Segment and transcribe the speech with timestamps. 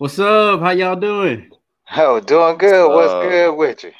[0.00, 0.60] What's up?
[0.60, 1.50] How y'all doing?
[1.94, 2.88] Oh, doing good.
[2.88, 3.92] What's Uh, good with you?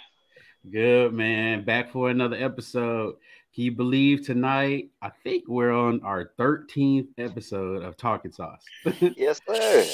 [0.71, 1.63] Good, man.
[1.63, 3.17] Back for another episode.
[3.55, 4.89] Can you believe tonight?
[5.03, 8.65] I think we're on our 13th episode of Talking Sauce.
[9.15, 9.85] Yes, sir.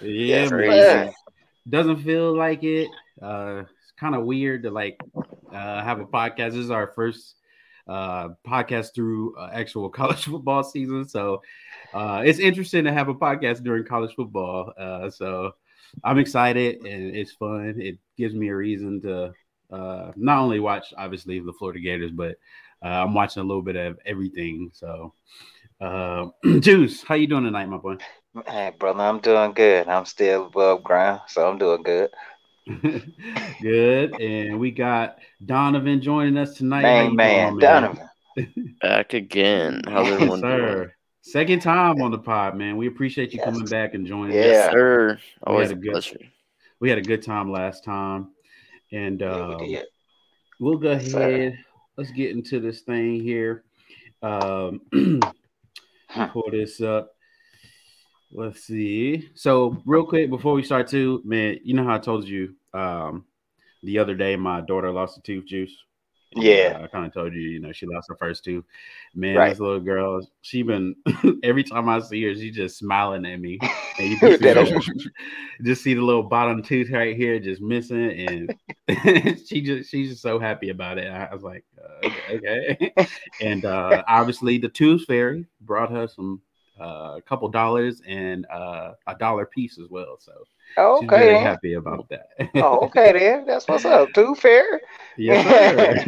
[0.00, 0.70] yeah, Yes, man.
[0.70, 1.12] sir.
[1.68, 2.88] Doesn't feel like it.
[3.20, 4.98] Uh, it's kind of weird to like
[5.52, 6.52] uh, have a podcast.
[6.52, 7.36] This is our first
[7.86, 11.42] uh, podcast through uh, actual college football season, so
[11.92, 14.72] uh, it's interesting to have a podcast during college football.
[14.76, 15.52] Uh, so
[16.02, 17.74] I'm excited and it's fun.
[17.78, 19.32] It gives me a reason to
[19.70, 22.36] uh, not only watch obviously the Florida Gators, but
[22.82, 24.70] uh, I'm watching a little bit of everything.
[24.72, 25.14] So,
[25.80, 26.26] uh,
[26.60, 27.96] Juice, how you doing tonight, my boy?
[28.46, 29.88] Hey, brother, I'm doing good.
[29.88, 32.10] I'm still above ground, so I'm doing good.
[33.60, 36.82] Good, and we got Donovan joining us tonight.
[36.82, 37.82] How you Man, doing, man,
[38.38, 38.76] Donovan.
[38.80, 39.82] Back again.
[39.86, 40.52] How's Yes, everyone doing?
[40.58, 40.94] sir.
[41.22, 42.76] Second time on the pod, man.
[42.76, 43.46] We appreciate you Yes.
[43.46, 44.42] coming back and joining Yeah.
[44.42, 44.46] us.
[44.46, 45.18] Yes, sir.
[45.42, 46.18] Always a a good- pleasure.
[46.80, 48.28] We had a good time last time,
[48.92, 49.86] and Yeah, uh, we did.
[50.58, 51.20] we'll go Yes, sir.
[51.28, 51.58] ahead.
[51.96, 53.64] Let's get into this thing here.
[54.22, 54.80] Um,
[56.32, 57.13] pull this up.
[58.36, 59.30] Let's see.
[59.34, 63.24] So, real quick before we start, too, man, you know how I told you um,
[63.84, 65.72] the other day my daughter lost a tooth juice.
[66.34, 66.78] Yeah.
[66.80, 68.64] Uh, I kind of told you, you know, she lost her first tooth.
[69.14, 69.50] Man, Right.
[69.50, 70.96] this little girl, she been
[71.44, 73.60] every time I see her, she just smiling at me.
[74.00, 75.10] And you can see the-
[75.62, 78.10] just see the little bottom tooth right here just missing,
[78.88, 81.06] and she just she's just so happy about it.
[81.06, 82.94] I was like, uh, okay, okay.
[83.40, 86.40] and uh, obviously the tooth fairy brought her some
[86.80, 90.16] uh, a couple dollars and uh, a dollar piece as well.
[90.18, 90.32] So
[90.76, 91.44] Oh, she's very okay.
[91.44, 92.28] happy about that.
[92.56, 93.46] Oh, okay then.
[93.46, 94.12] That's what's up.
[94.12, 94.80] Too fair.
[95.16, 96.04] Yes.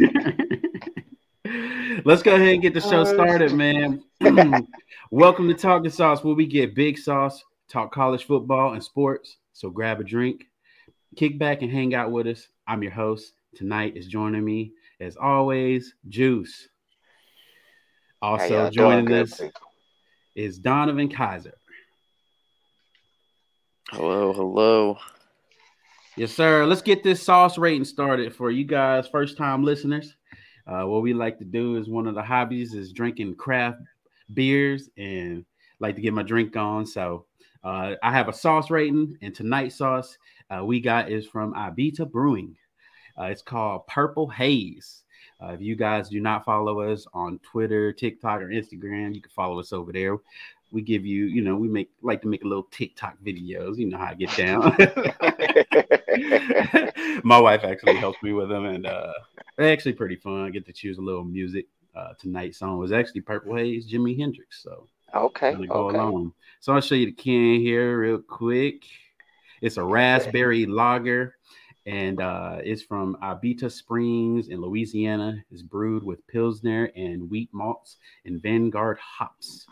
[2.05, 4.03] Let's go ahead and get the show Oh, started, man.
[5.11, 9.37] Welcome to Talking Sauce, where we get big sauce, talk college football and sports.
[9.53, 10.47] So grab a drink,
[11.15, 12.49] kick back, and hang out with us.
[12.67, 13.33] I'm your host.
[13.55, 16.67] Tonight is joining me, as always, Juice.
[18.21, 19.41] Also joining us?
[20.37, 21.57] Is Donovan Kaiser.
[23.89, 24.99] Hello, hello.
[26.15, 26.63] Yes, sir.
[26.63, 30.15] Let's get this sauce rating started for you guys, first time listeners.
[30.67, 33.81] Uh, what we like to do is one of the hobbies is drinking craft
[34.35, 35.43] beers and
[35.79, 36.85] like to get my drink on.
[36.85, 37.25] So
[37.63, 40.19] uh, I have a sauce rating, and tonight's sauce
[40.51, 42.55] uh, we got is from Abita Brewing.
[43.19, 45.03] Uh, it's called Purple Haze.
[45.41, 49.29] Uh, if you guys do not follow us on Twitter, TikTok, or Instagram, you can
[49.31, 50.17] follow us over there.
[50.71, 53.77] We give you, you know, we make like to make a little TikTok videos.
[53.77, 54.75] You know how I get down.
[57.23, 59.13] My wife actually helps me with them, and uh,
[59.55, 60.45] they're actually pretty fun.
[60.45, 61.67] I get to choose a little music.
[61.95, 64.61] Uh, tonight's song was actually Purple Haze, Jimi Hendrix.
[64.61, 65.53] So okay.
[65.53, 65.97] go Okay.
[65.97, 66.33] along.
[66.59, 68.83] So I'll show you the can here real quick.
[69.61, 71.35] It's a raspberry lager,
[71.87, 75.41] and uh, it's from Abita Springs in Louisiana.
[75.49, 77.95] It's brewed with Pilsner and wheat malts
[78.25, 79.65] and Vanguard hops.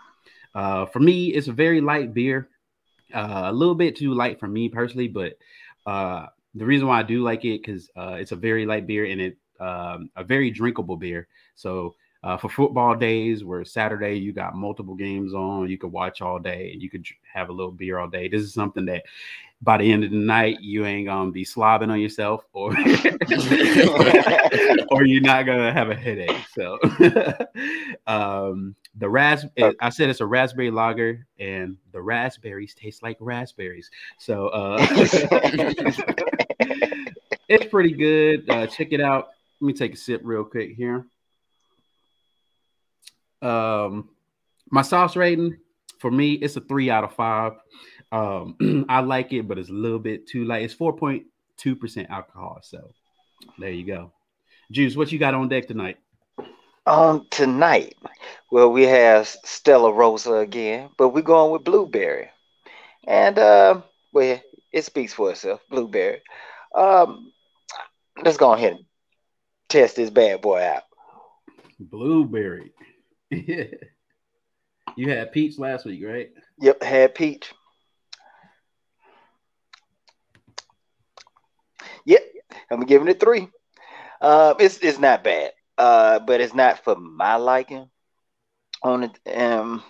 [0.55, 2.47] Uh, for me, it's a very light beer,
[3.13, 5.37] uh, a little bit too light for me personally, but
[5.85, 9.05] uh, the reason why I do like it because uh, it's a very light beer
[9.05, 11.27] and it um, a very drinkable beer.
[11.55, 16.21] So uh, for football days where Saturday you got multiple games on, you could watch
[16.21, 18.29] all day and you could have a little beer all day.
[18.29, 19.03] This is something that
[19.65, 22.71] by the end of the night you ain't gonna be slobbing on yourself or
[24.91, 26.37] or you're not gonna have a headache.
[26.53, 26.77] So
[28.07, 29.43] um the ras
[29.81, 33.89] I said it's a raspberry lager and the raspberries taste like raspberries.
[34.19, 34.77] So uh
[37.49, 38.47] it's pretty good.
[38.47, 39.29] Uh check it out.
[39.59, 41.07] Let me take a sip real quick here.
[43.41, 44.09] Um,
[44.69, 45.57] my sauce rating
[45.99, 47.53] for me, it's a three out of five.
[48.15, 50.63] Um, I like it, but it's a little bit too light.
[50.63, 51.25] It's four point
[51.57, 52.59] two percent alcohol.
[52.63, 52.91] So
[53.59, 54.13] there you go.
[54.71, 55.97] Juice, what you got on deck tonight?
[56.87, 57.95] Um, tonight,
[58.51, 62.29] well, we have Stella Rosa again, but we're going with blueberry,
[63.05, 63.81] and uh,
[64.13, 64.39] well,
[64.71, 65.61] it speaks for itself.
[65.69, 66.21] Blueberry.
[66.73, 67.33] Um,
[68.23, 68.85] let's go ahead and
[69.67, 70.83] test this bad boy out.
[71.79, 72.71] Blueberry.
[73.29, 73.65] yeah.
[74.95, 76.29] you had peach last week, right?
[76.61, 77.51] Yep, had peach.
[82.05, 82.23] Yep,
[82.71, 83.49] I'm giving it three.
[84.21, 85.51] Uh, it's it's not bad.
[85.77, 87.89] Uh, but it's not for my liking.
[88.83, 89.83] On it, um,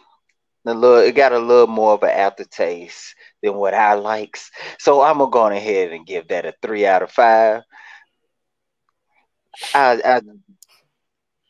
[0.64, 4.52] the little it got a little more of an aftertaste than what I likes.
[4.80, 7.62] So I'm gonna go ahead and give that a three out of five.
[9.74, 10.22] I, I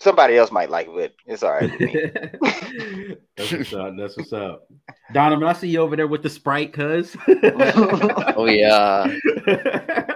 [0.02, 1.96] somebody else might like it, but it's all right with me.
[3.38, 3.94] that's what's up.
[3.98, 4.68] That's what's up.
[5.14, 7.16] Donovan, I see you over there with the Sprite, cuz.
[8.38, 9.16] Oh yeah,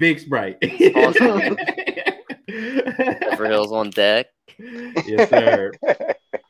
[0.00, 0.56] Big Sprite.
[0.96, 1.56] Awesome.
[2.48, 4.26] Hills on deck.
[4.58, 5.70] yes, sir.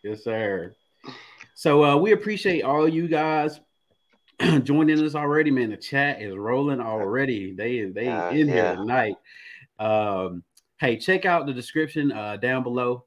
[0.03, 0.73] Yes, sir.
[1.55, 3.61] So uh, we appreciate all you guys
[4.63, 5.71] joining us already, man.
[5.71, 7.53] The chat is rolling already.
[7.53, 8.55] They they Uh, in yeah.
[8.55, 9.15] here tonight.
[9.79, 10.45] Um,
[10.81, 13.05] hey, check out the description uh, down below.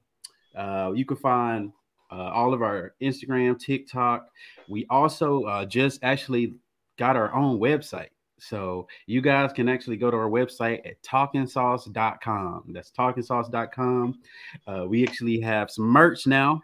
[0.55, 1.71] Uh, you can find
[2.11, 4.27] uh, all of our Instagram, TikTok.
[4.67, 6.55] We also uh, just actually
[6.97, 8.09] got our own website.
[8.49, 12.63] So you guys can actually go to our website at talkingsauce.com.
[12.69, 14.19] That's talkingsauce.com.
[14.67, 16.61] Uh, we actually have some merch now.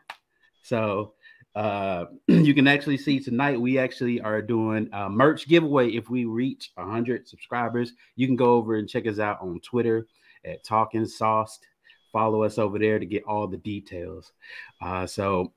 [0.62, 1.14] So
[1.56, 6.26] uh, you can actually see tonight we actually are doing a merch giveaway if we
[6.26, 7.94] reach 100 subscribers.
[8.16, 10.08] You can go over and check us out on Twitter
[10.46, 11.66] at Talking Sauced.
[12.12, 14.32] Follow us over there to get all the details.
[14.82, 15.54] Uh, so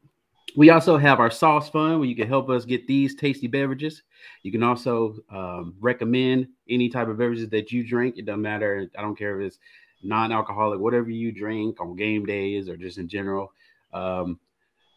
[0.56, 4.02] we also have our sauce fund where you can help us get these tasty beverages.
[4.42, 8.18] You can also um, recommend any type of beverages that you drink.
[8.18, 8.88] It doesn't matter.
[8.96, 9.58] I don't care if it's
[10.02, 13.52] non-alcoholic, whatever you drink on game days or just in general.
[13.92, 14.38] Um,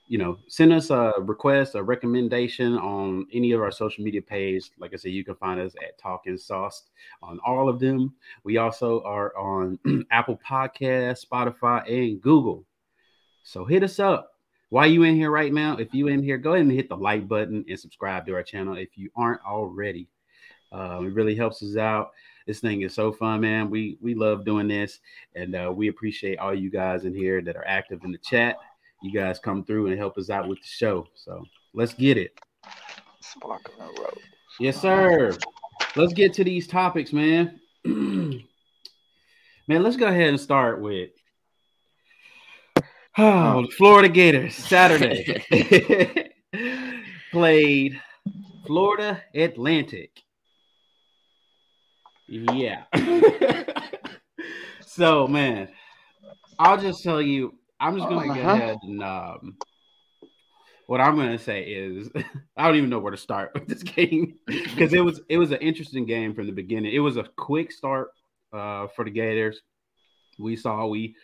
[0.07, 4.69] you know, send us a request, a recommendation on any of our social media pages.
[4.77, 6.83] Like I said, you can find us at Talking Sauce
[7.23, 8.13] on all of them.
[8.43, 9.79] We also are on
[10.11, 12.65] Apple Podcasts, Spotify, and Google.
[13.43, 14.34] So hit us up.
[14.69, 16.97] While you in here right now, if you in here, go ahead and hit the
[16.97, 20.07] like button and subscribe to our channel if you aren't already.
[20.71, 22.11] Uh, it really helps us out.
[22.47, 23.69] This thing is so fun, man.
[23.69, 24.99] We we love doing this,
[25.35, 28.57] and uh, we appreciate all you guys in here that are active in the chat.
[29.01, 31.07] You guys come through and help us out with the show.
[31.15, 32.39] So let's get it.
[34.59, 35.33] Yes, sir.
[35.95, 37.59] Let's get to these topics, man.
[37.85, 38.43] man,
[39.67, 41.11] let's go ahead and start with
[43.17, 46.31] oh, the Florida Gators Saturday
[47.31, 47.99] played
[48.65, 50.11] Florida Atlantic.
[52.27, 52.83] Yeah.
[54.81, 55.69] so, man,
[56.57, 58.51] I'll just tell you, I'm just going to go Uh-huh.
[58.55, 59.57] ahead and um,
[60.87, 62.09] what I'm going to say is
[62.57, 65.51] I don't even know where to start with this game because it was it was
[65.51, 66.93] an interesting game from the beginning.
[66.93, 68.09] It was a quick start
[68.53, 69.61] uh, for the Gators.
[70.39, 71.15] We saw we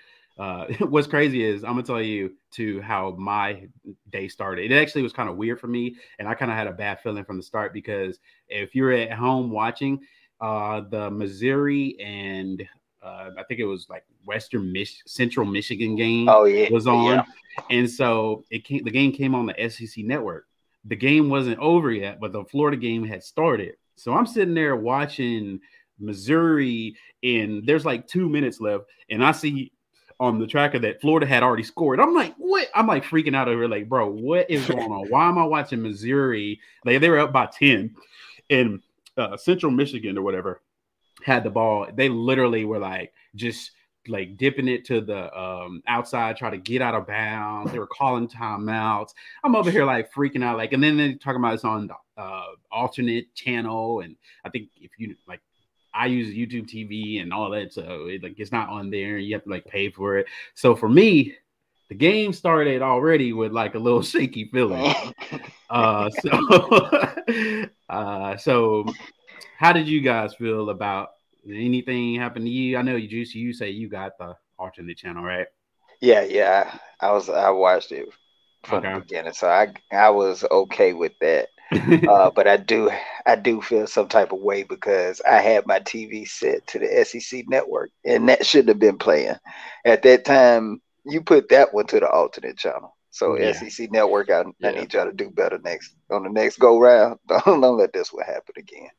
[0.42, 3.68] uh, what's crazy is I'm gonna tell you to how my
[4.10, 4.72] day started.
[4.72, 7.00] It actually was kind of weird for me, and I kind of had a bad
[7.02, 8.20] feeling from the start because
[8.50, 10.00] if you're at home watching
[10.40, 12.68] uh, the Missouri and
[13.04, 17.06] uh, I think it was like Western Mich- Central Michigan game Oh yeah, was on,
[17.06, 17.24] Yeah.
[17.70, 18.84] and so it came.
[18.84, 20.48] The game came on the SEC network.
[20.86, 23.74] The game wasn't over yet, but the Florida game had started.
[23.96, 25.60] So I'm sitting there watching
[26.00, 29.72] Missouri, and there's like two minutes left, and I see
[30.22, 32.00] on the tracker that Florida had already scored.
[32.00, 32.68] I'm like, what?
[32.76, 35.10] I'm like freaking out over, like, bro, what is going on?
[35.10, 36.62] Why am I watching Missouri?
[36.86, 37.96] Like they were up by ten,
[38.50, 38.82] and
[39.18, 40.62] uh, Central Michigan or whatever
[41.26, 41.88] had the ball.
[41.92, 43.72] They literally were like just
[44.08, 47.72] like dipping it to the um outside, try to get out of bounds.
[47.72, 49.16] They were calling timeouts.
[49.44, 52.22] I'm over here like freaking out, like, and then they're talking about it's on the
[52.22, 55.42] uh alternate channel, and I think if you like.
[55.94, 59.18] I use YouTube TV and all that, so it like it's not on there.
[59.18, 60.28] You have to like pay for it.
[60.56, 61.36] So for me,
[61.90, 64.96] the game started already with like a little shaky feeling.
[65.70, 66.30] Uh, so,
[67.90, 68.96] uh, so
[69.56, 71.10] how did you guys feel about
[71.48, 72.78] anything happened to you?
[72.78, 75.48] I know you, Juicy, you say you got the alternate channel, right?
[76.02, 76.78] yeah, yeah.
[77.00, 78.08] I, I was I watched it
[78.64, 78.94] from Okay.
[78.94, 81.50] the beginning, so I I was okay with that.
[82.08, 82.90] Uh, but I do
[83.26, 87.06] I do feel some type of way because I had my TV set to the
[87.06, 89.36] SEC network, and that shouldn't have been playing
[89.86, 90.82] at that time.
[91.06, 92.96] You put that one to the alternate channel.
[93.12, 93.52] So Yeah.
[93.54, 97.20] SEC network, I, I need y'all to do better next on the next go round.
[97.28, 98.90] Don't, don't let this one happen again.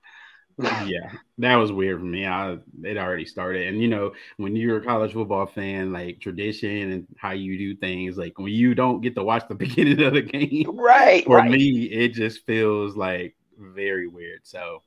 [0.87, 2.27] yeah, that was weird for me.
[2.27, 6.93] I it already started, and you know, when you're a college football fan, like tradition
[6.93, 10.15] and how you do things, like when you don't get to watch the beginning of
[10.15, 11.51] the game, Right, for right.
[11.51, 14.41] me, it just feels like very weird.
[14.45, 14.83] So,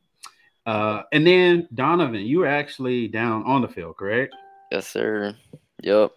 [0.66, 4.36] uh, and then Donovan, you were actually down on the field, correct?
[4.72, 5.36] Yes, sir.
[5.82, 6.12] Yep.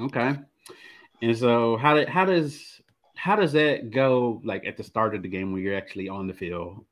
[0.00, 0.34] Okay.
[1.22, 2.80] And so, how did how does
[3.16, 4.40] how does that go?
[4.44, 6.84] Like at the start of the game when you're actually on the field?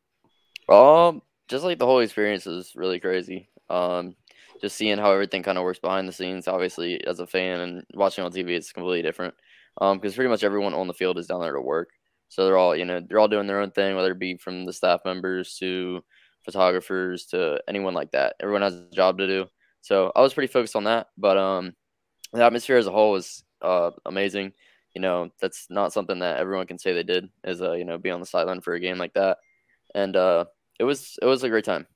[0.69, 1.23] Um,
[1.53, 3.51] just like the whole experience is really crazy.
[3.71, 4.17] Um,
[4.61, 6.49] just seeing how everything kind of works behind the scenes.
[6.49, 9.35] Obviously, as a fan and watching on TV, it's completely different.
[9.81, 11.91] Um, because pretty much everyone on the field is down there to work,
[12.29, 14.65] so they're all you know they're all doing their own thing, whether it be from
[14.67, 16.03] the staff members to
[16.45, 18.37] photographers to anyone like that.
[18.41, 19.47] Everyone has a job to do.
[19.83, 21.75] So I was pretty focused on that, but um,
[22.33, 24.53] the atmosphere as a whole was uh amazing.
[24.95, 27.99] you know, that's not something that everyone can say they did is uh, you know,
[27.99, 29.39] be on the sideline for a game like that.
[29.95, 30.47] And uh
[30.79, 31.87] it was it was a great time.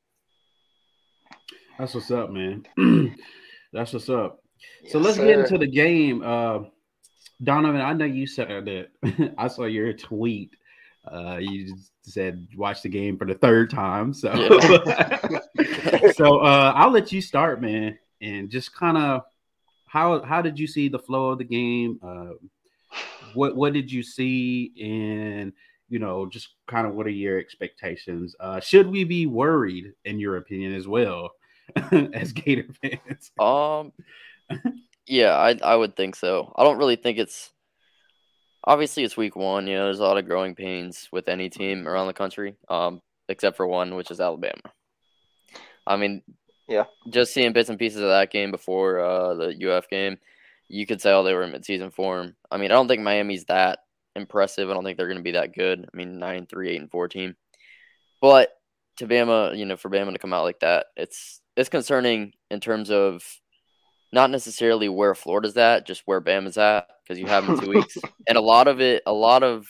[1.78, 2.66] That's what's up, man.
[3.72, 4.40] That's what's up.
[4.82, 5.26] Yes, so let's sir.
[5.26, 6.22] get into the game.
[6.24, 6.60] Uh,
[7.42, 9.34] Donovan, I know you said that.
[9.38, 10.56] I saw your tweet.
[11.10, 14.12] Uh, you said watch the game for the third time.
[14.12, 14.32] So,
[16.14, 19.22] so uh, I'll let you start, man, and just kind of
[19.86, 22.00] how how did you see the flow of the game?
[22.02, 22.34] Uh,
[23.34, 25.52] what what did you see, and
[25.88, 28.34] you know, just kind of what are your expectations?
[28.40, 31.30] Uh, should we be worried, in your opinion, as well
[31.92, 33.30] as Gator fans?
[33.40, 33.92] Um,
[35.06, 36.52] yeah, I I would think so.
[36.56, 37.50] I don't really think it's
[38.64, 39.66] obviously it's week one.
[39.66, 43.00] You know, there's a lot of growing pains with any team around the country, um,
[43.28, 44.60] except for one, which is Alabama.
[45.86, 46.22] I mean,
[46.68, 46.84] Yeah.
[47.10, 50.18] just seeing bits and pieces of that game before uh, the UF game,
[50.68, 52.34] you could say, oh, they were in midseason form.
[52.50, 53.80] I mean, I don't think Miami's that
[54.16, 54.68] impressive.
[54.70, 55.88] I don't think they're going to be that good.
[55.92, 57.36] I mean, nine and three, eight and four team,
[58.20, 58.50] but
[58.96, 62.60] to Bama, you know, for Bama to come out like that, it's it's concerning in
[62.60, 63.22] terms of
[64.12, 67.96] not necessarily where Florida's at, just where Bama's at, because you have them two weeks.
[68.28, 69.68] And a lot of it, a lot of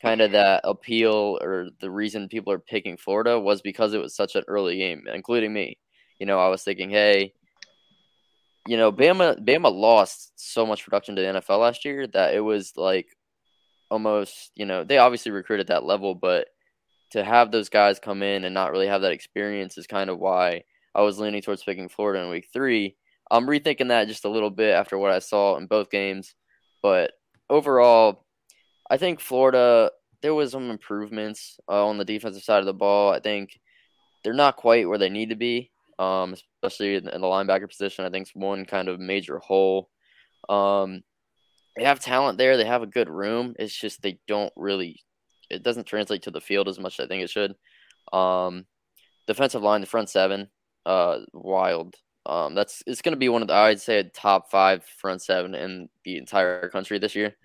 [0.00, 4.16] kind of that appeal or the reason people are picking Florida was because it was
[4.16, 5.78] such an early game, including me.
[6.18, 7.34] You know, I was thinking, hey,
[8.66, 12.40] you know, Bama Bama lost so much production to the NFL last year that it
[12.40, 13.08] was like
[13.92, 16.48] almost, you know, they obviously recruit at that level, but
[17.10, 20.18] to have those guys come in and not really have that experience is kind of
[20.18, 20.62] why
[20.94, 22.96] I was leaning towards picking Florida in week three.
[23.30, 26.34] I'm rethinking that just a little bit after what I saw in both games,
[26.82, 27.12] but
[27.50, 28.24] overall,
[28.90, 29.90] I think Florida
[30.22, 33.12] there was some improvements uh, on the defensive side of the ball.
[33.12, 33.60] I think
[34.24, 36.32] they're not quite where they need to be, um,
[36.62, 38.04] especially in, the linebacker position.
[38.04, 39.90] I think it's one kind of major hole.
[40.48, 41.02] Um,
[41.76, 42.56] they have talent there.
[42.56, 43.54] They have a good room.
[43.58, 45.00] It's just they don't really.
[45.50, 47.54] It doesn't translate to the field as much as I think it should.
[48.12, 48.66] Um,
[49.26, 50.48] defensive line, the front seven,
[50.86, 51.94] uh, wild.
[52.24, 55.54] Um, that's it's going to be one of the I'd say top five front seven
[55.54, 57.36] in the entire country this year.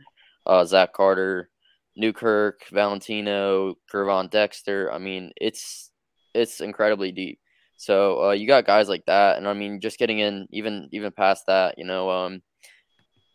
[0.45, 1.49] Uh, Zach Carter,
[1.95, 4.91] Newkirk, Valentino, Gervon Dexter.
[4.91, 5.91] I mean, it's
[6.33, 7.39] it's incredibly deep.
[7.77, 11.11] So uh, you got guys like that, and I mean, just getting in even even
[11.11, 12.41] past that, you know, um,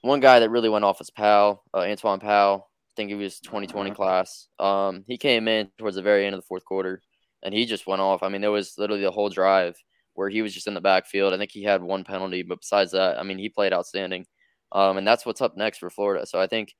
[0.02, 2.68] one guy that really went off was Powell, uh, Antwaun Powell.
[2.90, 4.49] I think he was 2020 class.
[4.59, 7.00] Um, he came in towards the very end of the fourth quarter,
[7.42, 8.23] and he just went off.
[8.23, 9.76] I mean, there was literally the whole drive
[10.14, 11.32] where he was just in the backfield.
[11.32, 14.26] I think he had one penalty, but besides that, I mean, he played outstanding.
[14.73, 16.26] Um, and that's what's up next for Florida.
[16.26, 16.75] So I think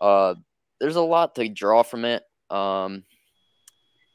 [0.00, 0.34] uh,
[0.80, 2.22] there's a lot to draw from it.
[2.50, 3.04] Um,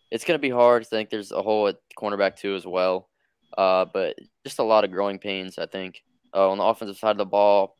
[0.10, 0.84] it's going to be hard.
[0.84, 3.10] I think there's a hole at cornerback too as well.
[3.58, 6.02] Uh, but just a lot of growing pains, I think.
[6.34, 7.78] Uh, on the offensive side of the ball,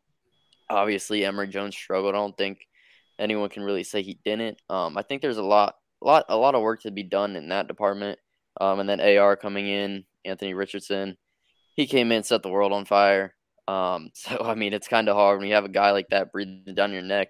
[0.70, 2.16] obviously Emory Jones struggled.
[2.16, 2.60] I don't think
[3.20, 4.58] anyone can really say he didn't.
[4.70, 7.50] Um, I think there's a lot, lot, a lot of work to be done in
[7.50, 8.20] that department.
[8.60, 11.18] Um, and then AR coming in, Anthony Richardson,
[11.76, 13.36] he came in, set the world on fire.
[13.68, 16.32] Um, so I mean, it's kind of hard when you have a guy like that
[16.32, 17.30] breathing down your neck.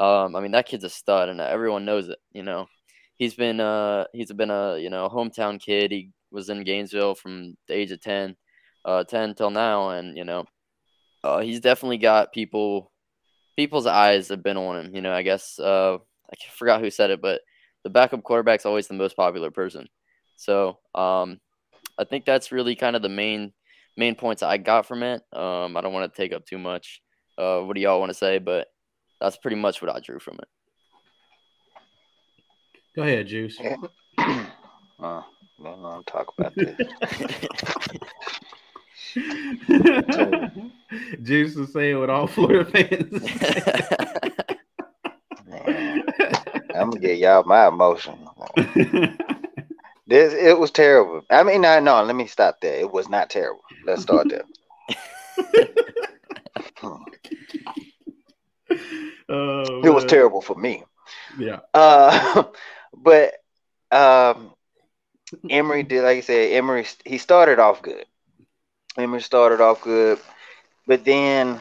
[0.00, 2.18] Um, I mean, that kid's a stud, and everyone knows it.
[2.32, 2.66] You know,
[3.16, 5.92] he's been uh he's been a you know hometown kid.
[5.92, 8.34] He was in Gainesville from the age of 10,
[8.86, 10.46] uh, 10 till now, and you know,
[11.24, 12.92] uh, he's definitely got people
[13.56, 14.94] people's eyes have been on him.
[14.94, 17.40] You know, I guess uh, I forgot who said it, but
[17.84, 19.88] the backup quarterback's always the most popular person.
[20.36, 21.40] So um,
[21.98, 23.52] I think that's really kind of the main
[23.96, 25.22] main points I got from it.
[25.32, 27.02] Um, I don't want to take up too much.
[27.36, 28.38] Uh, what do y'all want to say?
[28.38, 28.68] But
[29.20, 30.48] that's pretty much what I drew from it.
[32.96, 33.58] Go ahead, Juice.
[33.60, 33.72] uh,
[34.98, 35.22] I
[35.62, 36.76] don't want to talk about this.
[41.22, 43.14] Juice is saying what all Florida fans.
[46.74, 48.18] I'm gonna get y'all my emotion.
[50.12, 51.22] This it was terrible.
[51.30, 52.02] I mean, no, no.
[52.02, 52.78] Let me stop there.
[52.78, 53.62] It was not terrible.
[53.86, 54.44] Let's start there.
[59.30, 60.84] oh, It was terrible for me.
[61.38, 61.60] Yeah.
[61.72, 62.44] Uh,
[62.94, 63.32] but
[63.90, 64.52] um,
[65.48, 68.04] Emory did, like I said, Emory he started off good.
[68.98, 70.18] Emory started off good,
[70.86, 71.60] but then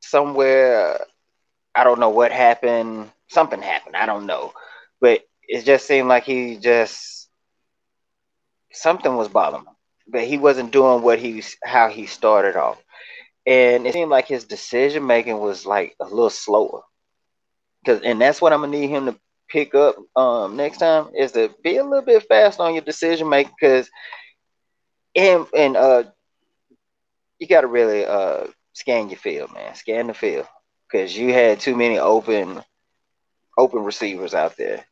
[0.00, 0.98] somewhere
[1.74, 3.10] I don't know what happened.
[3.28, 3.96] Something happened.
[3.96, 4.52] I don't know,
[5.00, 7.28] but it just seemed like he just
[8.72, 9.76] something was bothering him.
[10.08, 12.82] But he wasn't doing what he how he started off,
[13.46, 16.82] and it seemed like his decision making was like a little slower.
[17.86, 19.16] Cause and that's what I'm gonna need him to
[19.48, 23.28] pick up um next time is to be a little bit fast on your decision
[23.28, 23.88] making because
[25.16, 26.04] and and uh
[27.38, 29.74] you gotta really uh scan your field, man.
[29.74, 30.46] Scan the field.
[30.90, 32.62] because you had too many open
[33.58, 34.84] open receivers out there.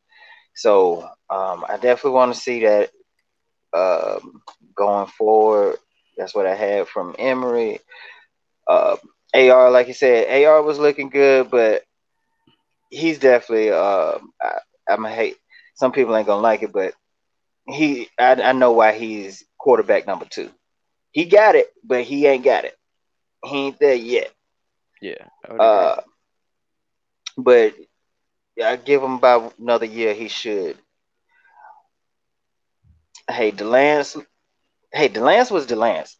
[0.54, 2.90] So um, I definitely want to see that
[3.74, 4.42] um,
[4.76, 5.76] going forward.
[6.16, 7.80] That's what I had from Emory.
[8.66, 8.96] Uh,
[9.34, 11.82] AR, like you said, AR was looking good, but
[12.90, 13.70] he's definitely.
[13.70, 14.58] Uh, I,
[14.88, 15.36] I'm gonna hate.
[15.74, 16.94] Some people ain't gonna like it, but
[17.66, 18.08] he.
[18.18, 20.50] I, I know why he's quarterback number two.
[21.12, 22.76] He got it, but he ain't got it.
[23.44, 24.32] He ain't there yet.
[25.00, 25.24] Yeah.
[25.48, 26.00] Uh,
[27.38, 27.74] but
[28.62, 30.14] I give him about another year.
[30.14, 30.76] He should.
[33.30, 34.20] Hey, Delance.
[34.92, 36.16] Hey, Delance was Delance.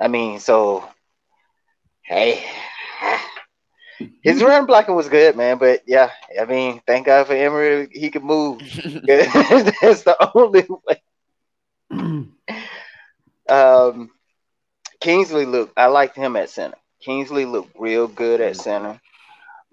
[0.00, 0.88] I mean, so
[2.04, 2.44] hey,
[4.22, 5.58] his run blocking was good, man.
[5.58, 7.88] But yeah, I mean, thank God for Emory.
[7.90, 8.60] He could move.
[9.06, 11.02] That's the only way.
[13.48, 14.10] Um,
[15.00, 15.72] Kingsley looked.
[15.76, 16.76] I liked him at center.
[17.00, 19.00] Kingsley looked real good at center.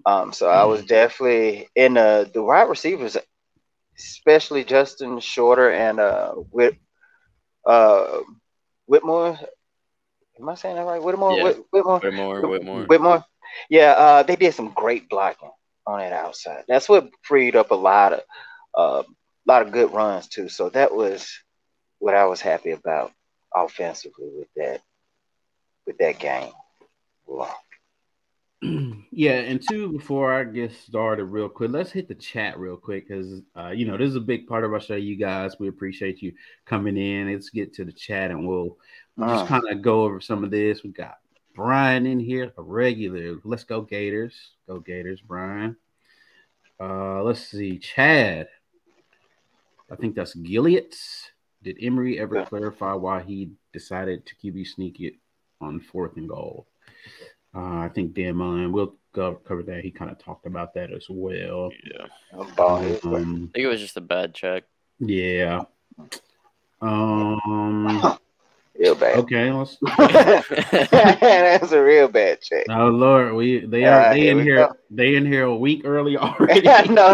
[0.06, 3.16] Um, so I was definitely in the the wide receivers,
[3.98, 6.76] especially Justin Shorter and uh Whit
[7.66, 8.20] uh
[8.86, 9.38] Whittemore.
[10.38, 11.02] Am I saying that right?
[11.02, 11.42] Whittemore, Yeah.
[11.44, 12.86] Whit, Whittemore, Whittemore, Whittemore.
[12.86, 13.24] Whittemore.
[13.70, 15.50] Yeah, uh, they did some great blocking
[15.86, 16.64] on that outside.
[16.68, 18.20] That's what freed up a lot of
[18.74, 19.02] uh,
[19.46, 20.48] lot of good runs too.
[20.48, 21.28] So that was
[21.98, 23.12] what I was happy about
[23.54, 24.82] offensively with that
[25.86, 26.52] with that game.
[27.26, 27.54] Wow.
[29.10, 33.06] yeah, and two, before I get started, real quick, let's hit the chat real quick
[33.06, 34.96] because uh, you know this is a big part of our show.
[34.96, 36.32] You guys, we appreciate you
[36.64, 37.30] coming in.
[37.32, 38.78] Let's get to the chat, and we'll
[39.18, 40.82] just Uh, kind of go over some of this.
[40.82, 41.18] We got
[41.54, 43.38] Brian in here, a regular.
[43.44, 45.76] Let's go Gators, go Gators, Brian.
[46.80, 48.48] Uh, let's see, Chad.
[49.90, 50.94] I think that's Gilead.
[51.66, 52.44] Did Emory ever Yeah.
[52.44, 55.14] clarify why he decided to QB sneak it
[55.60, 56.68] on fourth and goal?
[57.52, 59.82] Uh, I think Dan Mullen, we'll go cover that.
[59.82, 61.72] He kind of talked about that as well.
[61.92, 62.06] Yeah.
[62.38, 64.62] I'm bald Um, I think it was just a bad check.
[65.00, 65.64] yeah.
[66.80, 68.16] Um.
[68.78, 69.16] real bad.
[69.18, 69.50] Okay.
[69.50, 69.76] Let's.
[69.98, 72.66] That's a real bad check.
[72.70, 75.56] Oh Lord, we they Yeah, are they here in we here they in here a
[75.56, 76.68] week early already.
[76.68, 77.12] I know.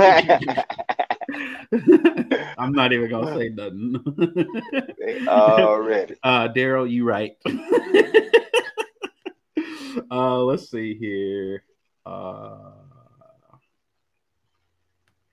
[2.58, 3.96] I'm not even gonna say nothing.
[4.98, 6.16] They already.
[6.22, 7.36] uh Daryl, you right.
[10.10, 11.64] uh let's see here.
[12.04, 12.72] Uh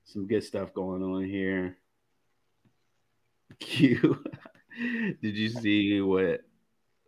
[0.06, 1.78] some good stuff going on here.
[3.60, 4.24] Q.
[5.22, 6.42] Did you see what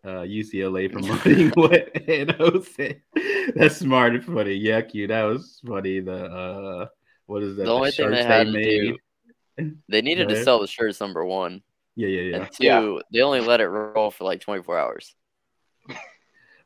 [0.04, 3.02] uh UCLA promoting what Hano said?
[3.56, 4.54] That's smart and funny.
[4.54, 5.08] Yeah, Q.
[5.08, 6.00] That was funny.
[6.02, 6.88] The uh
[7.32, 7.64] what is that?
[7.64, 8.98] The only thing they shirts had to
[9.58, 11.62] do, they needed Go to sell the shirts number one,
[11.96, 12.36] Yeah, yeah, yeah.
[12.36, 13.02] and two, Yeah.
[13.14, 15.16] they only let it roll for like 24 hours.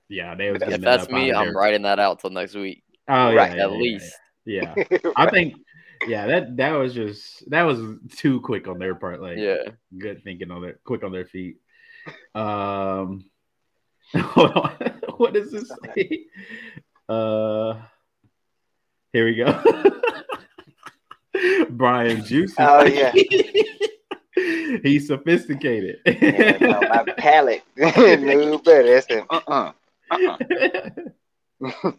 [0.09, 1.53] Yeah, they was If getting If it that's up me, I'm there.
[1.53, 4.15] writing that out till next week Oh, yeah, Right, yeah, at yeah, least.
[4.45, 4.73] Yeah.
[4.77, 4.99] yeah.
[5.15, 5.53] I think
[6.07, 7.79] yeah, that that was just that was
[8.17, 9.21] too quick on their part.
[9.21, 9.63] Like Yeah.
[9.95, 11.57] good thinking on their quick on their feet.
[12.33, 13.25] Um
[14.15, 14.71] hold on.
[15.17, 16.25] what does this say?
[17.07, 17.75] Uh
[19.13, 20.01] here we go.
[21.69, 22.55] Brian Juicy.
[22.59, 23.13] Oh, yeah.
[24.83, 25.99] He's sophisticated.
[26.05, 28.93] Yeah, no, my palate knew better.
[28.93, 29.71] That's the uh-uh.
[30.11, 31.91] Uh-uh.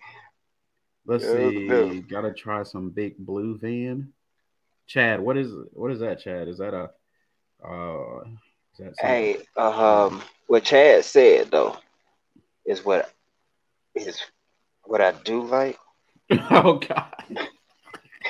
[1.07, 1.66] Let's see.
[1.66, 1.94] yeah.
[2.09, 4.12] Gotta try some big blue van.
[4.87, 6.49] Chad, what is what is that, Chad?
[6.49, 6.90] Is that a
[7.66, 9.07] uh is that something?
[9.07, 11.77] Hey, um, what Chad said though
[12.66, 13.11] is what
[13.94, 14.20] is
[14.85, 15.79] what I do like.
[16.51, 17.49] oh god.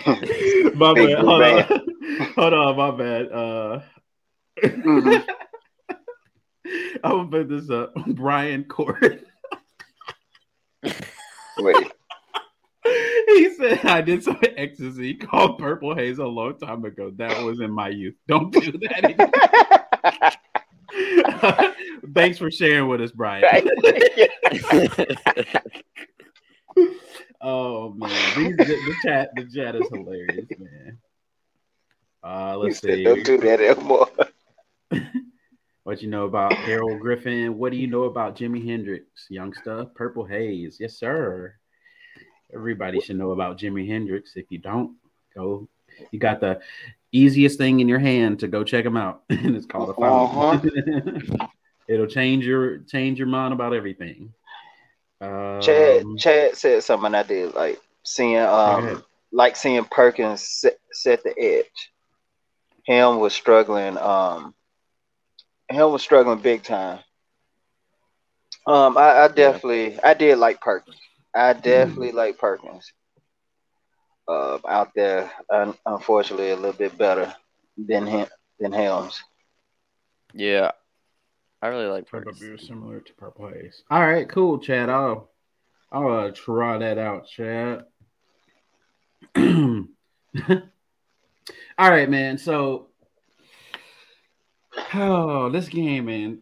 [0.75, 1.19] my bad.
[1.19, 1.81] Hold on.
[2.37, 3.33] Hold on, my bad.
[3.33, 3.81] Uh
[4.63, 5.25] Mhm.
[7.05, 7.93] I'm gonna put this up.
[8.09, 9.25] Brian Court.
[11.59, 11.93] Wait,
[13.29, 17.13] he said I did some ecstasy called Purple Haze a long time ago.
[17.17, 18.15] That was in my youth.
[18.27, 19.31] Don't do that anymore.
[22.15, 23.45] Thanks for sharing with us, Brian.
[27.47, 30.99] Oh man, These, the, the chat, the chat is hilarious, man.
[32.23, 33.05] Uh, let's see.
[33.05, 34.09] don't do that anymore.
[35.87, 37.59] What you know about Harold Griffin?
[37.59, 39.07] What do you know about Jimi Hendrix?
[39.31, 40.79] Young stuff, Purple Haze.
[40.81, 41.55] Yes, sir.
[42.53, 44.33] Everybody should know about Jimi Hendrix.
[44.35, 44.97] If you don't,
[45.33, 45.69] go.
[46.11, 46.59] You got the
[47.13, 50.69] easiest thing in your hand to go check them out, and it's called a phone.
[51.89, 54.33] It'll change your change your mind about everything.
[55.21, 59.03] Um, Chad Chad said something I did like seeing um
[59.33, 61.91] like seeing Perkins set, set the edge.
[62.85, 63.99] Him was struggling.
[63.99, 64.55] Um,
[65.69, 67.01] him was struggling big time.
[68.67, 70.97] Um, I, I definitely I did like Perkins.
[71.35, 72.15] I definitely mm.
[72.15, 72.93] like Perkins.
[74.29, 75.31] Uh, out there,
[75.87, 77.33] unfortunately, a little bit better
[77.77, 78.27] than him
[78.59, 79.23] than Helms.
[80.33, 80.73] Yeah,
[81.63, 83.83] I really like purple Probably similar to Purple Haze.
[83.91, 84.91] All right, cool, Chad.
[84.91, 85.31] I'll
[85.91, 87.85] I'll uh, try that out, Chad.
[89.37, 89.87] All
[91.91, 92.39] right, man.
[92.39, 92.89] So,
[94.95, 96.41] oh, this game, man.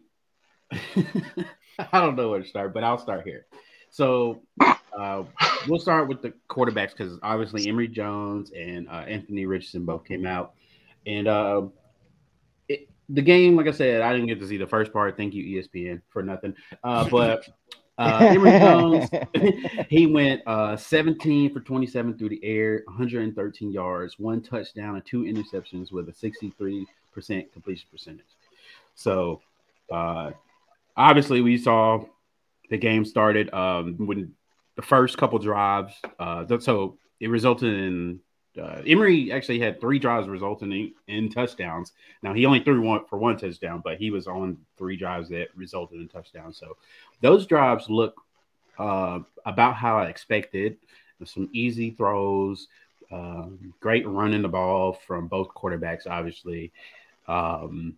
[0.71, 3.45] I don't know where to start, but I'll start here.
[3.89, 4.41] So,
[4.97, 5.23] uh,
[5.67, 10.25] we'll start with the quarterbacks because obviously Emory Jones and uh, Anthony Richardson both came
[10.25, 10.53] out,
[11.05, 11.63] and uh,
[13.09, 15.17] the game, like I said, I didn't get to see the first part.
[15.17, 16.55] Thank you, ESPN, for nothing.
[16.83, 17.47] Uh, but
[17.97, 19.09] uh, Emory Jones,
[19.89, 25.23] he went uh, 17 for 27 through the air, 113 yards, one touchdown, and two
[25.23, 26.85] interceptions with a 63%
[27.53, 28.25] completion percentage.
[28.95, 29.41] So,
[29.91, 30.31] uh,
[30.97, 32.03] obviously, we saw
[32.69, 34.33] the game started um, when
[34.75, 35.93] the first couple drives.
[36.19, 38.19] Uh, so it resulted in
[38.61, 41.93] uh, Emory actually had three drives resulting in, in, touchdowns.
[42.21, 45.47] Now he only threw one for one touchdown, but he was on three drives that
[45.55, 46.57] resulted in touchdowns.
[46.57, 46.77] So
[47.21, 48.21] those drives look
[48.77, 50.77] uh, about how I expected.
[51.23, 52.67] Some easy throws,
[53.11, 56.71] um, great running the ball from both quarterbacks, obviously.
[57.27, 57.95] Um,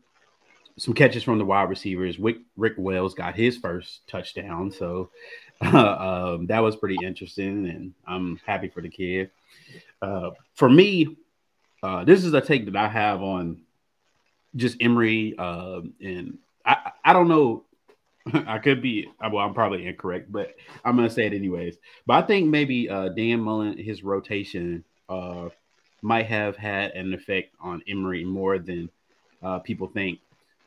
[0.77, 2.19] some catches from the wide receivers.
[2.19, 5.09] Rick, Rick Wells got his first touchdown, so
[5.61, 9.31] uh, um, that was pretty interesting, and I'm happy for the kid.
[10.01, 11.17] Uh, for me,
[11.83, 13.61] uh, this is a take that I have on
[14.55, 17.63] just Emory, uh, and I I don't know.
[18.33, 19.37] I could be well.
[19.37, 21.77] I'm probably incorrect, but I'm gonna say it anyways.
[22.05, 25.49] But I think maybe uh, Dan Mullen, his rotation, uh,
[26.01, 28.89] might have had an effect on Emory more than
[29.41, 30.19] uh, people think,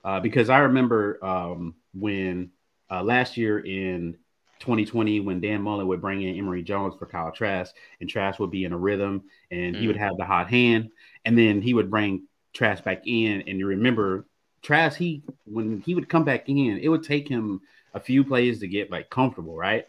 [0.04, 2.50] uh, because I remember um, when
[2.90, 4.16] uh, last year in
[4.60, 8.50] 2020 when Dan Mullen would bring in Emory Jones for Kyle Trask, and Trask would
[8.50, 9.80] be in a rhythm, and mm.
[9.80, 10.00] he would mm.
[10.00, 10.90] have the hot hand,
[11.24, 14.26] and then he would bring Trask back in, and you remember
[14.62, 17.60] Trask, he when he would come back in, it would take him
[17.94, 19.86] a few plays to get like comfortable, right?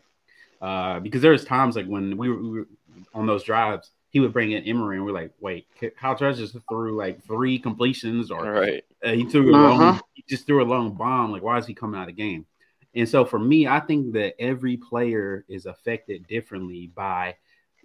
[0.62, 2.68] Uh, because was times like when we were, we were,
[3.14, 5.68] on those drives, he would bring in Emory, and we're like, wait,
[6.00, 8.84] Kyle Trask just threw like three completions, or right.
[9.04, 9.84] Uh, he threw a uh-huh.
[9.84, 11.32] long, he just threw a long bomb.
[11.32, 12.46] Like, why is he coming out of the game?
[12.94, 17.36] And so for me, I think that every player is affected differently by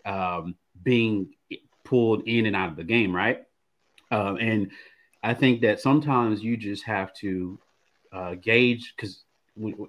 [0.05, 1.35] um, being
[1.85, 3.45] pulled in and out of the game, right?
[4.11, 4.71] Um, and
[5.23, 7.59] I think that sometimes you just have to
[8.13, 9.23] uh, gauge because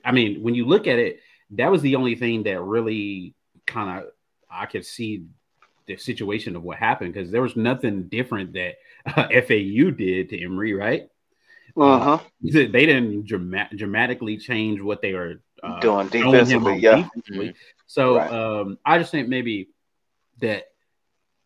[0.05, 1.19] I mean, when you look at it,
[1.51, 3.33] that was the only thing that really
[3.65, 4.11] kind of
[4.49, 5.25] I could see
[5.87, 10.41] the situation of what happened because there was nothing different that uh, FAU did to
[10.41, 11.09] Emory, right?
[11.77, 12.13] Uh-huh.
[12.13, 16.77] Uh, they didn't drama- dramatically change what they are uh, doing defensively.
[16.77, 17.03] Yeah.
[17.03, 17.49] Defensively.
[17.49, 17.57] Mm-hmm.
[17.87, 18.31] So right.
[18.31, 19.69] um, I just think maybe
[20.41, 20.65] that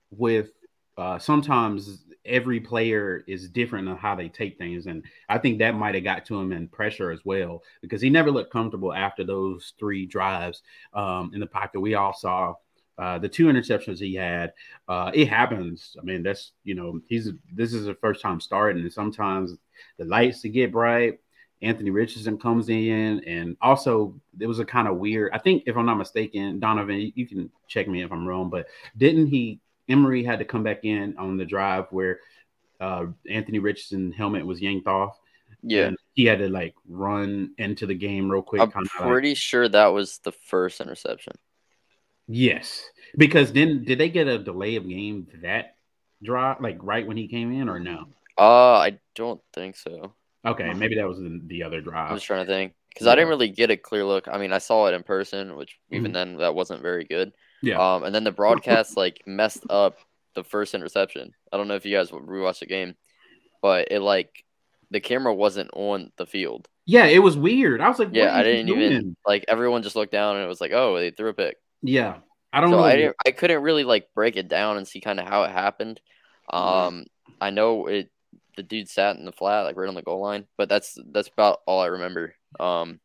[0.09, 0.49] with
[0.97, 5.75] uh, sometimes every player is different on how they take things, and I think that
[5.75, 9.23] might have got to him in pressure as well because he never looked comfortable after
[9.23, 10.61] those three drives
[10.93, 11.79] um, in the pocket.
[11.79, 12.55] We all saw
[12.97, 14.53] uh, the two interceptions he had,
[14.87, 15.95] uh, it happens.
[15.99, 19.57] I mean, that's you know, he's this is the first time starting, and sometimes
[19.97, 21.19] the lights to get bright.
[21.63, 25.31] Anthony Richardson comes in, and also it was a kind of weird.
[25.31, 28.67] I think, if I'm not mistaken, Donovan, you can check me if I'm wrong, but
[28.97, 29.59] didn't he?
[29.87, 32.19] Emory had to come back in on the drive where
[32.79, 35.19] uh, Anthony Richardson helmet was yanked off.
[35.63, 38.61] Yeah, he had to like run into the game real quick.
[38.61, 41.33] I'm pretty like, sure that was the first interception.
[42.31, 42.83] Yes,
[43.17, 45.75] because then did they get a delay of game to that
[46.23, 48.07] drive like right when he came in or no?
[48.37, 50.13] Uh, I don't think so.
[50.45, 52.09] Okay, maybe that was the, the other drive.
[52.09, 53.11] I was trying to think because yeah.
[53.11, 54.27] I didn't really get a clear look.
[54.27, 56.13] I mean, I saw it in person, which even mm-hmm.
[56.13, 57.33] then that wasn't very good.
[57.61, 57.77] Yeah.
[57.77, 59.97] Um, and then the broadcast like messed up
[60.33, 61.33] the first interception.
[61.51, 62.95] I don't know if you guys rewatched the game,
[63.61, 64.45] but it like
[64.89, 66.69] the camera wasn't on the field.
[66.85, 67.81] Yeah, it was weird.
[67.81, 70.61] I was like, yeah, I didn't even like everyone just looked down and it was
[70.61, 71.57] like, oh, they threw a pick.
[71.81, 72.17] Yeah,
[72.53, 72.83] I don't so know.
[72.83, 73.15] I didn't.
[73.25, 75.99] I couldn't really like break it down and see kind of how it happened.
[76.51, 77.05] Um,
[77.39, 78.11] I know it
[78.57, 80.47] the dude sat in the flat, like right on the goal line.
[80.57, 82.35] But that's that's about all I remember.
[82.59, 82.99] Um,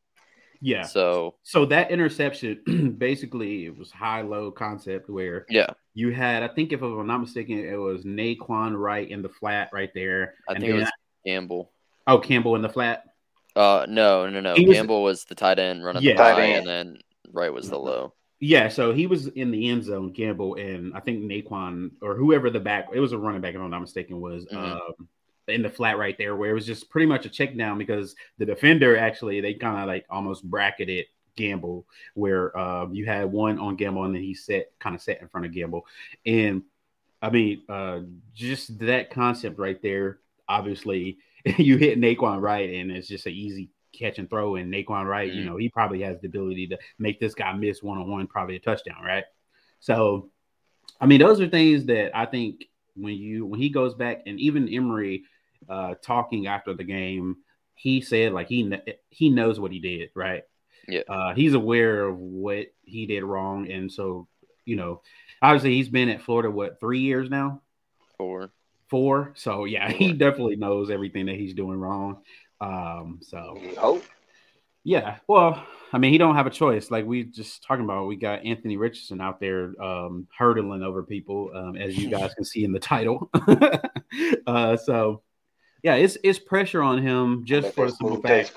[0.61, 0.83] yeah.
[0.83, 6.49] So so that interception basically it was high low concept where yeah you had I
[6.49, 10.35] think if I'm not mistaken it was Nay'Quan Wright in the flat right there.
[10.49, 10.91] I think it was
[11.25, 11.73] Gamble.
[12.07, 13.05] Oh, Gamble in the flat.
[13.57, 14.55] Uh, no, no, no.
[14.55, 16.99] He Gamble was, was, the tight end running yeah, the high, and then
[17.33, 18.13] right was the low.
[18.39, 22.51] Yeah, so he was in the end zone, Gamble, and I think Nay'Quan or whoever
[22.51, 24.57] the back, it was a running back, if I'm not mistaken, was mm-hmm.
[24.57, 25.09] um,
[25.49, 28.15] in the flat right there where it was just pretty much a check down because
[28.37, 33.59] the defender actually they kind of like almost bracketed Gamble, where uh, you had one
[33.59, 35.87] on Gamble and then he set kind of set in front of Gamble,
[36.25, 36.63] and
[37.23, 38.01] I mean, uh,
[38.35, 40.19] just that concept right there.
[40.49, 41.19] Obviously,
[41.59, 44.57] you hit Nay'Quan Wright, and it's just an easy catch and throw.
[44.57, 45.39] And Nay'Quan Wright, mm-hmm.
[45.39, 48.27] you know, he probably has the ability to make this guy miss one on one,
[48.27, 49.25] probably a touchdown, right?
[49.81, 50.31] So,
[51.01, 54.41] I mean, those are things that I think when you when he goes back, and
[54.41, 55.25] even Emory
[55.69, 57.37] uh, talking after the game,
[57.75, 58.73] he said like he
[59.11, 60.43] he knows what he did, right?
[60.89, 64.29] Yeah, uh, he's aware of what he did wrong, and so
[64.65, 65.03] you know,
[65.41, 67.63] obviously he's been at Florida what three years now,
[68.19, 68.51] four,
[68.89, 69.33] four.
[69.37, 72.23] So yeah, he definitely knows everything that he's doing wrong.
[72.61, 74.03] Um, so oh,
[74.85, 75.17] yeah.
[75.27, 76.91] Well, I mean, he don't have a choice.
[76.91, 81.51] Like we just talking about, we got Anthony Richardson out there um, hurdling over people,
[81.55, 83.31] um, as you guys can see in the title.
[84.47, 85.23] uh, so
[85.83, 88.53] yeah, it's it's pressure on him just for the simple fact.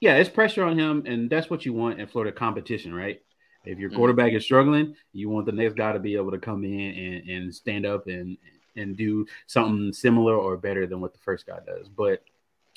[0.00, 3.20] Yeah, it's pressure on him, and that's what you want in Florida competition, right?
[3.64, 3.98] If your mm-hmm.
[3.98, 7.28] quarterback is struggling, you want the next guy to be able to come in and,
[7.28, 8.36] and stand up and
[8.76, 11.88] and do something similar or better than what the first guy does.
[11.88, 12.22] But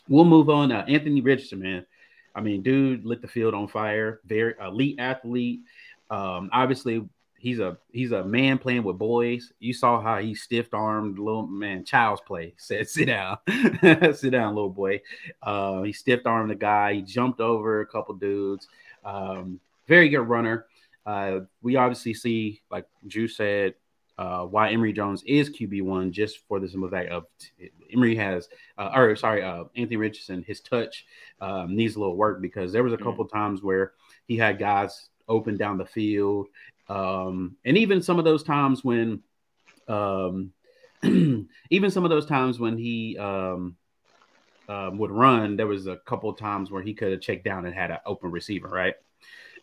[0.07, 0.71] we'll move on.
[0.71, 1.85] Uh, Anthony Richardson, man.
[2.33, 4.21] I mean, dude lit the field on fire.
[4.25, 5.61] Very elite athlete.
[6.09, 7.03] Um, obviously,
[7.37, 9.51] he's a he's a man playing with boys.
[9.59, 12.53] You saw how he stiff armed little man child's play.
[12.57, 13.37] Said, "Sit down,
[14.13, 15.01] sit down, little boy."
[15.41, 16.93] Uh, he stiff armed the guy.
[16.95, 18.67] He jumped over a couple dudes.
[19.03, 20.67] Um, very good runner.
[21.05, 23.73] Uh, we obviously see, like Drew said,
[24.21, 27.25] uh, why Emory Jones is QB one just for the simple fact of
[27.91, 31.07] Emory has, uh, or sorry, uh, Anthony Richardson, his touch
[31.39, 33.03] um, needs a little work because there was a mm.
[33.03, 33.31] couple mm.
[33.31, 33.93] times where
[34.27, 36.49] he had guys open down the field,
[36.88, 39.23] um, and even some of those times when,
[39.88, 40.53] um,
[41.03, 43.75] even some of those times when he um,
[44.69, 47.73] um, would run, there was a couple times where he could have checked down and
[47.73, 48.93] had an open receiver, right?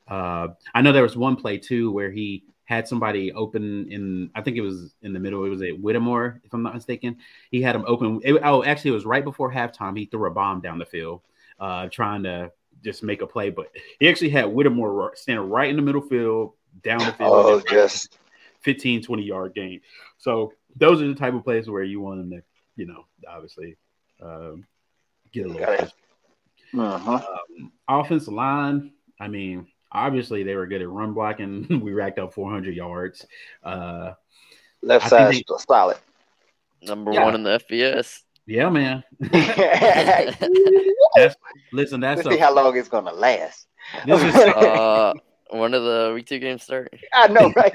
[0.09, 4.43] Uh, I know there was one play too where he had somebody open in I
[4.43, 5.43] think it was in the middle.
[5.47, 7.17] It was at Whittemore, if I'm not mistaken.
[7.51, 8.21] He had him open.
[8.23, 9.99] It, oh, actually, it was right before halftime.
[9.99, 11.23] He threw a bomb down the field,
[11.59, 12.53] uh, trying to
[12.85, 13.49] just make a play.
[13.49, 16.53] But he actually had Whittemore standing right in the middle field,
[16.83, 17.33] down the field.
[17.33, 18.19] Oh, just
[18.61, 19.81] 15, 20 yard game.
[20.19, 22.43] So those are the type of plays where you want him to,
[22.77, 23.79] you know, obviously
[24.23, 24.67] um,
[25.33, 25.89] get a little.
[26.79, 27.13] Uh-huh.
[27.15, 28.93] Um, offensive line.
[29.19, 31.81] I mean, obviously they were good at run blocking.
[31.83, 33.27] we racked up 400 yards.
[33.63, 34.13] Uh,
[34.83, 35.97] Left side they, solid.
[36.83, 37.25] Number yeah.
[37.25, 38.21] one in the FBS.
[38.47, 39.03] Yeah, man.
[41.15, 41.37] that's,
[41.73, 43.67] listen, that's Let's a, see how long it's gonna last.
[44.07, 45.13] This is uh,
[45.51, 46.93] one of the week two games start.
[47.13, 47.75] I know, right?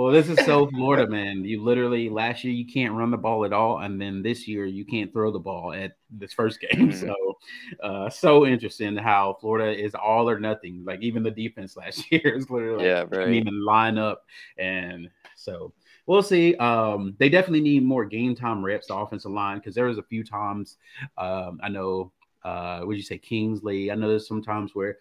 [0.00, 1.44] Well, this is so Florida, man.
[1.44, 4.64] You literally last year you can't run the ball at all, and then this year
[4.64, 6.90] you can't throw the ball at this first game.
[6.90, 7.06] Mm-hmm.
[7.06, 7.38] So,
[7.82, 10.84] uh, so interesting how Florida is all or nothing.
[10.84, 13.24] Like even the defense last year is literally yeah, right.
[13.24, 14.24] can even line up,
[14.56, 15.72] and so
[16.06, 16.56] we'll see.
[16.56, 20.04] Um, they definitely need more game time reps, the offensive line, because there was a
[20.04, 20.78] few times
[21.18, 22.12] um, I know.
[22.42, 23.90] Uh, would you say Kingsley?
[23.90, 24.96] I know there's some times where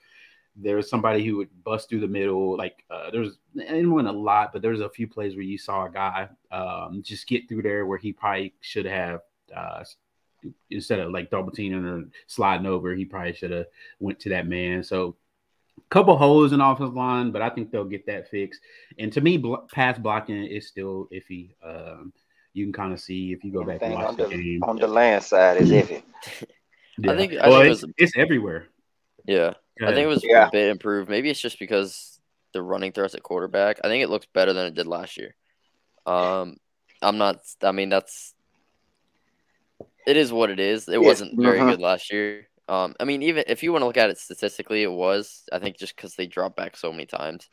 [0.61, 2.57] there was somebody who would bust through the middle.
[2.57, 5.57] Like uh, there was, anyone a lot, but there was a few plays where you
[5.57, 9.21] saw a guy um, just get through there where he probably should have
[9.55, 9.83] uh,
[10.69, 13.65] instead of like double teaming or sliding over, he probably should have
[13.99, 14.83] went to that man.
[14.83, 15.15] So
[15.77, 18.61] a couple holes in offensive line, but I think they'll get that fixed.
[18.97, 21.51] And to me, bl- pass blocking is still iffy.
[21.65, 22.13] Um,
[22.53, 24.77] you can kind of see if you go back and watch the, the, game on
[24.77, 26.03] the land side is iffy.
[26.97, 27.11] yeah.
[27.11, 28.67] I think, I well, think it's, it's everywhere.
[29.25, 30.47] Yeah, I think it was yeah.
[30.47, 31.09] a bit improved.
[31.09, 32.19] Maybe it's just because
[32.53, 33.79] the running throws at quarterback.
[33.83, 35.35] I think it looks better than it did last year.
[36.05, 36.57] Um,
[37.01, 37.39] I'm not.
[37.63, 38.33] I mean, that's.
[40.07, 40.87] It is what it is.
[40.87, 41.07] It yeah.
[41.07, 41.71] wasn't very uh-huh.
[41.71, 42.47] good last year.
[42.67, 45.43] Um, I mean, even if you want to look at it statistically, it was.
[45.51, 47.49] I think just because they dropped back so many times,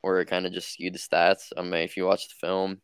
[0.00, 1.52] where it kind of just skewed the stats.
[1.56, 2.80] I mean, if you watch the film,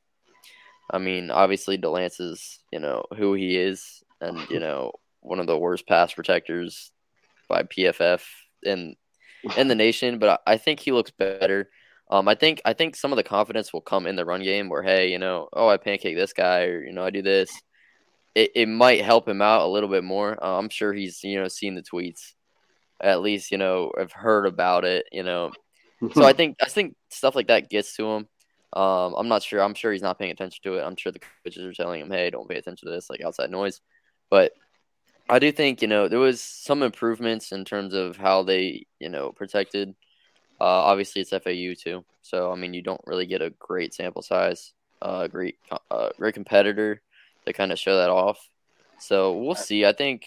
[0.90, 5.46] I mean, obviously Delance is, you know, who he is, and you know, one of
[5.46, 6.92] the worst pass protectors
[7.48, 8.22] by PFF
[8.62, 8.96] in
[9.56, 11.70] in the nation, but I think he looks better.
[12.10, 14.68] Um, I think I think some of the confidence will come in the run game
[14.68, 17.50] where hey, you know, oh, I pancake this guy or you know, I do this.
[18.34, 20.42] It, it might help him out a little bit more.
[20.42, 22.34] Uh, I'm sure he's you know seen the tweets,
[23.00, 25.06] at least you know I've heard about it.
[25.12, 25.52] You know,
[26.12, 28.28] so I think I think stuff like that gets to him.
[28.72, 29.62] Um, I'm not sure.
[29.62, 30.82] I'm sure he's not paying attention to it.
[30.82, 33.50] I'm sure the coaches are telling him, "Hey, don't pay attention to this," like outside
[33.50, 33.80] noise.
[34.30, 34.52] But
[35.30, 39.08] I do think you know there was some improvements in terms of how they you
[39.08, 39.94] know protected.
[40.60, 44.22] Uh, obviously, it's FAU too, so I mean you don't really get a great sample
[44.22, 45.56] size, uh, great
[45.90, 47.00] uh, great competitor
[47.46, 48.50] to kind of show that off.
[48.98, 49.86] So we'll see.
[49.86, 50.26] I think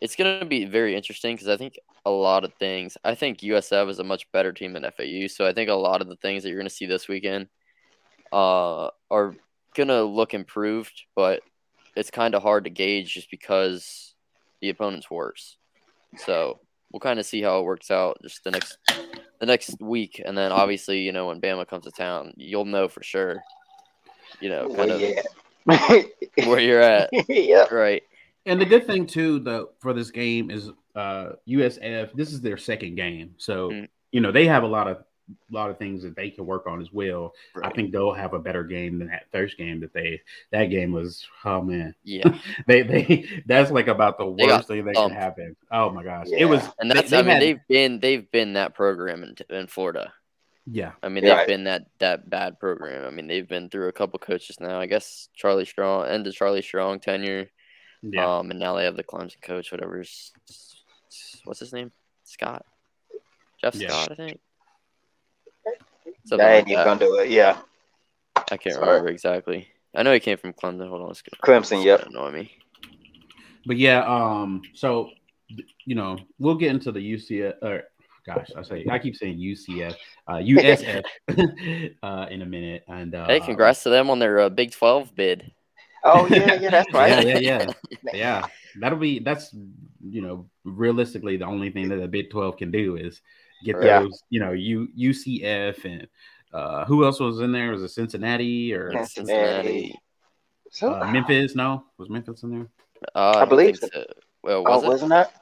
[0.00, 2.96] it's going to be very interesting because I think a lot of things.
[3.04, 6.00] I think USF is a much better team than FAU, so I think a lot
[6.00, 7.48] of the things that you're going to see this weekend
[8.32, 9.34] uh, are
[9.74, 11.42] going to look improved, but
[11.94, 14.11] it's kind of hard to gauge just because
[14.62, 15.58] the opponent's worse.
[16.16, 18.78] So we'll kind of see how it works out just the next
[19.40, 22.88] the next week, and then obviously you know when Bama comes to town, you'll know
[22.88, 23.42] for sure.
[24.40, 26.02] You know, kind Well, of yeah.
[26.48, 27.64] where you're at, yeah.
[27.72, 28.02] right?
[28.46, 32.12] And the good thing too, though, for this game is uh USF.
[32.14, 33.88] This is their second game, so Mm.
[34.12, 35.04] you know they have a lot of
[35.50, 37.34] lot of things that they can work on as well.
[37.62, 40.20] I think they'll have a better game than that first game that they.
[40.50, 44.68] That game was oh man, Yeah, they they that's like about the They got worst
[44.68, 45.14] thing that thumped.
[45.14, 45.56] can happen.
[45.70, 46.38] Oh my gosh, Yeah.
[46.40, 46.62] it was.
[46.78, 49.66] and they- that's they I mean had- they've been they've been that program in, in
[49.66, 50.12] Florida.
[50.66, 51.46] yeah I mean, they've Right.
[51.46, 53.04] been that that bad program.
[53.06, 54.78] I mean, they've been through a couple coaches now.
[54.78, 57.48] I guess Charlie Strong, end of Charlie Strong tenure.
[58.02, 58.38] yeah.
[58.38, 60.32] Um, and now they have the Clemson coach, whatever's
[61.44, 61.90] what's his name,
[62.24, 62.64] Scott,
[63.60, 63.88] Jeff Yeah.
[63.90, 64.40] Scott, I think.
[66.06, 66.84] I Something ain't like even that.
[66.84, 67.30] gonna do it.
[67.30, 67.58] Yeah.
[68.36, 68.86] I can't Sorry.
[68.88, 69.68] remember exactly.
[69.94, 70.88] I know he came from Clemson.
[70.88, 71.30] Hold on, let's go.
[71.44, 72.06] Clemson, yep.
[72.06, 72.52] Annoy me.
[73.66, 75.10] But yeah, um, so
[75.84, 77.82] you know, we'll get into the UCF or
[78.26, 79.94] gosh, I say I keep saying UCF,
[80.26, 81.04] uh, USF
[82.02, 82.84] uh, in a minute.
[82.88, 85.52] And uh, Hey, congrats to them on their uh, Big Twelve bid.
[86.04, 87.26] Oh yeah, yeah, that's Yeah, right.
[87.26, 87.66] yeah, yeah,
[88.12, 88.46] yeah.
[88.80, 89.54] That'll be that's
[90.02, 93.20] you know realistically the only thing that the Big Twelve can do is
[93.62, 94.00] get Yeah.
[94.00, 96.08] those you know U UCF and
[96.52, 97.70] uh, who else was in there?
[97.70, 99.14] Was it Cincinnati or Yes.
[99.14, 99.98] Cincinnati.
[100.70, 101.54] So, uh, Memphis?
[101.54, 102.68] No, was Memphis in there?
[103.14, 104.04] Uh, I believe think so.
[104.42, 104.88] Well, oh, was it?
[104.88, 105.32] wasn't that?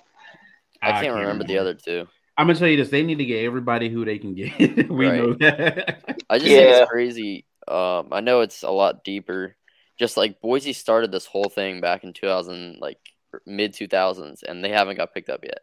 [0.83, 2.07] I can't remember the other two.
[2.37, 4.59] I'm gonna tell you this: they need to get everybody who they can get.
[4.91, 5.17] we Right.
[5.21, 6.23] know that.
[6.31, 7.45] I just think it's crazy.
[7.69, 9.57] Um, I know it's a lot deeper.
[9.99, 12.99] Just like Boise started this whole thing back in 2000, like
[13.47, 15.61] mid 2000s, and they haven't got picked up yet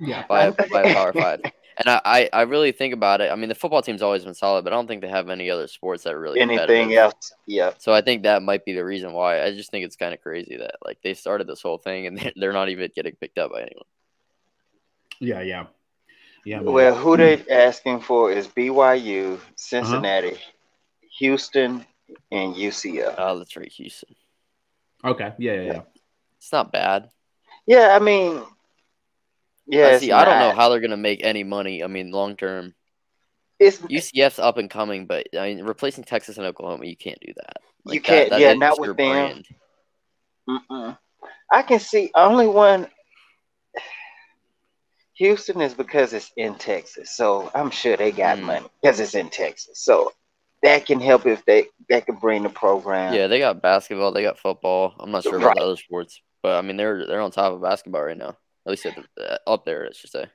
[0.00, 1.40] yeah, by by a Power Five.
[1.78, 3.30] And I, I, I really think about it.
[3.30, 5.48] I mean, the football team's always been solid, but I don't think they have any
[5.48, 7.32] other sports that are really Anything else?
[7.46, 7.72] Yeah.
[7.78, 9.42] So I think that might be the reason why.
[9.44, 12.18] I just think it's kind of crazy that like they started this whole thing and
[12.20, 13.84] they're, they're not even getting picked up by anyone.
[15.20, 15.66] yeah, yeah,
[16.44, 16.56] yeah.
[16.60, 16.72] man.
[16.72, 21.08] Well, who they're asking for is BYU, Cincinnati, Uh-huh.
[21.18, 21.84] Houston,
[22.32, 23.14] and UCF.
[23.18, 24.14] Oh, let's rate Houston.
[25.04, 25.80] okay, yeah, yeah, yeah.
[26.38, 27.10] It's not bad.
[27.66, 28.42] Yeah, I mean,
[29.68, 29.88] yeah.
[29.88, 30.10] I see.
[30.12, 31.84] I don't know how they're gonna make any money.
[31.84, 32.74] I mean, long term.
[33.58, 37.32] it's UCF's up and coming, but I mean, replacing Texas and Oklahoma, you can't do
[37.36, 37.56] that.
[37.86, 39.42] You can't- that yeah, not with them.
[40.48, 40.98] Mm-mm.
[41.52, 42.88] I can see only one.
[45.14, 48.42] Houston is because it's in Texas, so I'm sure they got Mm.
[48.42, 49.80] money because it's in Texas.
[49.82, 50.12] So
[50.62, 53.12] that can help if they that can bring the program.
[53.14, 54.94] Yeah, they got basketball, they got football.
[55.00, 55.56] I'm not sure about Right.
[55.56, 58.36] the other sports, but I mean, they're they're on top of basketball right now.
[58.68, 60.26] At least at the, uh, up there, I should say.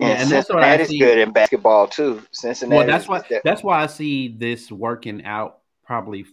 [0.00, 2.20] Yeah, and, and that's what I Cincinnati's see- good in basketball too.
[2.32, 2.78] Cincinnati.
[2.78, 6.26] Well, that's why that's why I see this working out probably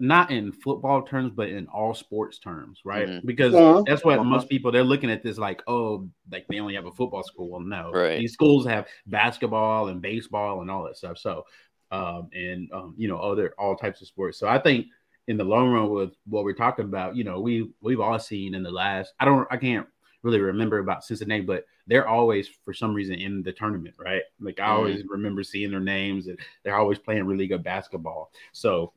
[0.00, 3.06] not in football terms, but in all sports terms, right?
[3.08, 3.26] Mhm.
[3.26, 3.52] Because
[3.86, 4.26] that's what Mhm.
[4.26, 7.50] most people they're looking at this like, oh, like they only have a football school.
[7.50, 8.18] Well, no, Right.
[8.18, 11.18] these schools have basketball and baseball and all that stuff.
[11.18, 11.44] So,
[11.90, 14.38] um, and um, you know, other all types of sports.
[14.38, 14.86] So I think
[15.26, 18.54] in the long run, with what we're talking about, you know, we we've all seen
[18.54, 19.12] in the last.
[19.20, 19.86] I don't, I can't
[20.22, 24.22] really remember about Cincinnati, but they're always for some reason in the tournament, right?
[24.40, 24.70] Like I Mhm.
[24.76, 28.32] always remember seeing their names and they're always playing really good basketball.
[28.52, 28.92] So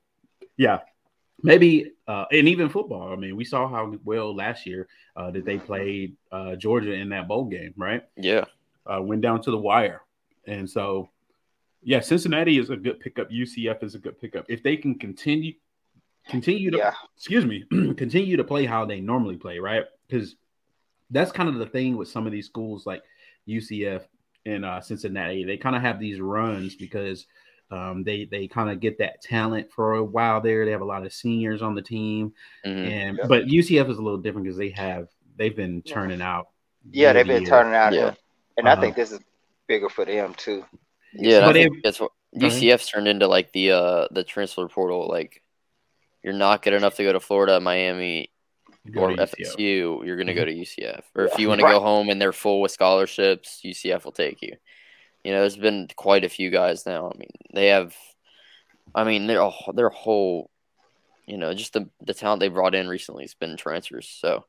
[0.57, 0.80] yeah,
[1.43, 3.11] maybe uh and even football.
[3.13, 7.09] I mean, we saw how well last year uh that they played uh Georgia in
[7.09, 8.03] that bowl game, right?
[8.15, 8.45] Yeah,
[8.86, 10.01] Uh went down to the wire.
[10.47, 11.09] And so
[11.84, 13.30] yeah, Cincinnati is a good pickup.
[13.32, 14.45] UCF is a good pickup.
[14.49, 15.53] If they can continue
[16.28, 16.93] continue to yeah.
[17.15, 17.63] excuse me,
[17.95, 19.86] continue to play how they normally play, right?
[20.07, 20.36] Because
[21.12, 23.03] that's kind of the thing with some of these schools like
[23.47, 24.03] UCF
[24.45, 25.43] and uh, Cincinnati.
[25.43, 27.26] They kind of have these runs because
[27.70, 30.66] um, they they kind of get that talent for a while there.
[30.66, 32.34] They have a lot of seniors on the team,
[32.66, 32.88] Mhm.
[32.89, 33.28] and Yeah.
[33.28, 35.07] but UCF is a little different because they have
[35.38, 36.49] they've been turning out.
[36.91, 37.49] Yeah, they've been year.
[37.49, 38.14] turning out, Yeah.
[38.57, 38.82] and I Uh-huh.
[38.82, 39.20] think this is
[39.68, 40.66] bigger for them too.
[41.14, 41.38] yeah.
[41.38, 44.68] and I But think if- that's what UCF's turned into like the uh the transfer
[44.68, 45.07] portal.
[45.07, 45.41] Like,
[46.24, 48.31] you're not good enough to go to Florida, Miami, Go
[48.96, 49.36] or to UCF.
[49.58, 50.06] FSU.
[50.06, 50.62] You're gonna go Mm-hmm.
[50.62, 51.74] to UCF, or if you want to Right.
[51.74, 54.56] go home and they're full with scholarships, UCF will take you.
[55.24, 57.12] You know, there's been quite a few guys now.
[57.14, 57.96] I mean, they have.
[58.96, 60.50] I mean, their their whole,
[61.28, 64.08] you know, just the the talent they brought in recently has been transfers.
[64.08, 64.46] So,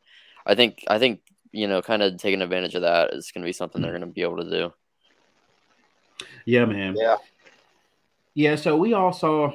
[0.47, 1.21] I think I think
[1.55, 4.01] you know, kind of taking advantage of that is going to be something they're going
[4.01, 4.73] to be able to do.
[6.47, 6.95] Yeah, man.
[6.97, 7.17] Yeah.
[8.35, 9.53] Yeah, so we all saw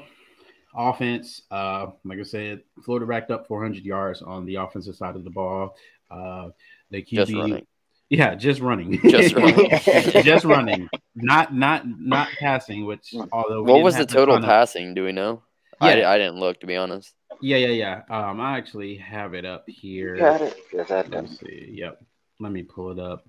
[0.78, 1.42] offense.
[1.52, 5.30] Uh, like I said, Florida racked up 400 yards on the offensive side of the
[5.30, 5.76] ball.
[6.10, 6.50] Uh,
[6.92, 7.68] the QB, Just running.
[8.10, 9.70] yeah, just running, Just running.
[10.24, 12.86] just running, not not not passing.
[12.86, 14.94] Which although What was the total ton of- passing?
[14.94, 15.42] Do we know?
[15.82, 15.96] I, Yeah.
[15.98, 17.14] di- I didn't look to be honest.
[17.42, 18.30] Yeah, yeah, yeah.
[18.30, 20.16] Um, I actually have it up here.
[20.16, 20.58] You got it?
[20.74, 21.02] Yes, I.
[21.04, 21.70] Let's see.
[21.74, 22.00] Yep.
[22.40, 23.28] Let me pull it up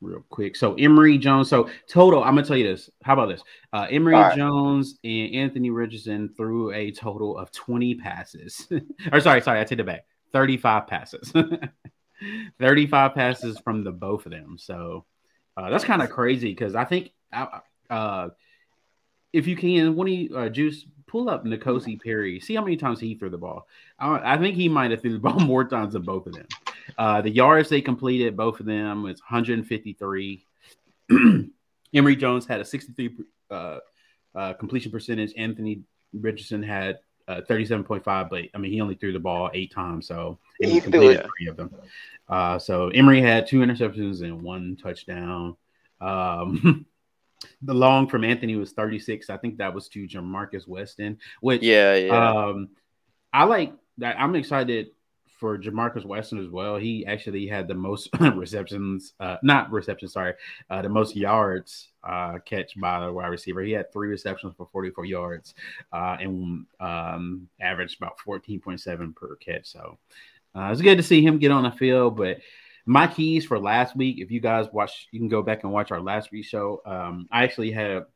[0.00, 0.56] real quick.
[0.56, 1.48] So Emory Jones.
[1.48, 2.90] So total, I'm gonna tell you this.
[3.02, 3.42] How about this?
[3.72, 4.36] Uh, Emory right.
[4.36, 8.66] Jones and Anthony Richardson threw a total of 20 passes.
[9.12, 10.04] or sorry, sorry, I take it back.
[10.32, 11.32] 35 passes.
[12.58, 14.56] 35 passes from the both of them.
[14.58, 15.04] So
[15.56, 18.28] uh, that's kind of crazy because I think uh, uh,
[19.32, 23.00] if you can, when he uh, juice pull up Nkosi Perry, see how many times
[23.00, 23.66] he threw the ball.
[23.98, 26.46] I, I think he might have threw the ball more times than both of them.
[26.96, 30.44] Uh, the yards they completed, both of them, was 153.
[31.94, 33.16] Emory Jones had a 63
[33.50, 33.78] uh,
[34.34, 35.32] uh, completion percentage.
[35.36, 35.82] Anthony
[36.12, 40.38] Richardson had uh, 37.5, but I mean, he only threw the ball eight times, so
[40.60, 41.74] He completed three of them.
[42.28, 45.56] Uh, so Emory had two interceptions and one touchdown.
[46.00, 46.86] Um,
[47.62, 49.30] the long from Anthony was 36.
[49.30, 52.30] I think that was to Ja'Markis Weston, which Yeah, yeah.
[52.30, 52.70] um,
[53.32, 54.18] I like that.
[54.18, 54.88] I'm excited
[55.38, 56.76] for Ja'Markis Weston as well.
[56.76, 60.34] He actually had the most receptions, uh, not receptions, sorry,
[60.68, 63.62] uh, the most yards uh, catch by the wide receiver.
[63.62, 65.54] He had three receptions for 44 yards
[65.92, 69.66] uh, and um, averaged about 14.7 per catch.
[69.66, 69.98] So
[70.54, 72.16] uh, it's good to see him get on the field.
[72.16, 72.38] But
[72.84, 75.92] my keys for last week, if you guys watch, you can go back and watch
[75.92, 76.82] our last week show.
[76.84, 78.06] Um, I actually had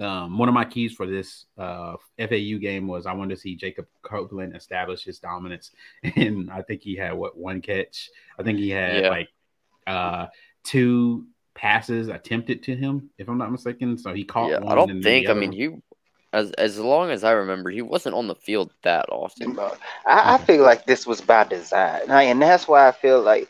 [0.00, 3.54] um, one of my keys for this uh, FAU game was I wanted to see
[3.56, 5.70] Jacob Copeland establish his dominance,
[6.16, 8.08] and I think he had what one catch.
[8.38, 9.08] I think he had Yeah.
[9.10, 9.28] like
[9.86, 10.26] uh,
[10.64, 13.98] two passes attempted to him, if I'm not mistaken.
[13.98, 14.72] So he caught yeah, one.
[14.72, 15.26] I don't and think.
[15.26, 15.76] the I mean, one- he
[16.32, 19.58] as as long as I remember, he wasn't on the field that often.
[19.58, 23.48] I, I feel like this was by design, and that's why I feel like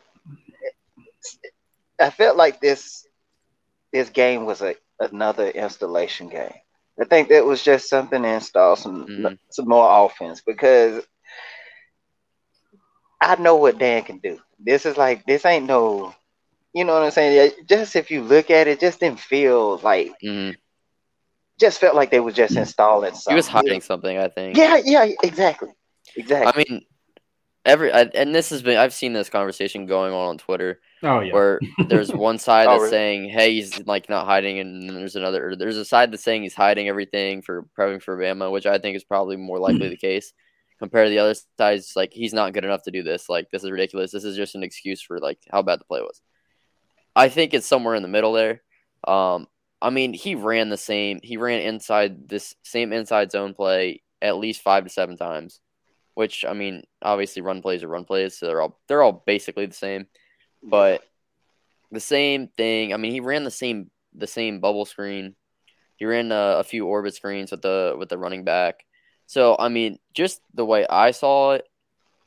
[2.00, 3.06] I felt like this
[3.92, 6.54] this game was a another installation game.
[7.00, 9.38] I think that was just something to install some Mhm.
[9.50, 11.04] some more offense because
[13.20, 14.38] I know what Dan can do.
[14.58, 16.14] This is like this ain't no,
[16.74, 17.52] you know what I'm saying?
[17.66, 20.56] Just if you look at it, just didn't feel like Mhm.
[21.58, 23.32] just felt like they were just installing something.
[23.32, 24.56] He was hiding something, I think.
[24.56, 25.70] Yeah, yeah, exactly,
[26.16, 26.52] exactly.
[26.52, 26.84] I mean,
[27.64, 31.20] every I, and this has been I've seen this conversation going on on Twitter oh
[31.20, 32.90] yeah, where there's one side Oh, that's really?
[32.90, 35.50] saying, "Hey, he's like not hiding," and then there's another.
[35.50, 38.78] Or there's a side that's saying he's hiding everything for prepping for Bama, which I
[38.78, 40.32] think is probably more likely the case.
[40.78, 43.28] Compared to the other sides, like he's not good enough to do this.
[43.28, 44.12] Like this is ridiculous.
[44.12, 46.22] This is just an excuse for like how bad the play was.
[47.14, 48.62] I think it's somewhere in the middle there.
[49.06, 49.46] Um,
[49.82, 51.20] I mean, he ran the same.
[51.22, 55.60] He ran inside this same inside zone play at least five to seven times,
[56.14, 59.66] which I mean, obviously run plays are run plays, so they're all they're all basically
[59.66, 60.06] the same.
[60.62, 61.02] But
[61.90, 62.92] the same thing.
[62.92, 65.34] I mean, he ran the same the same bubble screen.
[65.96, 68.84] He ran uh, a few orbit screens with the with the running back.
[69.26, 71.64] So I mean, just the way I saw it,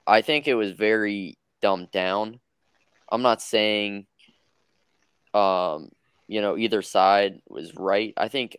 [0.06, 2.40] I think it was very dumbed down.
[3.12, 4.06] I'm not saying,
[5.34, 5.90] um,
[6.28, 8.14] you know, either side was right.
[8.18, 8.58] I think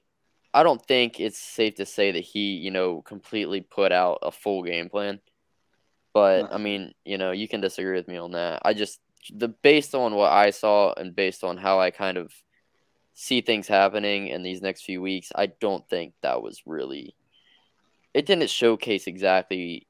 [0.54, 4.30] I don't think it's safe to say that he, you know, completely put out a
[4.30, 5.20] full game plan.
[6.12, 8.62] But I mean, you know, you can disagree with me on that.
[8.64, 9.00] I just
[9.32, 12.32] the based on what I saw and based on how I kind of
[13.14, 17.16] see things happening in these next few weeks, I don't think that was really
[18.14, 19.88] it didn't showcase exactly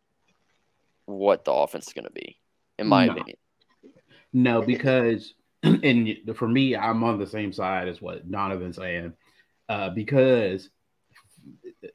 [1.04, 2.38] what the offense is going to be,
[2.78, 3.12] in my No.
[3.12, 3.36] opinion.
[4.32, 9.12] No, because and for me, I'm on the same side as what Donovan's saying.
[9.68, 10.68] Uh, because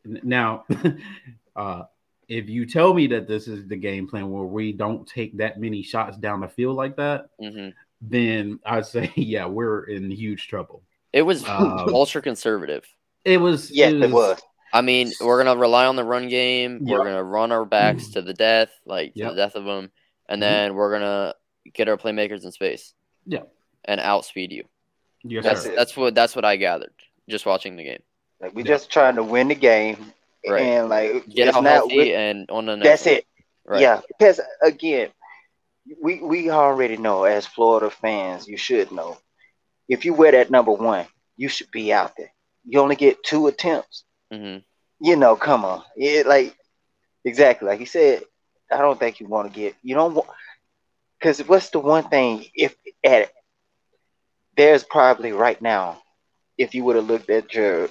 [0.06, 0.66] now,
[1.56, 1.84] uh,
[2.28, 5.60] if you tell me that this is the game plan where we don't take that
[5.60, 7.70] many shots down the field like that, hmm
[8.02, 10.84] then I'd say, yeah, we're in huge trouble.
[11.12, 12.86] It was Um, ultra conservative.
[13.26, 14.40] It was, Yeah, it was.
[14.72, 16.80] I mean, we're gonna rely on the run game.
[16.86, 19.92] We're gonna run our backs to the death, like to the death of them,
[20.30, 20.46] and Mhm.
[20.46, 21.34] then we're gonna
[21.74, 22.94] get our playmakers in space.
[23.26, 23.44] Yeah.
[23.86, 24.66] and outspeed you.
[25.24, 25.76] Yes, That's sir.
[25.76, 26.94] that's what that's what I gathered
[27.30, 28.02] just watching the game.
[28.42, 28.74] Like we're Yeah.
[28.74, 30.14] just trying to win the game,
[30.48, 30.62] Right.
[30.62, 32.90] and like Get it's out not healthy with- and on the next.
[32.90, 33.16] that's one.
[33.16, 33.26] it.
[33.66, 33.82] Right.
[33.82, 35.10] Yeah, because again,
[36.02, 39.18] we we already know as Florida fans, you should know
[39.88, 41.06] if you wear that number one,
[41.38, 42.32] you should be out there.
[42.66, 44.04] You only get two attempts.
[44.32, 44.58] hmm
[45.00, 46.56] You know, come on, it like
[47.26, 48.24] exactly like he said.
[48.72, 49.76] I don't think you want to get.
[49.82, 50.30] You don't want
[51.20, 53.32] because what's the one thing if at
[54.56, 56.02] there's probably right now,
[56.60, 57.90] if you would have looked at your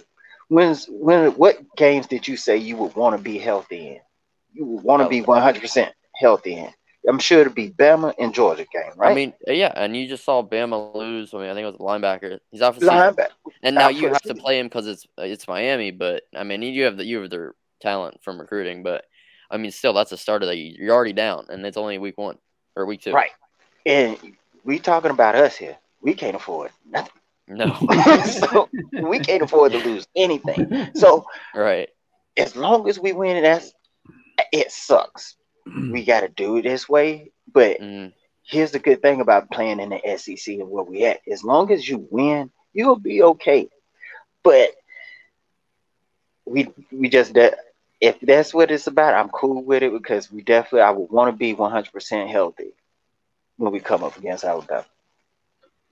[0.48, 4.00] when's when what games did you say you would want to be healthy in?
[4.52, 5.24] You would want to be Oh.
[5.24, 6.72] 100 percent healthy in.
[7.08, 9.12] I'm sure it'd be Bama and Georgia game, right?
[9.12, 11.32] I mean, yeah, and you just saw Bama lose.
[11.32, 12.38] I mean, I think it was a linebacker.
[12.50, 12.96] He's off the season.
[12.96, 13.52] linebacker.
[13.62, 15.90] and now you have to play him because it's it's Miami.
[15.90, 18.82] But I mean, you have the you have their talent from recruiting.
[18.82, 19.04] But
[19.50, 22.18] I mean, still, that's a starter that you, you're already down, and it's only week
[22.18, 22.36] one
[22.76, 23.12] or week two.
[23.12, 23.30] Right.
[23.86, 24.18] And
[24.64, 25.78] we talking about us here.
[26.02, 27.12] We can't afford nothing.
[27.48, 27.74] No.
[28.24, 28.68] so
[29.00, 30.90] we can't afford to lose anything.
[30.94, 31.88] So right.
[32.36, 33.72] as long as we win, that's
[34.52, 35.36] it sucks.
[35.66, 37.32] We got to do it this way.
[37.52, 38.12] But Mm,
[38.44, 41.20] here's the good thing about playing in the SEC and where we at.
[41.30, 43.68] As long as you win, you'll be okay.
[44.42, 44.70] But
[46.44, 47.58] we we just that
[48.00, 51.32] if that's what it's about, I'm cool with it because we definitely I would want
[51.32, 52.72] to be 100% healthy
[53.56, 54.86] when we come up against Alabama.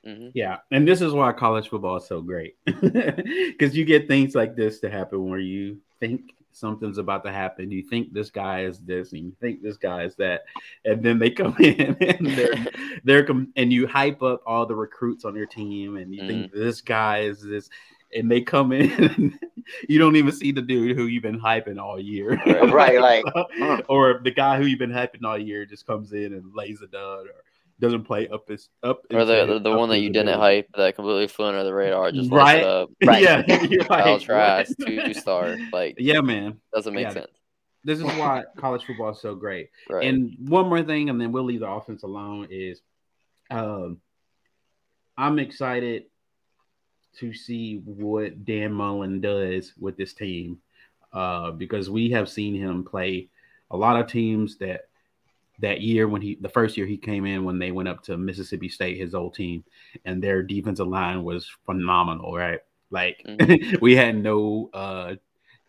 [0.06, 0.30] Mhm.
[0.34, 4.56] Yeah, and this is why college football is so great because you get things like
[4.56, 7.70] this to happen where you think something's about to happen.
[7.70, 10.42] You think this guy is this, and you think this guy is that,
[10.84, 12.66] and then they come in and they're
[13.04, 16.52] they're com- and you hype up all the recruits on your team, and you think
[16.52, 17.68] this guy is this,
[18.14, 19.38] and they come in, and
[19.88, 23.00] you don't even see the dude who you've been hyping all year, Right.
[23.00, 23.82] Like, mm.
[23.88, 26.86] or the guy who you've been hyping all year just comes in and lays a
[26.86, 27.44] dud, or
[27.80, 29.02] doesn't play up his up.
[29.12, 30.56] Or the the, the one that you didn't ability.
[30.56, 32.62] hype that completely flew under the radar just Right.
[32.62, 32.64] right.
[32.64, 32.90] up.
[33.04, 33.22] Right.
[33.22, 35.56] Yeah, you're Kyle Trask, two star.
[35.72, 36.58] Like Yeah, man.
[36.74, 37.12] doesn't make Yeah.
[37.12, 37.30] sense.
[37.84, 39.70] This is why college football is so great.
[39.88, 40.06] Right.
[40.08, 42.48] And one more thing, and then we'll leave the offense alone.
[42.50, 42.80] Is
[43.50, 44.00] um,
[45.16, 46.04] I'm excited
[47.18, 50.58] to see what Dan Mullen does with this team
[51.12, 53.28] uh, because we have seen him play
[53.70, 54.88] a lot of teams that
[55.60, 58.16] that year when he the first year he came in when they went up to
[58.16, 59.64] Mississippi State, his old team,
[60.04, 62.60] and their defensive line was phenomenal, right?
[62.90, 63.24] Like
[63.80, 65.14] we had no uh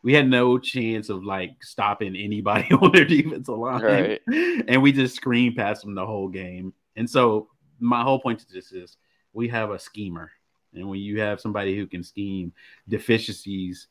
[0.04, 3.82] we had no chance of like stopping anybody on their defensive line.
[3.82, 4.22] Right.
[4.68, 6.74] And we just screamed past them the whole game.
[6.96, 8.98] And so my whole point to this is
[9.34, 10.32] we have a schemer.
[10.74, 12.54] And when you have somebody who can scheme,
[12.88, 13.88] deficiencies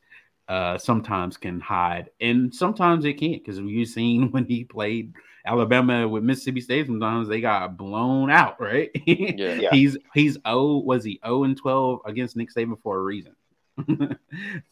[0.47, 3.43] uh, sometimes can hide, and sometimes it can't.
[3.43, 5.13] Because we've seen when he played
[5.47, 8.59] Alabama with Mississippi State, sometimes they got blown out.
[8.61, 8.91] Right?
[9.05, 9.53] Yeah.
[9.53, 9.69] Yeah.
[9.71, 13.35] He's he's oh was he zero and twelve against Nick Saban for a reason.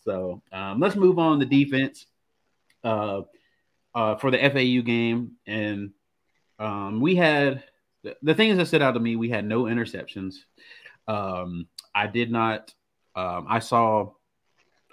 [0.04, 2.06] so um, let's move on to the defense.
[2.84, 3.22] Uh,
[3.96, 5.92] uh, for the FAU game, and
[6.60, 7.64] um, we had
[8.04, 9.16] the, the things that stood out to me.
[9.16, 10.36] We had no interceptions.
[11.08, 12.74] Um, I did not.
[13.16, 14.12] Um, I saw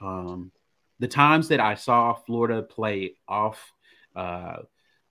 [0.00, 0.52] um,
[1.00, 3.72] the times that I saw Florida play off,
[4.14, 4.58] uh,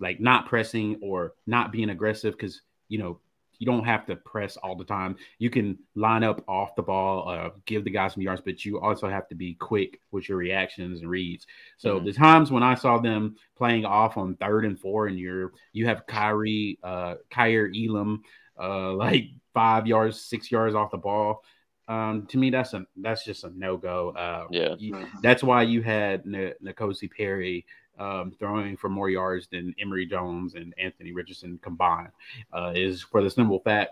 [0.02, 3.20] like not pressing or not being aggressive, because you know
[3.60, 5.16] you don't have to press all the time.
[5.38, 8.80] You can line up off the ball, uh, give the guys some yards, but you
[8.80, 11.46] also have to be quick with your reactions and reads.
[11.78, 12.06] So Mhm.
[12.06, 15.86] the times when I saw them playing off on third and four, and you're you
[15.86, 18.24] have Kaiir, uh, Kaiir Elam,
[18.60, 21.44] uh, like five yards, six yards off the ball.
[21.88, 24.10] Um, to me, that's a that's just a no go.
[24.10, 24.76] Uh, Yeah.
[24.80, 27.66] you- that's why you had N- Nkosi Perry
[28.00, 32.12] um, throwing for more yards than Emory Jones and Anthony Richardson combined.
[32.54, 33.92] Uh, is for the simple fact,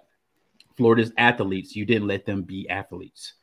[0.77, 3.33] Florida's athletes, you didn't let them be athletes.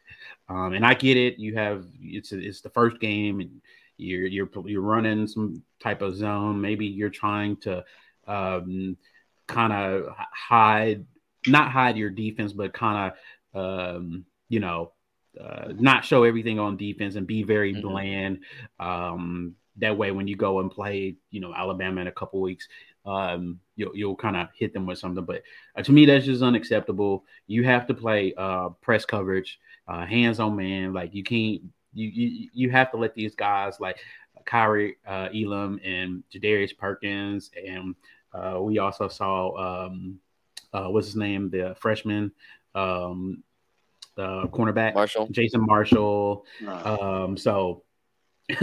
[0.48, 1.38] Um, and I get it.
[1.38, 3.60] You have it's it's the first game, and
[3.96, 6.60] you're you're you're running some type of zone.
[6.60, 7.84] Maybe you're trying to
[8.26, 8.96] um,
[9.46, 11.04] kind of hide,
[11.46, 13.12] not hide your defense, but kind
[13.54, 14.92] of um, you know
[15.40, 17.82] uh, not show everything on defense and be very Mhm.
[17.82, 18.38] bland.
[18.80, 22.68] Um, that way, when you go and play, you know, Alabama in a couple weeks,
[23.06, 25.24] um, you'll you'll kind of hit them with something.
[25.24, 25.42] But
[25.76, 27.24] uh, to me, that's just unacceptable.
[27.46, 29.58] You have to play uh, press coverage,
[29.88, 30.92] uh, hands on man.
[30.92, 31.62] Like you can't.
[31.94, 33.98] You, you you have to let these guys like
[34.44, 37.94] Kaiir uh, Elam and Jadarrius Perkins, and
[38.34, 40.18] uh, we also saw um,
[40.72, 42.32] uh, what's his name, the freshman
[42.74, 43.42] um,
[44.18, 45.28] cornerback, Marshall.
[45.30, 46.44] Jason Marshall.
[46.66, 47.82] Um, so,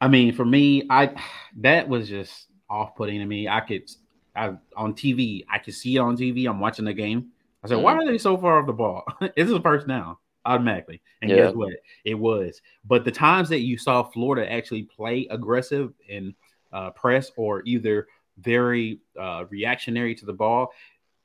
[0.00, 1.14] I mean, for me, I
[1.58, 3.48] that was just off-putting to me.
[3.48, 3.90] I could,
[4.34, 6.48] I on TV, I could see it on TV.
[6.48, 7.28] I'm watching the game.
[7.62, 9.04] I said, why are they so far off the ball?
[9.20, 11.36] this is a first down automatically, and Yeah.
[11.46, 11.74] guess what?
[12.04, 12.62] It was.
[12.86, 16.34] But the times that you saw Florida actually play aggressive and
[16.72, 18.06] uh, press, or either
[18.38, 20.72] very uh, reactionary to the ball,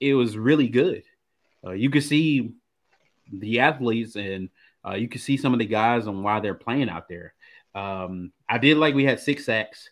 [0.02, 1.04] it was really good.
[1.66, 2.52] Uh, you could see
[3.32, 4.50] the athletes and
[4.86, 7.34] uh, you could see some of the guys and why they're playing out there.
[7.76, 9.90] Um, I did like we had six sacks.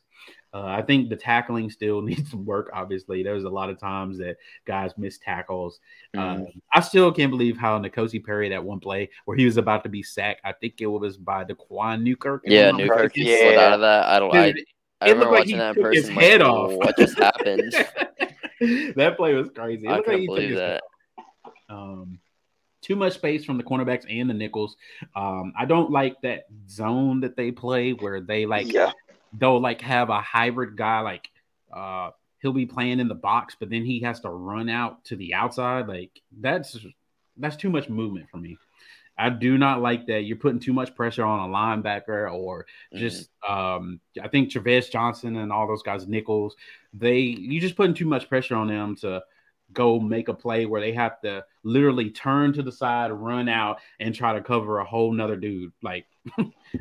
[0.56, 2.70] Uh, I think the tackling still needs some work.
[2.74, 5.80] Obviously, there was a lot of times that guys missed tackles.
[6.16, 6.20] Mhm.
[6.20, 9.84] Um, I still can't believe how Nkosi Perry that one play where he was about
[9.84, 10.42] to be sacked.
[10.44, 12.44] I think it was by Daquan Newkirk.
[12.46, 13.26] if Yeah, I'm not Newkirk mistaken.
[13.32, 13.38] yeah.
[13.40, 14.06] slid out of that.
[14.06, 14.36] I don't.
[14.36, 14.66] I, Dude,
[15.02, 16.16] I it remember like watching that took his person.
[16.22, 16.72] head like, off.
[16.74, 17.74] What just happened?
[18.96, 19.88] that play was crazy.
[19.88, 20.82] It I looked like couldn't he took believe his that.
[21.70, 22.20] um,
[22.84, 24.76] too much space from the cornerbacks and the nickels.
[25.16, 28.92] Um, I don't like that zone that they play where they like yeah,
[29.40, 31.30] they'll like have a hybrid guy like
[31.72, 32.12] uh
[32.42, 35.34] he'll be playing in the box, but then he has to run out to the
[35.34, 35.88] outside.
[35.88, 36.78] Like that's
[37.38, 38.58] that's too much movement for me.
[39.18, 40.24] I do not like that.
[40.24, 45.38] You're putting too much pressure on a linebacker or just um I think Travis Johnson
[45.38, 46.56] and all those guys, Nichols,
[46.94, 49.24] they you're just putting too much pressure on them to
[49.74, 53.80] go make a play where they have to literally turn to the side, run out,
[54.00, 55.72] and try to cover a whole nother dude.
[55.82, 56.06] Like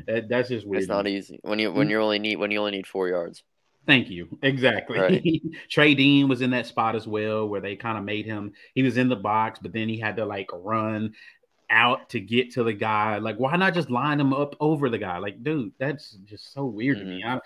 [0.07, 0.83] that, that's just weird.
[0.83, 3.43] It's not easy when you when you only need when you only need four yards.
[3.85, 4.29] Thank you.
[4.41, 4.97] Exactly.
[4.97, 5.41] Right.
[5.69, 8.53] Trey Dean was in that spot as well, where they kind of made him.
[8.75, 11.13] He was in the box, but then he had to like run
[11.69, 13.17] out to get to the guy.
[13.17, 15.17] Like, why not just line him up over the guy?
[15.17, 17.23] Like, dude, that's just so weird to me.
[17.25, 17.39] I,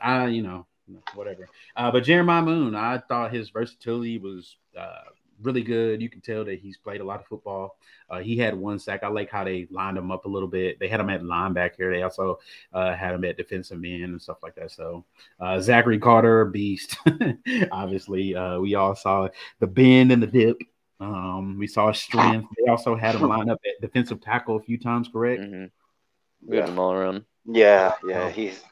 [0.00, 0.66] I, you know,
[1.14, 1.48] whatever.
[1.76, 5.10] Uh, but Jeremiah Moon, I thought his versatility was uh,
[5.42, 6.00] really good.
[6.00, 7.76] You can tell that he's played a lot of football.
[8.08, 9.02] Uh, he had one sack.
[9.02, 10.78] I like how they lined him up a little bit.
[10.78, 11.92] They had him at linebacker.
[11.92, 12.38] They also
[12.72, 14.70] uh, had him at defensive end and stuff like that.
[14.70, 15.04] So
[15.40, 16.96] uh, Zachary Carter, beast.
[17.72, 19.28] Obviously, uh, we all saw
[19.60, 20.56] the bend and the dip.
[20.98, 22.48] Um, we saw his strength.
[22.56, 25.42] They also had him line up at defensive tackle a few times, correct?
[25.42, 25.60] Mm-hmm.
[25.62, 25.72] Moved
[26.48, 27.24] yeah, him all around.
[27.44, 28.30] yeah, yeah.
[28.30, 28.62] He's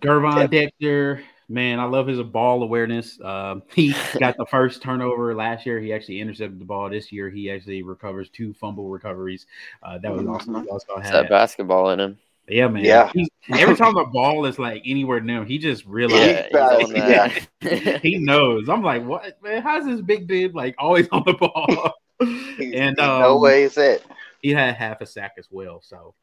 [0.00, 0.50] Gervon Yep.
[0.50, 3.20] Dexter, man, I love his ball awareness.
[3.20, 5.80] Um, he got the first turnover last year.
[5.80, 6.88] He actually intercepted the ball.
[6.88, 9.46] This year, he actually recovers two fumble recoveries.
[9.82, 10.62] Uh, that was awesome.
[10.62, 12.18] He also had, that basketball in him.
[12.48, 12.84] yeah, man.
[12.84, 13.10] Yeah.
[13.12, 13.28] He's-
[13.58, 16.90] every time the ball is like anywhere near him, he just Yeah, realizes.
[16.90, 17.30] he's on
[17.72, 17.98] Yeah.
[17.98, 18.68] he knows.
[18.68, 19.60] I'm like, what man?
[19.62, 21.94] How's this big dude like always on the ball?
[22.20, 24.04] and um, no way is it.
[24.42, 25.80] he had half a sack as well.
[25.82, 26.14] So,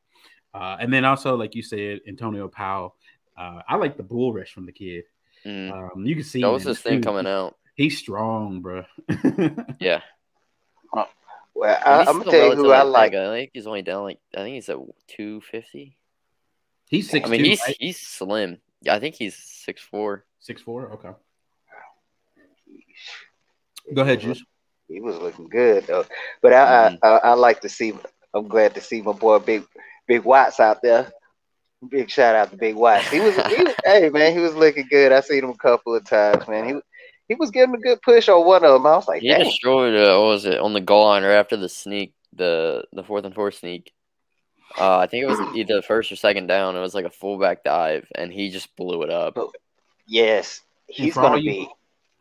[0.53, 2.95] uh, and then also, like you said, Antwaun Powell.
[3.35, 5.03] Uh, I like the bull rush from the kid.
[5.47, 5.71] Mm.
[5.71, 7.55] Um, you can see That was man, his thing dude, coming out.
[7.75, 8.83] He's strong, bro.
[9.79, 10.01] Yeah.
[10.93, 13.15] Well, I, I'm gonna tell you who I like.
[13.15, 14.77] I think he's only down like I think he's at
[15.07, 15.97] two fifty.
[16.87, 17.27] he's six.
[17.27, 18.59] I mean, he's he's slim.
[18.83, 20.23] Yeah, I think he's six four.
[20.39, 20.91] six four.
[20.91, 21.09] Okay,
[23.93, 24.43] go ahead, Juice.
[24.87, 26.05] He was looking good though.
[26.43, 26.99] But I, Mhm.
[27.01, 27.93] I, I I like to see.
[28.35, 29.63] I'm glad to see my boy Big
[30.07, 31.11] Big Watts out there.
[31.89, 33.07] Big shout out to Big Watts.
[33.09, 35.11] He was, he was hey man, he was looking good.
[35.11, 36.67] I seen him a couple of times, man.
[36.67, 36.75] He
[37.27, 38.85] he was getting a good push on one of them.
[38.87, 39.43] I was like, He Dang.
[39.43, 39.93] destroyed.
[39.95, 43.25] Uh, what was it on the goal line or after the sneak, the the fourth
[43.25, 43.91] and four sneak?
[44.77, 46.75] Uh, I think it was either first or second down.
[46.75, 49.37] It was like a fullback dive, and he just blew it up.
[50.07, 51.69] yes, he's gonna you- be.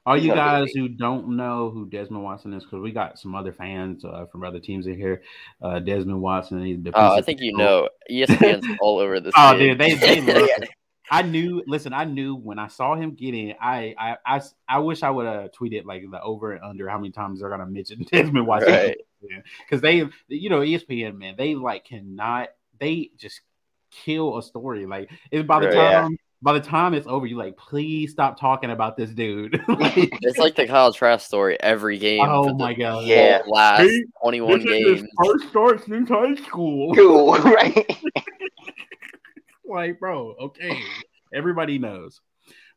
[0.06, 3.52] All you guys who don't know who Desmond Watson is, because we got some other
[3.52, 5.22] fans uh, from other teams in here.
[5.60, 6.64] Uh, Desmond Watson.
[6.64, 9.34] He's Uh, I think you know ESPN's all over this.
[9.36, 10.68] Oh, dude, they they love it.
[11.10, 11.62] I knew.
[11.66, 13.54] Listen, I knew when I saw him get in.
[13.60, 16.98] I I I, I wish I would have tweeted like the over and under how
[16.98, 18.96] many times they're gonna mention Desmond Watson Right.
[19.64, 22.50] because they, you know, ESPN man, they like cannot.
[22.78, 23.40] They just
[23.90, 24.86] kill a story.
[24.86, 25.74] Like it's by the Right.
[25.92, 29.60] time by the time it's over, you're like, please stop talking about this dude.
[29.68, 32.20] Like, It's like the Kyle Trask story every game.
[32.28, 33.40] oh for the my god, Yeah.
[33.46, 35.08] last He- twenty one This is his games.
[35.24, 36.94] first start since high school.
[36.96, 38.00] Cool, right?
[39.64, 40.78] like, bro, okay.
[41.34, 42.20] Everybody knows.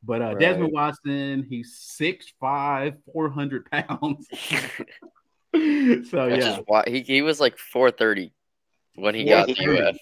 [0.03, 0.39] But uh, Right.
[0.39, 4.27] Desmond Watson, he's 6'5, 400 pounds.
[4.31, 4.39] so,
[5.51, 8.31] Which yeah, is why he, he was like four thirty
[8.95, 9.97] when he Yeah, got he- to UF.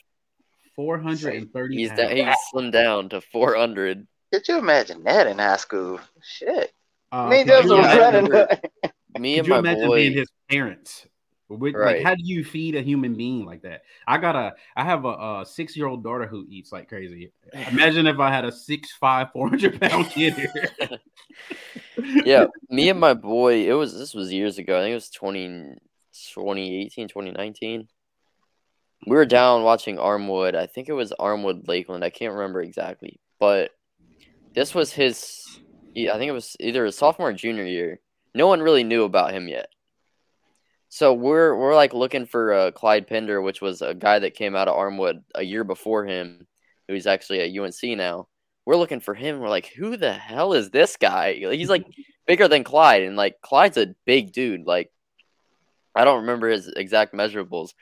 [0.77, 1.99] 430 He's pounds.
[1.99, 4.07] da- he slimmed down to four hundred.
[4.31, 5.99] Could you imagine that in high school?
[6.23, 6.71] Shit.
[7.11, 8.31] Uh, Me and could Justin you was yeah, imagine- running.
[8.31, 8.61] remember-
[9.19, 9.95] Me could you my imagine boy.
[9.97, 11.05] being his parents?
[11.49, 12.03] With, Like, Right.
[12.05, 13.83] how do you feed a human being like that?
[14.05, 17.31] I got a, I have a, a six year old daughter who eats like crazy.
[17.71, 20.99] Imagine if I had a 6'5, 400 pound kid here.
[22.25, 24.77] yeah, me and my boy, it was this was years ago.
[24.77, 25.77] I think it was 20,
[26.33, 27.87] 2018, 2019.
[29.05, 30.55] We were down watching Armwood.
[30.55, 32.03] I think it was Armwood Lakeland.
[32.03, 33.71] I can't remember exactly, but
[34.53, 35.43] this was his.
[35.95, 37.99] I think it was either his sophomore or junior year.
[38.33, 39.69] No one really knew about him yet.
[40.89, 44.55] So we're we're like looking for uh, Clyde Pender, which was a guy that came
[44.55, 46.47] out of Armwood a year before him,
[46.87, 48.27] who's actually at UNC now.
[48.65, 49.39] We're looking for him.
[49.39, 51.33] We're like, who the hell is this guy?
[51.33, 51.85] He's like
[52.25, 54.65] bigger than Clyde, and like Clyde's a big dude.
[54.65, 54.91] Like,
[55.95, 57.73] I don't remember his exact measurables,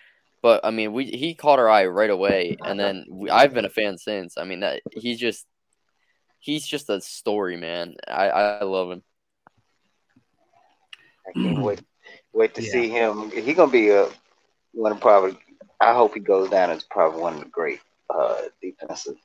[0.46, 3.66] but I mean, we he caught our eye right away, and then we, I've been
[3.66, 4.38] a fan since.
[4.38, 5.48] I mean, that he's just
[6.38, 7.96] he's just a story, man.
[8.08, 9.02] I I love him.
[11.28, 11.82] I can't wait
[12.32, 12.70] wait to Yeah.
[12.70, 13.32] see him.
[13.32, 14.08] He gonna be a
[14.74, 15.36] one of probably.
[15.82, 17.80] I hope he goes down as probably one of the great
[18.14, 19.16] uh, defensive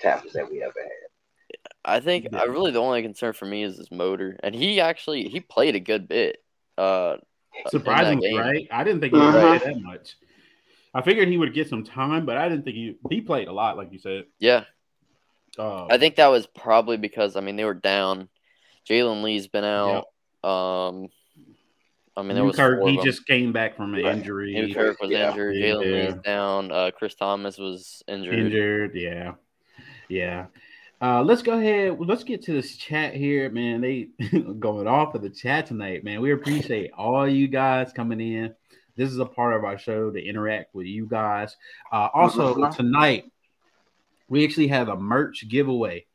[0.00, 1.56] tackles that we ever had.
[1.84, 2.40] I think Yeah.
[2.40, 5.76] I really the only concern for me is his motor, and he actually he played
[5.76, 6.38] a good bit.
[6.76, 7.18] Uh,
[7.68, 8.66] Surprisingly, right?
[8.72, 9.58] I didn't think he would Uh-huh.
[9.60, 10.16] play that much.
[10.94, 13.52] I figured he would get some time, but I didn't think he he played a
[13.52, 14.24] lot, like you said.
[14.38, 14.64] yeah,
[15.58, 18.28] Um, I think that was probably because I mean they were down.
[18.88, 20.04] Jalen Lee's been out.
[20.48, 21.08] Um,
[22.16, 23.12] I mean there was Newkirk, four he of them.
[23.12, 24.16] just came back from an Right.
[24.16, 24.54] injury.
[24.54, 25.30] Newkirk was Yeah.
[25.30, 25.56] injured.
[25.56, 25.66] Yeah.
[25.66, 26.70] Jalen Lee's down.
[26.70, 28.38] Uh, Chris Thomas was injured.
[28.38, 28.94] injured.
[28.94, 29.32] Yeah,
[30.08, 30.46] yeah.
[31.02, 31.96] Uh, let's go ahead.
[31.98, 33.80] Let's get to this chat here, man.
[33.80, 34.08] They
[34.58, 36.20] going off of the chat tonight, man.
[36.20, 38.54] We appreciate all you guys coming in.
[38.96, 41.56] This is a part of our show to interact with you guys.
[41.92, 42.76] Uh, also Mhm.
[42.76, 43.32] tonight,
[44.28, 46.06] we actually have a merch giveaway.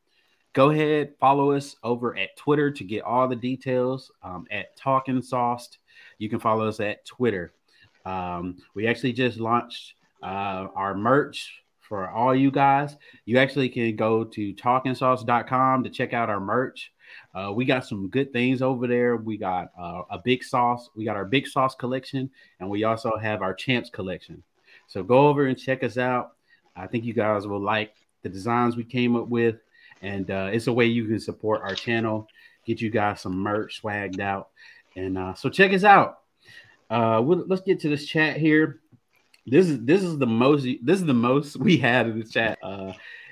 [0.54, 4.12] Go ahead, follow us over at Twitter to get all the details.
[4.24, 5.78] Um, at Talking Sauced,
[6.18, 7.54] you can follow us at Twitter.
[8.06, 12.98] Um, we actually just launched uh, our merch for all you guys.
[13.26, 16.92] You actually can go to talkingsauce.com to check out our merch.
[17.34, 19.18] Uh, we got some good things over there.
[19.18, 20.90] We got uh, a big sauce.
[20.96, 22.30] We got our big sauce collection,
[22.60, 24.44] and we also have our champs collection.
[24.88, 26.34] So go over and check us out.
[26.76, 27.94] I think you guys will like
[28.24, 29.58] the designs we came up with,
[30.02, 32.28] and uh, it's a way you can support our channel,
[32.66, 34.50] get you guys some merch swagged out,
[34.96, 36.20] and uh, so check us out.
[36.90, 38.80] Uh, we'll, let's get to this chat here.
[39.46, 42.60] This is this is the most this is the most we had in the chat.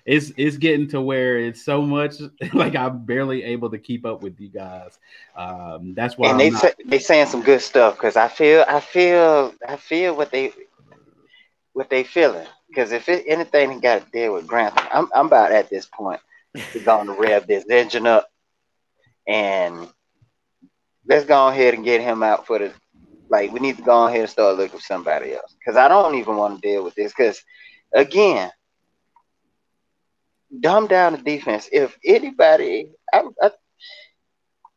[0.07, 2.15] It's it's getting to where it's so much
[2.53, 4.97] like I'm barely able to keep up with you guys.
[5.35, 8.65] Um, that's why and I'm they say, they saying some good stuff because I feel
[8.67, 10.53] I feel I feel what they
[11.73, 15.51] what they feeling because if it, anything got to deal with Grantham, I'm I'm about
[15.51, 16.21] at this point
[16.73, 18.27] to go to rev this engine up
[19.27, 19.87] and
[21.07, 22.73] let's go ahead and get him out for the
[23.29, 26.15] like we need to go ahead and start looking for somebody else because I don't
[26.15, 27.43] even want to deal with this because
[27.93, 28.51] again
[30.59, 33.51] dumb down the defense if anybody I, I,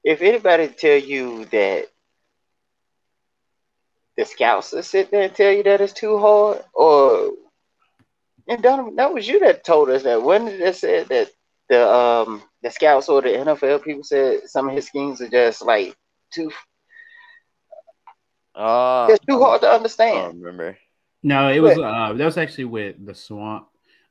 [0.04, 1.86] if anybody tell you that
[4.16, 7.32] the scouts will sit there and tell you that it's too hard, or
[8.48, 11.30] and Donovan, that was you that told us that when it said that
[11.68, 15.62] the um the scouts or the NFL people said some of his schemes are just
[15.62, 15.96] like
[16.32, 16.50] too
[18.54, 20.32] Uh, just too hard to I understand.
[20.32, 20.76] don't remember.
[21.22, 23.68] no, it was uh, that was actually with the swamp.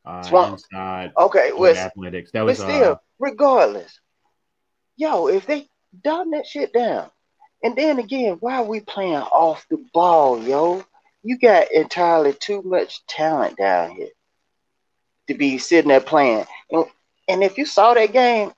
[0.09, 2.31] Uh, inside Okay, with well, athletics.
[2.31, 3.99] That but was still, uh, regardless,
[4.97, 5.69] yo, if they
[6.03, 7.11] dumb that shit down,
[7.63, 10.83] and then again, why are we playing off the ball, yo?
[11.23, 14.09] You got entirely too much talent down here
[15.27, 16.45] to be sitting there playing.
[16.71, 16.85] And,
[17.27, 18.51] and if you saw that game,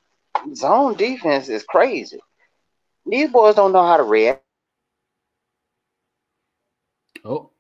[0.56, 2.20] zone defense is crazy.
[3.06, 4.44] These boys don't know how to react.
[7.26, 7.51] oh.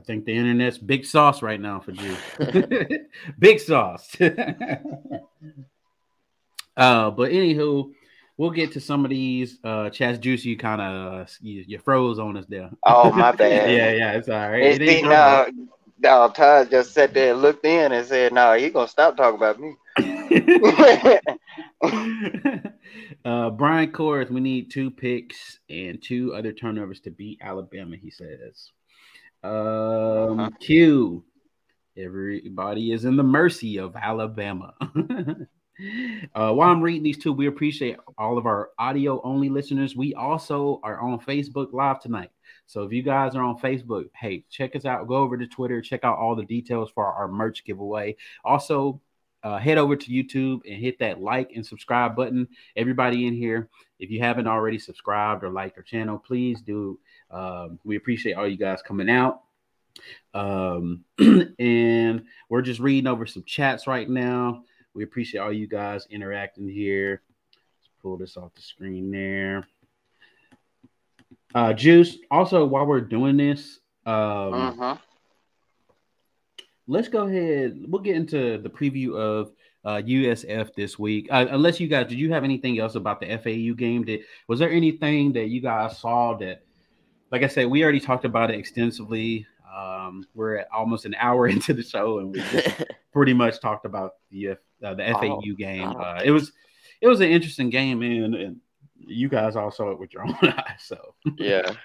[0.00, 2.16] I think the internet's big sauce right now for you.
[3.38, 4.16] big sauce.
[4.20, 4.30] uh,
[7.10, 7.92] but anywho,
[8.38, 9.58] we'll get to some of these.
[9.62, 12.70] Uh, Chaz Juice, you kind of you, you froze on us there.
[12.82, 13.70] Oh, my bad.
[13.70, 14.62] yeah, yeah, it's all right.
[14.62, 15.54] It, It ain't it,
[15.98, 19.36] no, Todd just sat there and looked in and said, "No, you gonna stop talking
[19.36, 19.76] about me."
[23.26, 28.10] uh, Brian Kors, we need two picks and two other turnovers to beat Alabama, he
[28.10, 28.70] says.
[29.42, 30.50] Um, Uh-huh.
[30.60, 31.24] Q,
[31.96, 34.74] everybody is in the mercy of Alabama.
[36.34, 39.96] uh, while I'm reading these two, we appreciate all of our audio only listeners.
[39.96, 42.30] We also are on Facebook Live tonight.
[42.66, 45.08] So if you guys are on Facebook, hey, check us out.
[45.08, 48.16] Go over to Twitter, check out all the details for our merch giveaway.
[48.44, 49.00] Also,
[49.42, 52.46] uh, head over to YouTube and hit that like and subscribe button.
[52.76, 53.68] Everybody in here,
[53.98, 56.98] if you haven't already subscribed or liked our channel, please do.
[57.30, 59.42] Um, we appreciate all you guys coming out.
[60.34, 61.04] Um,
[61.58, 64.64] and we're just reading over some chats right now.
[64.94, 67.22] We appreciate all you guys interacting here.
[67.52, 69.66] Let's pull this off the screen there.
[71.54, 74.12] Uh, Juice, also, while we're doing this, um,
[74.78, 75.00] Mhm.
[76.86, 77.84] let's go ahead.
[77.88, 79.52] We'll get into the preview of
[79.84, 81.28] uh, USF this week.
[81.30, 84.04] Uh, unless you guys, did you have anything else about the FAU game?
[84.04, 86.62] Did was there anything that you guys saw that,
[87.30, 89.46] like I said, we already talked about it extensively.
[89.76, 92.42] Um, we're at almost an hour into the show, and we
[93.12, 95.88] pretty much talked about the uh, the FAU Oh, game.
[95.88, 95.98] oh.
[96.00, 96.52] Uh, it was
[97.00, 98.56] it was an interesting game, man, and
[98.98, 100.80] you guys all saw it with your own eyes.
[100.80, 101.76] So yeah, there's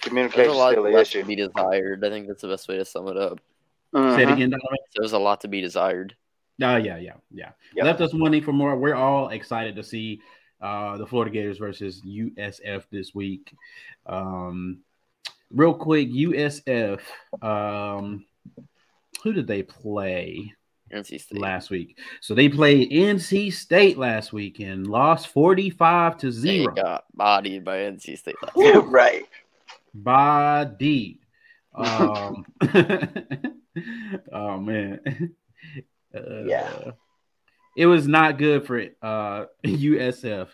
[0.00, 2.04] Communication a lot still an left to be desired.
[2.04, 3.40] I think that's the best way to sum it up.
[3.94, 4.78] say it again, Donovan.
[4.96, 6.14] There's a lot to be desired.
[6.62, 7.50] Oh yeah, yeah, yeah.
[7.74, 7.84] Yep.
[7.84, 8.76] Left us wanting for more.
[8.76, 10.20] We're all excited to see
[10.62, 13.52] uh, the Florida Gators versus USF this week.
[14.06, 14.78] Um,
[15.50, 17.00] real quick, USF.
[17.42, 18.24] Um,
[19.22, 20.54] who did they play?
[20.92, 21.38] NC State.
[21.38, 21.96] last week.
[22.20, 26.74] So they played NC State last week and lost 45 to They 0.
[26.74, 28.74] got bodied by NC State last week.
[28.86, 29.24] right.
[29.94, 31.18] Body.
[31.74, 32.44] Um,
[34.30, 35.00] oh man.
[36.14, 36.90] Uh, Yeah.
[37.76, 40.48] It was not good for uh USF.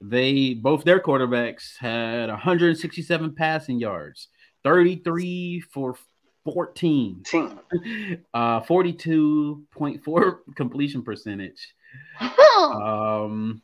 [0.00, 4.28] They both their quarterbacks had 167 passing yards,
[4.64, 5.96] 33 for
[6.44, 7.22] 14,
[8.34, 11.74] uh 42.4 completion percentage.
[12.20, 13.62] Um,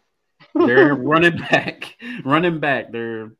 [0.54, 2.92] they're running back, running back.
[2.92, 3.32] They're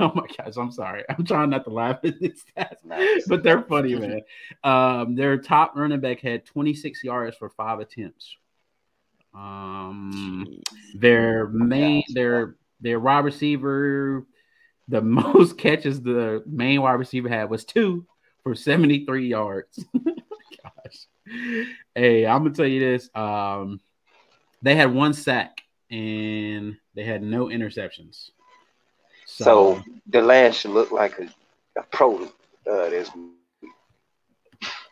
[0.00, 1.04] oh my gosh, I'm sorry.
[1.08, 3.26] I'm trying not to laugh at these stats, Nice.
[3.26, 4.20] but they're funny, man.
[4.64, 8.36] Um, their top running back had 26 yards for five attempts.
[9.36, 10.62] Um,
[10.94, 14.26] their main, their their wide receiver,
[14.88, 18.06] the most catches the main wide receiver had was two
[18.42, 19.84] for 73 yards.
[19.94, 21.06] Gosh.
[21.94, 23.10] Hey, I'm gonna tell you this.
[23.14, 23.80] Um,
[24.62, 25.60] they had one sack
[25.90, 28.30] and they had no interceptions.
[29.26, 31.28] So Delance should look like a,
[31.78, 32.28] a pro uh,
[32.64, 33.10] this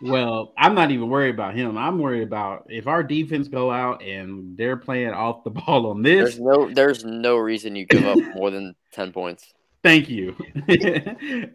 [0.04, 1.78] well, I'm not even worried about him.
[1.78, 6.02] I'm worried about if our defense go out and they're playing off the ball on
[6.02, 6.36] this.
[6.36, 9.52] There's no there's no reason you give up more than ten points.
[9.82, 10.34] Thank you.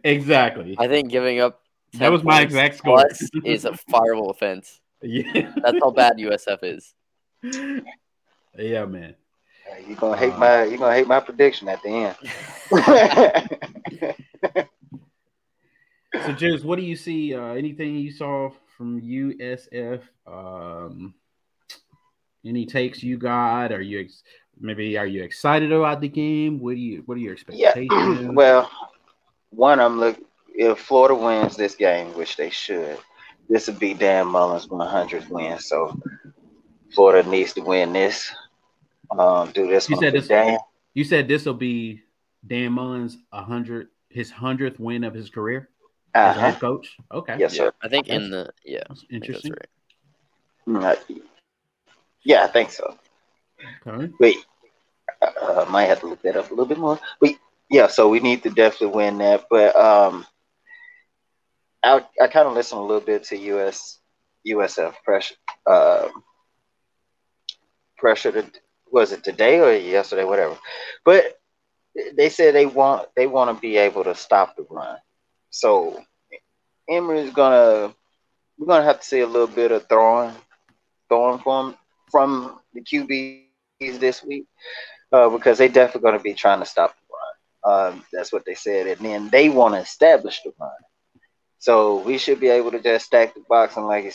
[0.04, 0.76] exactly.
[0.78, 1.62] I think giving up
[1.94, 3.04] 10 That was my exact score.
[3.44, 4.80] is a fireable offense.
[5.02, 5.52] Yeah.
[5.64, 6.94] That's how bad USF is.
[8.56, 9.16] yeah, man.
[9.88, 12.14] You're gonna hate Uh, my you're gonna hate my prediction at the
[14.60, 14.69] end.
[16.26, 17.36] So, Juice, what do you see?
[17.36, 20.02] Uh, anything you saw from USF?
[20.26, 21.14] Um,
[22.46, 23.72] any takes you got?
[23.72, 24.24] Are you ex-
[24.60, 26.60] maybe are you excited about the game?
[26.60, 27.88] What do you What are your expectations?
[27.90, 28.30] yeah.
[28.30, 28.72] well,
[29.52, 30.18] one I'm look
[30.56, 32.98] if Florida wins this game, which they should,
[33.48, 35.60] this would be Dan Mullen's 100th win.
[35.60, 35.98] So
[36.94, 38.34] Florida needs to win this.
[39.12, 40.58] Um, do this You said this- Dan.
[40.96, 42.02] you said this will be
[42.48, 45.70] Dan Mullen's a hundred his hundredth win of his career
[46.16, 46.42] as a Uh-huh.
[46.42, 46.96] head coach.
[47.12, 47.74] Okay, Yes, Yeah, sir.
[47.82, 49.52] I think in the yeah, that's I think that's interesting.
[49.52, 49.70] right.
[50.68, 51.22] Mm,
[52.24, 52.96] Yeah, I think so.
[53.86, 54.12] Okay.
[54.20, 54.38] Wait,
[55.22, 57.00] uh, might have to look that up a little bit more.
[57.20, 57.32] But
[57.70, 59.46] yeah, so we need to definitely win that.
[59.50, 60.26] But um,
[61.84, 64.00] I I kind of listened a little bit to US
[64.44, 65.36] USF pressure.
[65.66, 66.24] Um,
[67.98, 68.46] pressure to
[68.92, 70.58] was it today or yesterday, whatever.
[71.06, 71.24] But
[72.16, 74.98] they said they want they want to be able to stop the run.
[75.50, 76.04] So
[76.90, 77.94] Emory's gonna
[78.58, 80.34] we're gonna have to see a little bit of throwing
[81.10, 81.76] throwing from
[82.12, 84.46] from the QBs this week
[85.12, 87.94] uh, because they definitely to be trying to stop the run.
[87.94, 90.72] Um, that's what they said, and then they want to establish the run.
[91.60, 94.12] So we should be able to just stack the box and, like you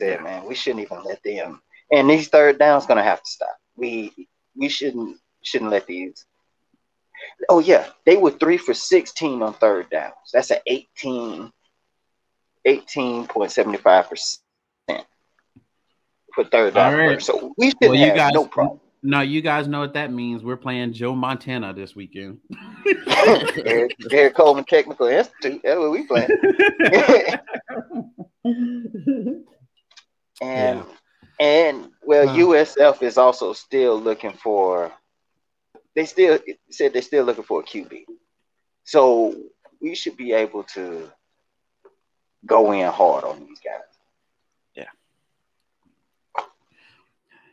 [0.00, 1.60] said, man, we shouldn't even let them.
[1.90, 3.56] And these third downs to have to stop.
[3.76, 4.12] We
[4.56, 6.24] we shouldn't shouldn't let these.
[7.48, 10.14] Oh yeah, they were three for sixteen on third downs.
[10.32, 11.50] That's an 18
[12.66, 15.06] 18.75 percent
[16.34, 16.94] for third down.
[16.94, 17.20] Right.
[17.22, 18.80] So we should Well, you have guys, no problem.
[19.02, 20.42] no, you guys know what that means.
[20.42, 22.38] We're playing Joe Montana this weekend.
[23.64, 25.60] Eric, Eric Coleman Technical Institute.
[25.62, 26.28] That's what we playing.
[30.42, 30.84] and
[31.40, 32.26] and well.
[32.28, 34.90] USF is also still looking for.
[35.94, 36.38] They still
[36.70, 38.04] said they're still looking for a QB,
[38.82, 39.34] so
[39.80, 41.10] we should be able to
[42.46, 43.80] go in hard on these guys.
[44.74, 44.86] yeah,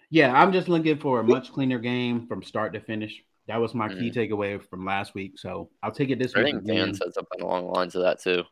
[0.10, 3.24] Yeah, I'm just looking for a much cleaner game from start to finish.
[3.48, 4.16] That was my key Mm.
[4.16, 5.38] takeaway from last week.
[5.38, 6.42] So I'll take it this way.
[6.42, 6.54] I week.
[6.56, 6.94] think Dan again.
[6.96, 8.44] said something along the lines of that too.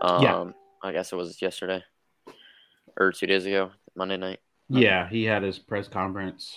[0.00, 0.50] Um, Yeah.
[0.82, 1.84] I guess it was yesterday
[2.98, 4.40] or two days ago, Monday night.
[4.68, 6.56] Yeah, he had his press conference.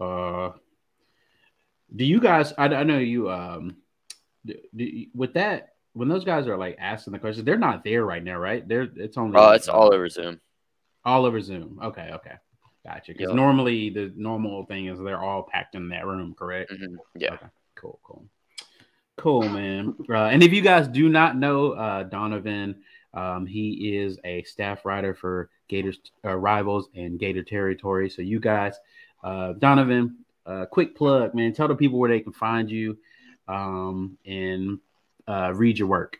[0.00, 0.52] Uh,
[1.94, 2.52] do you guys?
[2.58, 3.30] I, I know you.
[3.30, 3.76] Um,
[4.44, 8.04] do, do with that when those guys are like asking the questions, they're not there
[8.04, 8.66] right now, right?
[8.66, 10.40] They're it's only Oh, it's all over Zoom.
[11.04, 11.80] all over Zoom.
[11.82, 12.34] Okay, okay,
[12.84, 13.12] gotcha.
[13.12, 13.34] Because Yeah.
[13.36, 16.70] normally the normal thing is they're all packed in that room, correct?
[16.72, 17.34] hmm Yeah.
[17.34, 18.26] Okay, cool, cool,
[19.16, 19.94] cool, man.
[20.08, 22.82] Uh, and if you guys do not know uh, Donovan,
[23.14, 28.10] um, he is a staff writer for Gators uh, Rivals and Gator Territory.
[28.10, 28.76] So you guys,
[29.24, 31.52] uh, Donovan, uh, quick plug, man.
[31.52, 32.96] Tell the people where they can find you
[33.48, 34.78] um, and
[35.26, 36.18] uh, read your work.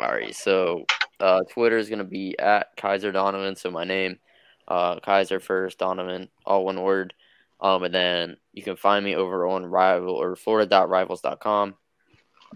[0.00, 0.34] All right.
[0.34, 0.84] So
[1.20, 3.56] uh, Twitter is going to be at Kaiser Donovan.
[3.56, 4.18] So my name,
[4.66, 7.14] uh, Kaiser first, Donovan, all one word.
[7.60, 11.74] Um, and then you can find me over on Rival or Florida.rivals.com.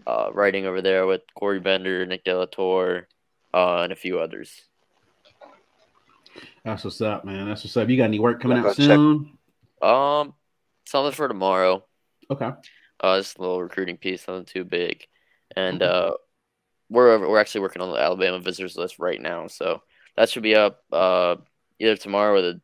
[0.07, 3.09] Uh, writing over there with Corey Bender, Nick de la Torre,
[3.53, 4.63] uh, and a few others.
[6.65, 7.47] That's what's up, man.
[7.47, 7.89] That's what's up.
[7.89, 9.37] You got any work coming out go check- soon?
[9.83, 10.35] Um,
[10.85, 11.85] something for tomorrow.
[12.31, 12.51] Okay.
[13.01, 15.07] Uh, just a little recruiting piece, nothing too big,
[15.57, 15.91] and Okay.
[15.93, 16.13] uh,
[16.89, 19.83] we're we're actually working on the Alabama visitors list right now, so
[20.17, 21.37] that should be up uh
[21.81, 22.61] either tomorrow or the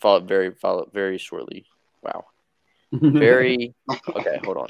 [0.00, 1.66] follow very follow very shortly.
[2.02, 2.24] Wow,
[2.92, 3.74] very
[4.16, 4.40] okay.
[4.44, 4.68] Hold on,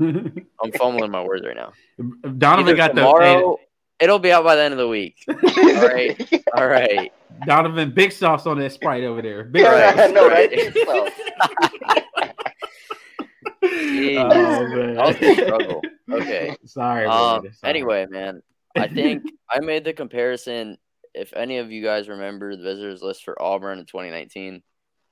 [0.62, 1.72] I'm fumbling my words right now.
[2.38, 3.58] Donovan Either got tomorrow,
[4.00, 5.16] it'll be out by the end of the week.
[5.28, 5.34] All
[5.88, 7.12] right, all right.
[7.44, 9.44] Donovan big sauce on that sprite over there.
[9.44, 10.00] Big Yeah, sauce.
[10.00, 11.97] I know, right?
[13.78, 13.88] Right.
[13.88, 14.18] Jeez.
[14.18, 14.94] Oh, man.
[14.94, 15.82] That was a struggle.
[16.10, 16.56] Okay.
[16.64, 17.06] Sorry.
[17.06, 17.42] Um.
[17.42, 17.52] Sorry.
[17.64, 18.42] Anyway, man,
[18.76, 20.78] I think I made the comparison.
[21.14, 24.62] If any of you guys remember the visitors list for Auburn in 2019,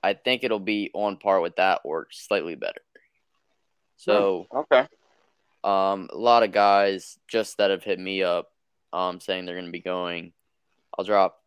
[0.03, 2.81] I think it'll be on par with that or slightly better.
[3.97, 4.87] So, okay.
[5.65, 8.53] um, a lot of guys just that have hit me up,
[8.93, 10.33] um, saying they're going to be going.
[10.97, 11.43] I'll drop,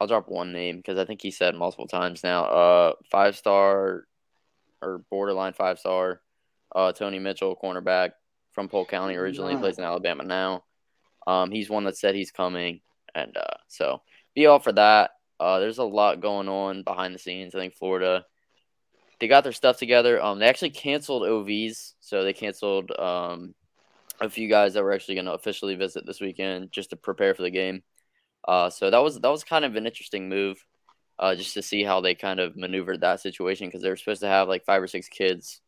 [0.00, 2.44] I'll drop one name because I think he said multiple times now.
[2.44, 4.06] Uh, five star,
[4.80, 6.22] or borderline five star,
[6.74, 8.12] uh, Tony Mitchell, cornerback
[8.52, 10.64] from Polk County originally, plays in Alabama now.
[11.26, 12.80] Um, he's one that said he's coming,
[13.14, 14.02] and uh, so
[14.34, 15.10] be all for that.
[15.38, 17.54] Uh, there's a lot going on behind the scenes.
[17.54, 18.24] I think Florida,
[19.20, 20.22] they got their stuff together.
[20.22, 23.54] Um, they actually canceled OVs, so they canceled um,
[24.20, 27.34] a few guys that were actually going to officially visit this weekend just to prepare
[27.34, 27.82] for the game.
[28.46, 30.64] Uh, so that was that was kind of an interesting move,
[31.18, 34.22] uh, just to see how they kind of maneuvered that situation because they were supposed
[34.22, 35.60] to have like five or six kids,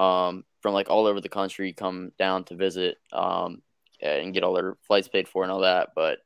[0.00, 3.62] um, from like all over the country come down to visit, um,
[4.00, 6.18] and get all their flights paid for and all that, but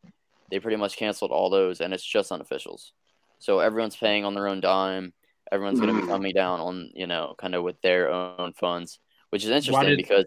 [0.51, 2.93] they pretty much canceled all those, and it's just unofficials.
[3.41, 5.13] So everyone's paying on their own dime.
[5.51, 6.11] Everyone's going to be Mm.
[6.11, 9.01] coming down on you know kind of with their own funds,
[9.31, 10.25] which is interesting did- because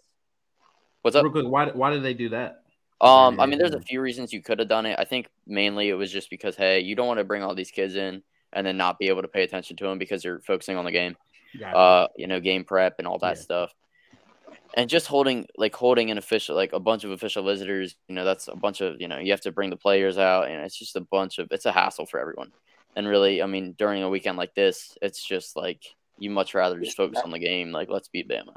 [1.02, 1.24] what's up?
[1.24, 2.64] Real quick, why why did they do that?
[3.00, 4.98] Um, I mean, there's a few reasons you could have done it.
[5.00, 7.72] I think mainly it was just because hey, you don't want to bring all these
[7.72, 8.24] kids in
[8.54, 10.92] and then not be able to pay attention to them because you're focusing on the
[10.92, 11.16] game.
[11.58, 11.78] Gotcha.
[11.78, 13.42] Uh, you know, game prep and all that Yeah.
[13.42, 13.74] stuff.
[14.76, 18.26] And just holding like holding an official like a bunch of official visitors, you know,
[18.26, 20.78] that's a bunch of you know you have to bring the players out and it's
[20.78, 22.52] just a bunch of it's a hassle for everyone.
[22.96, 25.84] And really, I mean, during a weekend like this, it's just like
[26.20, 27.72] you much rather just focus on the game.
[27.72, 28.56] Like let's beat Bama.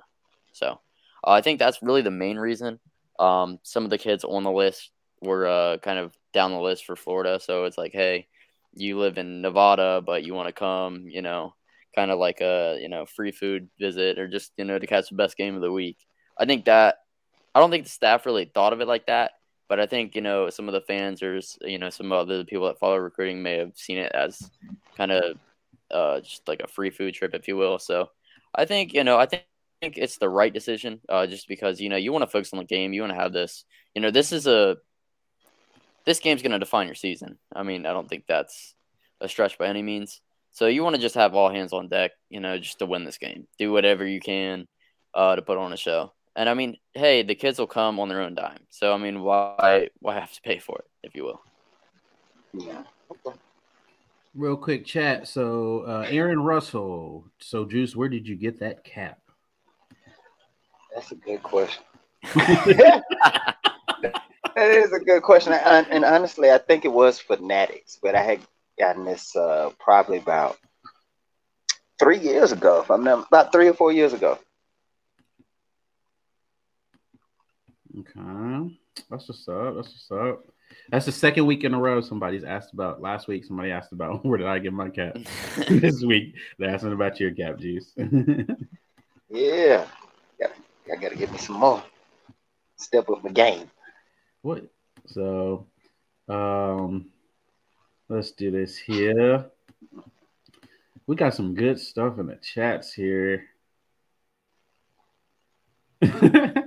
[0.52, 0.80] So
[1.26, 2.80] uh, I think that's really the main reason.
[3.18, 6.86] Um, some of the kids on the list were uh, kind of down the list
[6.86, 7.38] for Florida.
[7.40, 8.28] So it's like, hey,
[8.74, 11.54] you live in Nevada, but you want to come, you know,
[11.94, 15.08] kind of like a you know free food visit or just you know to catch
[15.08, 15.98] the best game of the week.
[16.38, 16.96] I think that
[17.54, 19.32] I don't think the staff really thought of it like that,
[19.68, 22.44] but I think you know some of the fans or you know some of the
[22.44, 24.50] people that follow recruiting may have seen it as
[24.96, 25.38] kind of
[25.90, 27.78] uh, just like a free food trip, if you will.
[27.78, 28.10] So
[28.54, 29.44] I think you know I think.
[29.82, 32.52] I think it's the right decision, uh, just because you know you want to focus
[32.52, 32.92] on the game.
[32.92, 33.64] You want to have this.
[33.94, 34.76] You know, this is a
[36.04, 37.38] this game's going to define your season.
[37.54, 38.74] I mean, I don't think that's
[39.20, 40.20] a stretch by any means.
[40.52, 43.04] So you want to just have all hands on deck, you know, just to win
[43.04, 43.46] this game.
[43.58, 44.66] Do whatever you can
[45.14, 46.12] uh, to put on a show.
[46.36, 48.60] And I mean, hey, the kids will come on their own dime.
[48.70, 51.42] So I mean, why why have to pay for it, if you will?
[52.52, 52.82] Yeah.
[53.10, 53.36] Okay.
[54.34, 55.26] Real quick chat.
[55.28, 57.24] So uh, Aaron Russell.
[57.38, 59.18] So Juice, where did you get that cap?
[60.94, 61.82] That's a good question.
[64.54, 68.22] That is a good question, and, and honestly, I think it was Fanatics, but I
[68.22, 68.40] had
[68.80, 70.58] gotten this uh, probably about
[71.98, 72.80] three years ago.
[72.80, 74.38] If I'm not about three or four years ago.
[77.98, 78.78] Okay.
[79.10, 79.76] That's what's up.
[79.76, 80.44] That's what's up.
[80.90, 83.02] That's the second week in a row somebody's asked about.
[83.02, 85.18] Last week, somebody asked about where did I get my cap.
[85.68, 87.92] this week, they're asking about your cap, Juice.
[89.32, 89.86] Yeah,
[90.40, 90.50] got
[90.92, 91.80] I got to get me some more.
[92.76, 93.70] Step up the game.
[94.42, 94.64] what?
[95.06, 95.68] So,
[96.28, 97.10] um,
[98.10, 99.46] let's do this here.
[101.06, 103.44] We got some good stuff in the chats here.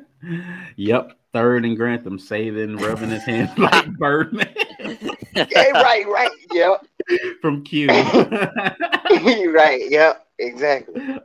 [0.75, 6.31] yep, third and Grantham saving, rubbing his hands like Birdman Yeah, right, right.
[6.51, 6.87] Yep,
[7.41, 7.87] from Q.
[7.89, 9.81] right.
[9.89, 11.19] Yep, exactly.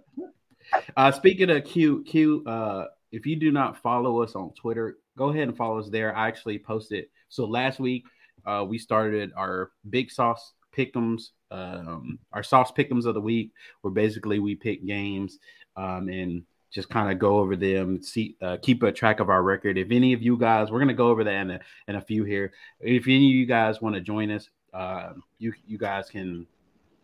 [0.96, 5.28] Uh, speaking of Q, Q, uh, if you do not follow us on Twitter, go
[5.28, 6.14] ahead and follow us there.
[6.16, 7.06] I actually posted.
[7.28, 8.04] So last week,
[8.46, 13.92] uh, we started our big sauce pickums, um, our sauce pickums of the week, where
[13.92, 15.38] basically we pick games
[15.76, 19.42] um, and just kind of go over them, see, uh, keep a track of our
[19.42, 19.78] record.
[19.78, 22.24] If any of you guys, we're gonna go over that in a, in a few
[22.24, 22.52] here.
[22.80, 26.46] If any of you guys want to join us, uh, you you guys can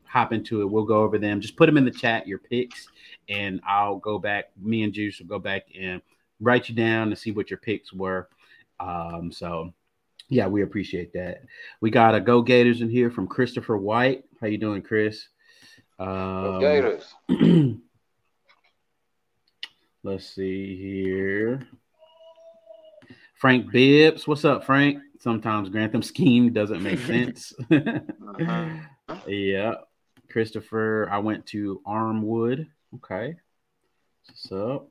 [0.04, 0.70] hop into it.
[0.70, 1.40] We'll go over them.
[1.40, 2.86] Just put them in the chat, your picks,
[3.28, 4.50] and I'll go back.
[4.60, 6.00] Me and Juice will go back and
[6.40, 8.28] write you down and see what your picks were.
[8.78, 9.72] Um, so
[10.28, 11.42] yeah, we appreciate that.
[11.80, 14.24] We got a Go Gators in here from Christopher White.
[14.40, 15.28] How you doing, Chris?
[15.98, 17.14] Um, Gators.
[20.02, 21.66] let's see here.
[23.36, 25.00] Frank Bibbs, what's up, Frank?
[25.20, 27.52] Sometimes Grantham scheme doesn't make sense.
[27.70, 28.86] Mhm.
[29.26, 29.74] yeah.
[30.30, 32.66] Christopher, I went to Armwood.
[32.96, 33.36] Okay.
[34.26, 34.88] What's up?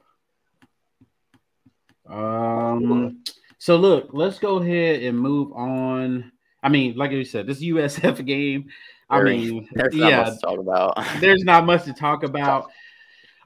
[2.09, 3.23] Um,
[3.63, 6.33] so look, let's go ahead and move on.
[6.61, 8.65] I mean, like you said, this USF game.
[9.09, 11.21] I Very- mean, There's not yeah, much to talk about.
[11.21, 12.69] there's not much to talk about.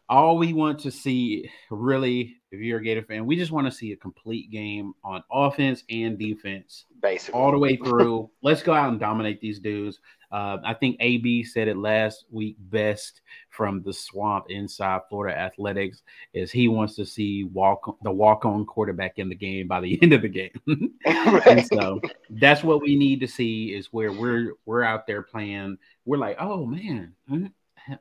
[0.10, 3.72] All we want to see, really, if you're a Gator fan, we just want to
[3.72, 7.40] see a complete game on offense and defense Basically.
[7.40, 8.30] all the way through.
[8.42, 10.00] Let's go out and dominate these dudes.
[10.32, 16.04] Uh, I think AB said it last week best from the swamp inside Florida Athletics
[16.34, 19.98] is he wants to see walk the walk on quarterback in the game by the
[20.02, 20.94] end of the game.
[21.06, 25.78] and so that's what we need to see is where we're we're out there playing.
[26.06, 27.14] We're like, oh man,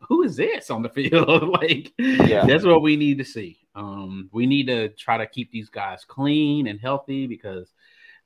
[0.09, 1.49] who is this on the field?
[1.61, 2.45] like, Yeah.
[2.45, 3.59] that's what we need to see.
[3.77, 7.71] Um, we need to try to keep these guys clean and healthy because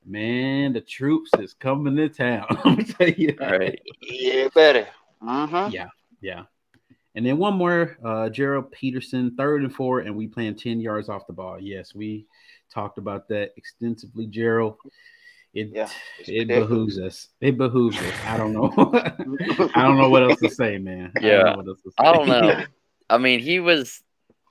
[0.07, 2.47] man, the troops is coming to town.
[2.65, 3.59] I'm gonna tell you that.
[3.59, 3.81] Right.
[4.01, 4.87] Yeah, better.
[5.23, 5.73] Mm-hmm.
[5.73, 5.89] Yeah,
[6.21, 6.45] yeah.
[7.17, 11.09] And then one more, uh, Gerald Peterson, third and four, and we playing 10 yards
[11.09, 11.59] off the ball.
[11.61, 12.25] Yes, we
[12.73, 14.77] talked about that extensively, Gerald.
[15.53, 15.89] It Yeah,
[16.21, 17.29] it behooves us.
[17.41, 18.15] It behooves us.
[18.27, 18.71] I don't know.
[19.75, 21.13] I don't know what else to say, man.
[21.17, 21.43] I don't Yeah.
[21.43, 22.65] know what else to I don't know.
[23.11, 24.01] I mean, he was.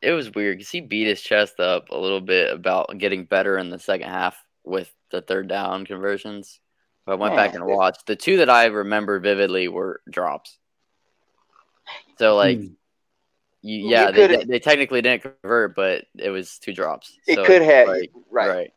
[0.02, 3.58] It was weird because he beat his chest up a little bit about getting better
[3.58, 6.60] in the second half with the third down conversions.
[7.06, 8.06] But I went back and watched.
[8.06, 10.58] The two that I remember vividly were drops.
[12.18, 12.64] So like, Hmm.
[13.62, 17.18] you, You yeah, they, they technically didn't convert, but it was two drops.
[17.28, 18.50] It So could have like, right.
[18.50, 18.74] right.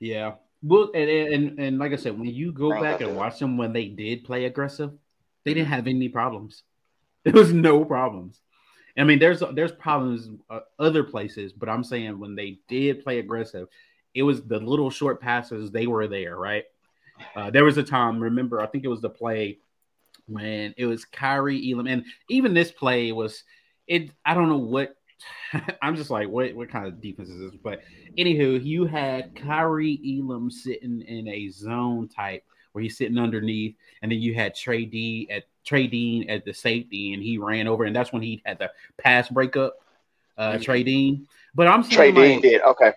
[0.00, 0.34] Yeah.
[0.62, 3.72] Well, and, and and like I said, when you go back and watch them when
[3.72, 4.92] they did play aggressive,
[5.44, 6.62] they didn't have any problems.
[7.24, 8.38] There was no problems.
[8.96, 13.18] I mean, there's there's problems uh, other places, but I'm saying when they did play
[13.18, 13.68] aggressive,
[14.14, 15.70] it was the little short passes.
[15.70, 16.64] They were there, right?
[17.34, 18.20] Uh, there was a time.
[18.20, 19.58] Remember, I think it was the play
[20.26, 23.42] when it was Kaiir Elam, and even this play was
[23.86, 24.10] it.
[24.24, 24.96] I don't know what.
[25.82, 27.60] I'm just like, what what kind of defense is this?
[27.60, 27.82] But
[28.16, 34.12] anywho, you had Kaiir Elam sitting in a zone type where he's sitting underneath, and
[34.12, 37.84] then you had Trey D at Trey Dean at the safety, and he ran over,
[37.84, 39.76] and that's when he had the pass breakup.
[40.36, 42.62] Uh, Trey Dean, but I'm Trey saying Dean did.
[42.62, 42.92] Okay.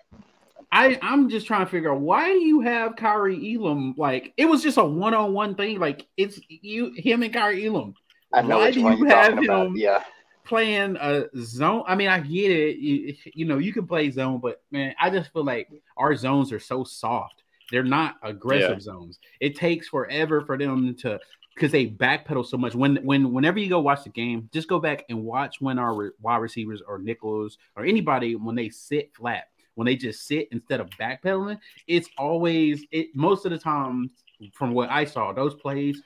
[0.70, 4.44] I I'm just trying to figure out why do you have Kaiir Elam like it
[4.44, 7.94] was just a one on one thing like it's you him and Kaiir Elam
[8.32, 10.02] I know Why do you have him- Yeah.
[10.44, 11.84] playing a zone.
[11.86, 12.76] I mean, I get it.
[12.76, 16.52] You, you know, you can play zone, but man, I just feel like our zones
[16.52, 17.42] are so soft.
[17.70, 19.18] They're not aggressive zones.
[19.40, 21.18] It takes forever for them to
[21.58, 22.74] because they backpedal so much.
[22.74, 25.94] When when whenever you go watch the game, just go back and watch when our
[25.94, 30.48] re- wide receivers or nickels or anybody when they sit flat, when they just sit
[30.52, 31.58] instead of backpedaling.
[31.88, 34.10] It's always it most of the time
[34.52, 36.00] from what I saw those plays.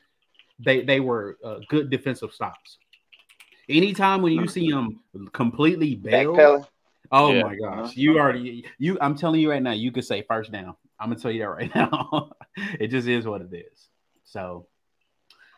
[0.65, 2.79] They, they were uh, good defensive stops.
[3.69, 5.01] Anytime when you see them
[5.33, 6.67] completely bail, Backpedaling.
[7.11, 7.43] oh Yeah.
[7.43, 8.97] my gosh, you already you.
[9.01, 10.75] I'm telling you right now, you could say first down.
[10.99, 12.31] I'm gonna tell you that right now.
[12.81, 13.89] it just is what it is.
[14.25, 14.67] So,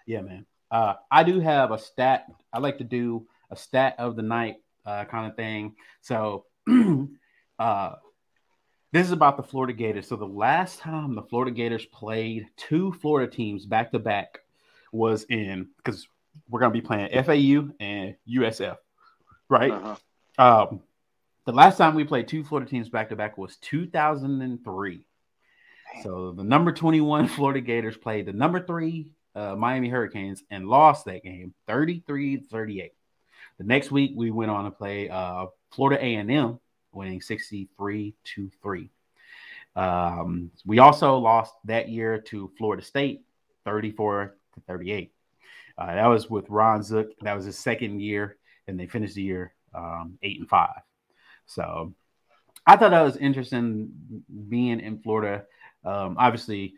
[0.07, 0.47] yeah, man.
[0.71, 2.27] Uh, I do have a stat.
[2.53, 5.75] I like to do a stat of the night uh, kind of thing.
[6.01, 6.47] So,
[7.59, 7.93] uh,
[8.93, 10.07] this is about the Florida Gators.
[10.07, 14.39] So the last time the Florida Gators played two Florida teams back to back
[14.93, 16.07] was in because
[16.49, 18.77] we're gonna be playing FAU and USF,
[19.49, 19.73] right?
[19.73, 19.99] Mhm.
[20.39, 20.81] Um,
[21.45, 25.07] the last time we played two Florida teams back to back was 2003.
[26.03, 31.05] So the number 21 Florida Gators played the number three uh, Miami Hurricanes and lost
[31.07, 32.93] that game 33 38.
[33.59, 36.59] The next week we went on to play uh, Florida A&M,
[36.93, 38.91] winning 63 to 3.
[39.77, 43.23] Um, we also lost that year to Florida State
[43.65, 45.13] 34 to 38.
[45.77, 47.09] Uh, that was with Ron Zook.
[47.21, 48.37] That was his second year,
[48.69, 50.81] and they finished the year um, eight and five.
[51.47, 51.93] So
[52.67, 55.45] I thought that was interesting being in Florida.
[55.85, 56.75] Um, obviously,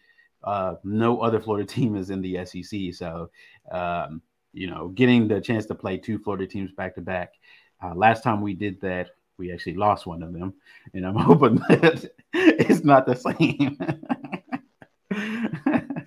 [0.47, 3.31] uh, no other Florida team is in the SEC, so
[3.71, 7.35] um, you know, getting the chance to play two Florida teams back to back.
[7.83, 10.55] Uh, last time we did that, we actually lost one of them,
[10.95, 13.79] and I'm hoping that it's not the same.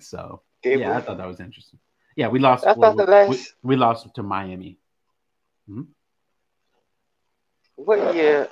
[0.00, 1.78] so yeah, I thought that was interesting.
[2.16, 2.66] Yeah, we lost.
[2.66, 4.78] I thought the we, last- we lost to Miami.
[7.76, 8.48] What year?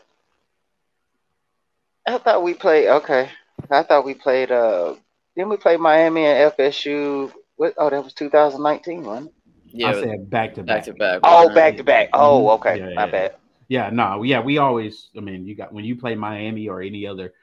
[2.06, 2.88] I thought we played.
[2.88, 3.30] Okay,
[3.70, 4.52] I thought we played.
[4.52, 4.94] Uh,
[5.38, 7.74] didn't we play Miami and FSU what?
[7.78, 9.34] Oh, that was 2019, wasn't it?
[9.72, 10.84] Yeah, I said back to back back.
[10.84, 11.20] to back.
[11.24, 12.10] Oh, back to back.
[12.14, 12.54] Oh, Mhm.
[12.56, 13.12] okay, Yeah, my yeah.
[13.12, 13.32] bad.
[13.68, 15.10] Yeah, no, yeah, we always.
[15.16, 17.34] I mean, you got when you play Miami or any other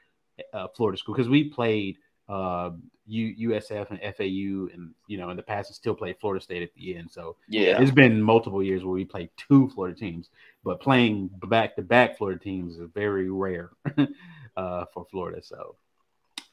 [0.53, 1.97] uh, Florida school because we played
[2.29, 2.71] uh,
[3.07, 6.63] U, USF and FAU, and you know in the past and still played Florida State
[6.63, 7.11] at the end.
[7.11, 10.29] So Yeah, it's been multiple years where we played two Florida teams,
[10.63, 13.71] but playing back to back Florida teams is very rare
[14.57, 15.43] uh, for Florida.
[15.43, 15.75] So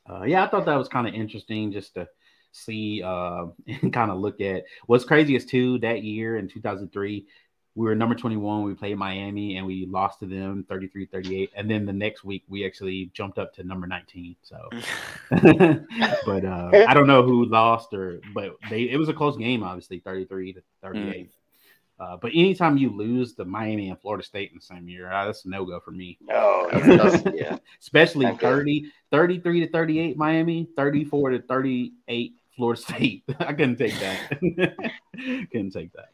[0.08, 2.08] uh, yeah, I thought that was kind of interesting just to
[2.52, 4.64] see uh, and kind of look at.
[4.86, 7.26] What's crazy is too that year in 2003
[7.74, 11.70] we were number 21 we played miami and we lost to them 33 38 and
[11.70, 14.68] then the next week we actually jumped up to number 19 so.
[16.26, 19.62] But uh, i don't know who lost or but they it was a close game
[19.62, 21.30] obviously 33 to 38
[22.02, 25.24] uh, but anytime you lose to miami and florida state in the same year uh,
[25.26, 27.32] that's a no-go for me Oh, yeah.
[27.34, 27.56] yeah.
[27.80, 28.38] especially Okay.
[28.46, 34.18] 30 33 to 38 miami 34 to 38 florida state i couldn't take that
[35.52, 36.08] couldn't take that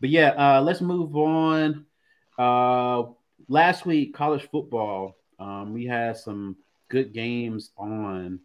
[0.00, 1.86] but yeah uh let's move on
[2.38, 3.04] uh
[3.48, 6.56] last week college football um we had some
[6.88, 8.38] good games on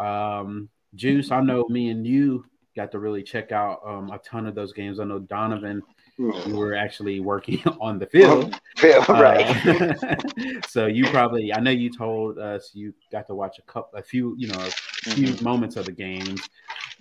[0.00, 2.44] um juice i know me and you
[2.76, 5.82] got to really check out um a ton of those games i know donovan
[6.18, 10.64] you were actually working on the field Feel uh, right.
[10.68, 14.02] so you probably, I know you told us you got to watch a couple, a
[14.02, 15.42] few, you know, a few Mhm.
[15.42, 16.40] moments of the games.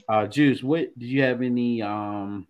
[0.09, 1.83] Uh, Juice, what did you have any?
[1.83, 2.47] Um,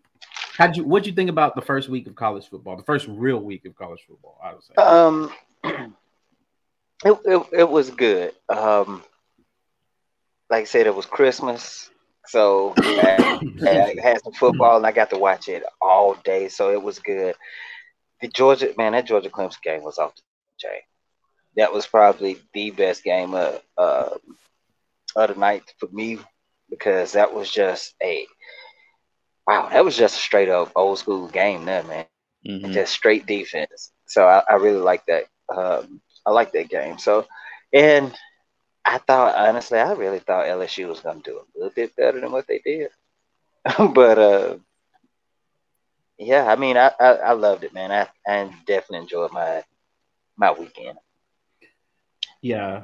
[0.57, 0.85] how'd you?
[0.85, 2.77] What'd you think about the first week of college football?
[2.77, 4.75] The first real week of college football, I would say.
[4.75, 5.33] Um,
[7.03, 8.33] it, it it was good.
[8.47, 9.03] Um,
[10.49, 11.89] like I said, it was Christmas,
[12.27, 13.19] so I,
[13.67, 16.99] I had some football, and I got to watch it all day, so it was
[16.99, 17.35] good.
[18.21, 20.51] The Georgia man, that Georgia Clemson game was off the chain.
[21.55, 23.37] That was probably the best game of
[23.77, 23.91] uh,
[25.15, 26.17] of the night for me
[26.69, 28.25] because that was just a
[29.47, 29.69] wow.
[29.71, 32.05] That was just a straight up old school game, there, man
[32.45, 32.73] Mhm.
[32.73, 33.91] just straight defense.
[34.07, 35.25] So I, I really like that.
[35.55, 36.97] Um, I like that game.
[36.97, 37.25] So,
[37.73, 38.13] and
[38.87, 42.21] I thought honestly, I really thought LSU was going to do a little bit better
[42.21, 42.89] than what they did.
[43.93, 44.57] but uh,
[46.17, 47.91] yeah, I mean, I, I, I loved it, man.
[47.91, 49.63] I, I definitely enjoyed my
[50.37, 50.97] my weekend.
[52.41, 52.83] Yeah,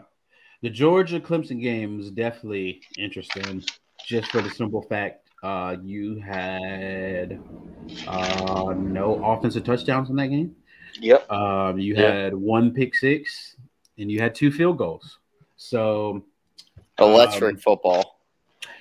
[0.61, 3.63] the Georgia Clemson game was definitely interesting,
[4.05, 7.39] just for the simple fact uh, you had
[8.07, 10.55] uh, no offensive touchdowns in that game.
[10.99, 11.31] Yep.
[11.31, 12.11] Um, you Yeah.
[12.11, 13.55] had one pick six,
[13.97, 15.19] and you had two field goals.
[15.63, 16.25] So
[16.99, 18.19] Electric Um, football.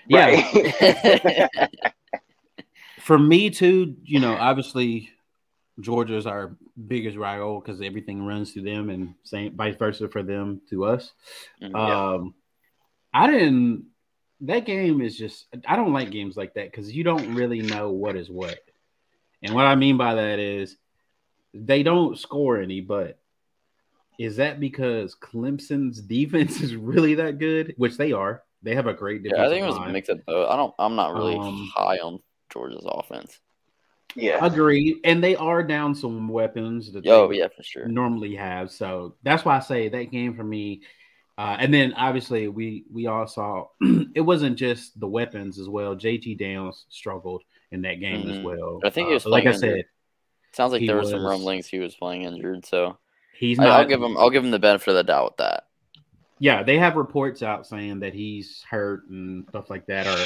[0.09, 1.49] yeah, Right.
[2.99, 5.11] for me too, you know, obviously
[5.81, 6.57] Georgia's our
[6.89, 11.13] biggest rival because everything runs through them, and same vice versa for them to us.
[11.61, 11.77] Mhm.
[11.77, 12.35] Um,
[13.15, 13.87] I didn't.
[14.41, 15.47] That game is just.
[15.69, 18.59] I don't like games like that because you don't really know what is what.
[19.41, 20.77] And what I mean by that is,
[21.55, 22.81] they don't score any.
[22.81, 23.19] But
[24.23, 27.75] is that because Clemson's defense is really that good?
[27.77, 28.43] Which they are.
[28.63, 29.39] They have a great defense.
[29.39, 30.49] yeah, I think it was a mix of both.
[30.49, 30.75] I don't.
[30.79, 32.21] I'm not really Um, high on
[32.53, 33.41] Georgia's offense.
[34.15, 34.45] yeah.
[34.45, 37.89] Agreed, and they are down some weapons that Oh they yeah, for sure.
[37.89, 38.71] normally have.
[38.71, 40.83] So that's why I say that game for me.
[41.39, 43.67] Uh, and then obviously we we all saw
[44.15, 45.97] it wasn't just the weapons as well.
[45.97, 47.43] JT Daniels struggled
[47.73, 48.45] in that game as Mhm.
[48.45, 48.81] well.
[48.85, 49.85] I think he Uh, was but like I said.
[50.53, 52.67] Sounds like he there were some rumblings he was playing injured.
[52.67, 52.99] So
[53.49, 53.81] he's I, not.
[53.81, 54.17] I'll give him.
[54.17, 55.67] I'll give him the benefit of the doubt with that.
[56.39, 60.07] yeah, they have reports out saying that he's hurt and stuff like that.
[60.07, 60.25] Or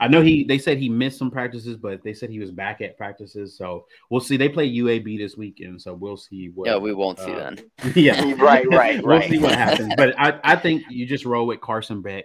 [0.00, 2.80] I know he they said he missed some practices, but they said he was back
[2.80, 3.56] at practices.
[3.56, 4.36] So we'll see.
[4.36, 6.68] They play UAB this weekend, so we'll see what.
[6.68, 7.70] Yeah, we won't see uh, then.
[7.94, 9.04] yeah, Right, right, right.
[9.04, 9.94] we'll see what happens.
[9.96, 12.24] But I, I think you just roll with Carson Beck.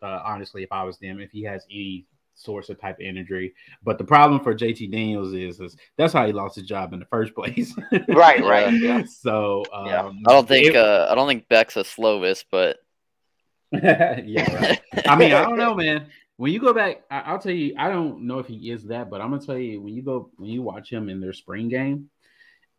[0.00, 3.54] Uh, honestly, if I was them, if he has any source of type of injury.
[3.82, 6.98] But the problem for JT Daniels is, is that's how he lost his job in
[6.98, 7.74] the first place.
[8.08, 8.72] Right, right.
[8.72, 9.04] Yeah.
[9.04, 10.10] so um, Yeah.
[10.26, 10.68] I don't think.
[10.68, 12.78] it- uh, I don't think Beck's a Slovis, but
[13.72, 14.80] yeah, right.
[15.06, 16.06] I mean, I don't know, man.
[16.36, 19.08] When you go back, I, I'll tell you, I don't know if he is that,
[19.10, 21.68] but I'm gonna tell you when you go when you watch him in their spring
[21.68, 22.10] game,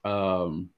[0.03, 0.69] um,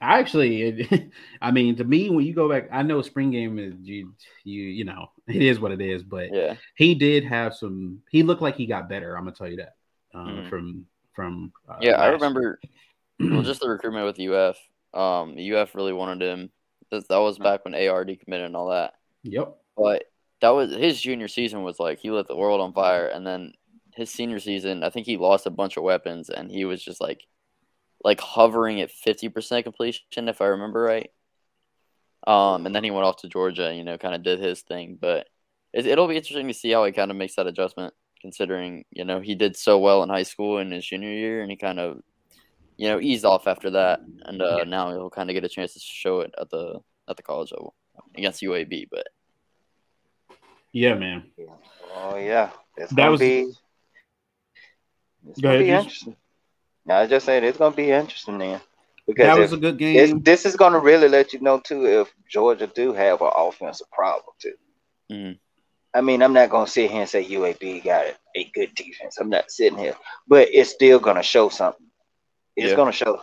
[0.00, 3.74] I actually, I mean, to me, when you go back, I know spring game is
[3.80, 8.00] you, you, you know, it is what it is, but yeah, he did have some.
[8.10, 9.16] He looked like he got better.
[9.16, 9.74] I'm gonna tell you that
[10.14, 10.50] uh, Mhm.
[10.50, 11.52] from from.
[11.68, 12.00] Uh, yeah.
[12.00, 12.60] I remember.
[13.20, 14.56] well, just the recruitment with UF.
[14.92, 16.50] Um, UF really wanted him.
[16.90, 18.94] That, that was back when ARD committed and all that.
[19.22, 19.56] Yep.
[19.76, 20.04] But
[20.40, 23.52] that was his junior season was like he lit the world on fire, and then
[23.94, 27.00] his senior season, I think he lost a bunch of weapons, and he was just
[27.00, 27.24] like,
[28.04, 31.10] like hovering at fifty percent completion, if I remember right.
[32.26, 34.96] Um, and then he went off to Georgia, you know, kind of did his thing.
[35.00, 35.26] But
[35.72, 39.04] it, it'll be interesting to see how he kind of makes that adjustment considering you
[39.04, 41.78] know he did so well in high school in his junior year, and he kind
[41.80, 42.00] of
[42.76, 44.64] you know eased off after that, and uh, Yeah.
[44.64, 47.52] now he'll kind of get a chance to show it at the at the college
[47.52, 47.74] level
[48.16, 48.88] against UAB.
[48.90, 49.08] But
[50.72, 51.30] Yeah, man.
[51.94, 53.52] Oh yeah, it's That gonna was- be.
[55.26, 56.16] It's Go gonna ahead, be interesting.
[56.86, 58.60] No, I just saying it's gonna be interesting then,
[59.06, 60.20] because That if- was a good game.
[60.22, 64.34] this is gonna really let you know too if Georgia do have an offensive problem
[64.38, 64.54] too.
[65.10, 65.38] Mhm.
[65.94, 69.18] I mean, I'm not gonna sit here and say UAB got a good defense.
[69.18, 69.96] I'm not sitting here,
[70.26, 71.86] but it's still gonna show something.
[72.56, 72.76] It's Yeah.
[72.76, 73.22] gonna show.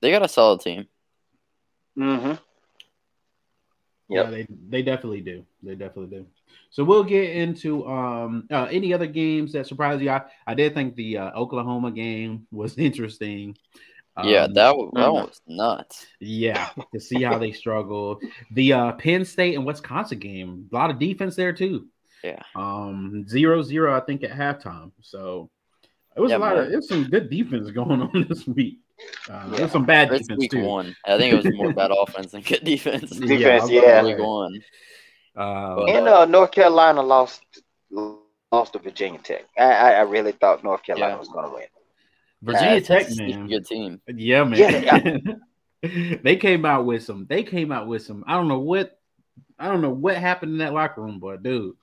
[0.00, 0.88] they got a solid team.
[1.96, 2.32] Mm-hmm.
[4.12, 5.44] Yeah, they they definitely do.
[5.62, 6.26] They definitely do.
[6.70, 10.10] So we'll get into um uh, any other games that surprised you.
[10.10, 13.56] I, I did think the uh, Oklahoma game was interesting.
[14.20, 15.12] yeah, Um, that w- that mhm.
[15.12, 16.06] was nuts.
[16.20, 18.20] yeah to see how they struggle.
[18.52, 21.88] The uh, Penn State and Wisconsin game, a lot of defense there too.
[22.22, 22.42] Yeah.
[22.54, 24.92] Um, zero zero, I think at halftime.
[25.02, 25.50] So
[26.16, 26.72] it was Yeah, a lot of man.
[26.72, 28.80] it was some good defense going on this week.
[29.30, 29.56] Um, Yeah.
[29.58, 30.62] There's some bad It's defense week too.
[30.62, 30.96] one.
[31.06, 33.12] I think it was more bad offense than good defense.
[33.18, 34.02] Yeah, Defense, I was yeah.
[34.04, 34.60] Week one.
[35.36, 37.42] Uh, But- And uh, North Carolina lost
[37.90, 39.44] lost to Virginia Tech.
[39.58, 41.18] I, I, I really thought North Carolina Yeah.
[41.18, 41.64] was gonna win.
[42.42, 43.46] Virginia Uh, Tech, It's a man.
[43.48, 44.00] good team.
[44.08, 44.58] Yeah, man.
[45.82, 47.26] Yeah, they came out with some.
[47.28, 48.24] They came out with some.
[48.26, 48.98] I don't know what.
[49.58, 51.76] I don't know what happened in that locker room, but dude,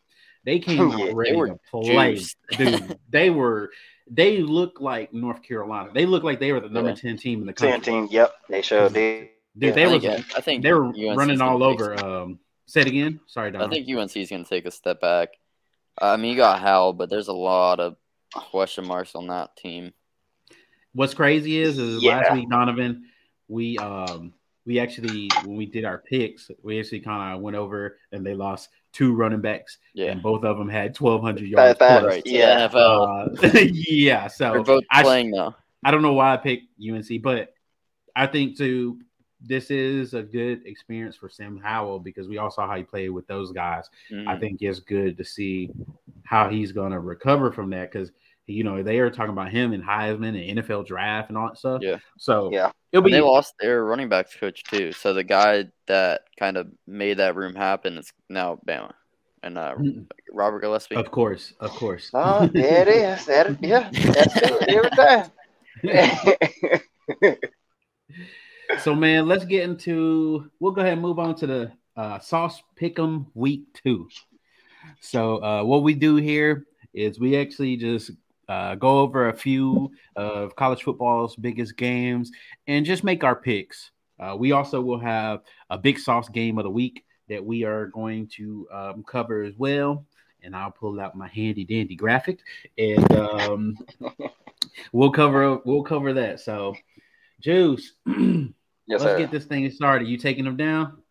[0.45, 2.15] they came out Yeah, they ready to play.
[2.15, 2.38] juiced.
[2.57, 3.72] dude, they were.
[4.10, 5.91] They look like North Carolina.
[5.94, 6.95] They look like they were the number Yeah.
[6.95, 7.72] ten team in the country.
[7.72, 9.30] Ten team, yep, they sure did.
[9.57, 10.02] Dude, Yeah, they I was.
[10.03, 11.98] think, I think They were UNC 's running all over.
[11.98, 13.19] some- Um, say it again.
[13.27, 13.61] Sorry, Don.
[13.61, 15.30] I think UNC is going to take a step back.
[16.02, 17.98] I mean, you got Howell, but there's a lot of
[18.34, 19.91] question marks on that team.
[20.94, 22.18] What's crazy is, is Yeah.
[22.19, 23.06] last week, Donovan,
[23.48, 24.34] we um
[24.65, 28.34] we actually when we did our picks, we actually kind of went over and they
[28.36, 31.78] lost two running backs, Yeah, and both of them had twelve hundred yards.
[31.78, 32.03] Five- plus.
[32.06, 32.24] right.
[32.26, 32.70] Yeah.
[32.74, 33.30] Uh,
[33.72, 35.56] yeah, They're so both I, playing now.
[35.84, 37.53] I don't know why I picked UNC, but
[38.16, 38.99] I think too
[39.41, 43.10] this is a good experience for Sam Howell because we all saw how he played
[43.10, 43.90] with those guys.
[44.11, 44.40] I Mhm.
[44.41, 45.70] think it's good to see
[46.26, 48.11] how he's going to recover from that because
[48.48, 51.57] you know they are talking about him and Heisman and NFL draft and all that
[51.57, 51.82] stuff.
[51.82, 51.98] Yeah.
[52.18, 52.72] So Yeah.
[52.91, 54.91] It'll And be they lost their running backs coach too.
[54.91, 58.94] So the guy that kind of made that room happen is now Bama
[59.44, 59.76] and uh,
[60.32, 60.95] Robert Gillespie.
[60.95, 62.10] of course, of course.
[62.14, 63.26] Oh, there it is.
[63.26, 65.32] That, yeah, that's it every time.
[68.80, 70.49] so man, let's get into.
[70.60, 74.10] We'll go ahead and move on to the uh, Sauce Pick'em Week Two.
[74.99, 78.11] So uh, what we do here is we actually just
[78.50, 82.32] uh, go over a few of college football's biggest games
[82.68, 83.92] and just make our picks.
[84.20, 87.86] Uh, we also will have a big sauce game of the week that we are
[87.88, 90.06] going to um, cover as well.
[90.42, 92.40] And I'll pull out my handy dandy graphic
[92.78, 93.78] and um,
[94.92, 96.40] we'll cover we'll cover that.
[96.40, 96.76] So,
[97.40, 98.48] Juice, yes,
[98.88, 99.18] let's sir.
[99.18, 100.08] get this thing started.
[100.08, 101.04] You taking them down?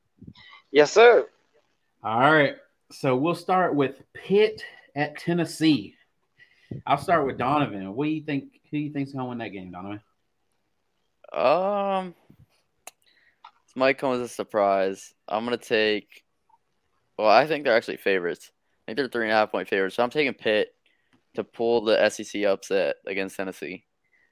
[0.73, 1.28] Yes, sir.
[2.02, 2.56] All right.
[2.90, 4.62] So we'll start with Pitt
[4.97, 5.94] at Tennessee.
[6.86, 7.95] I'll start with Donovan.
[7.95, 8.61] What do you think?
[8.70, 10.01] Who do you think's gonna win that game, Donovan?
[11.32, 12.15] Um,
[13.66, 15.15] this might come as a surprise.
[15.27, 16.24] I'm gonna take.
[17.19, 18.51] Well, I think they're actually favorites.
[18.53, 19.97] I think they're three and a half point favorites.
[19.97, 20.74] So I'm taking Pitt
[21.35, 23.85] to pull the SEC upset against Tennessee.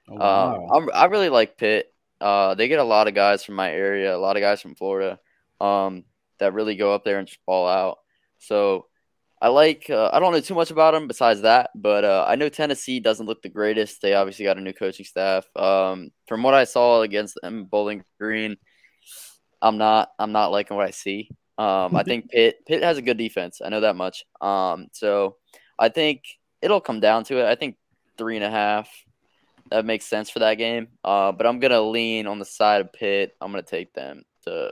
[0.09, 1.93] Oh, Um, I'm, I really like Pitt.
[2.19, 4.73] Uh, they get a lot of guys from my area, a lot of guys from
[4.75, 5.19] Florida,
[5.61, 6.03] um,
[6.39, 7.99] that really go up there and just ball out.
[8.39, 8.87] So
[9.41, 9.89] I like.
[9.89, 12.99] Uh, I don't know too much about them besides that, but uh, I know Tennessee
[12.99, 14.01] doesn't look the greatest.
[14.01, 15.45] They obviously got a new coaching staff.
[15.55, 18.57] Um, from what I saw against them, Bowling Green,
[19.61, 20.09] I'm not.
[20.17, 21.29] I'm not liking what I see.
[21.57, 23.61] Um, I think Pitt Pitt has a good defense.
[23.63, 24.25] I know that much.
[24.41, 25.37] Um, so
[25.77, 26.23] I think
[26.61, 27.45] it'll come down to it.
[27.45, 27.77] I think
[28.17, 28.89] three and a half.
[29.69, 30.87] That makes sense for that game.
[31.03, 33.35] Uh, but I'm gonna lean on the side of Pitt.
[33.39, 34.71] I'm gonna take them to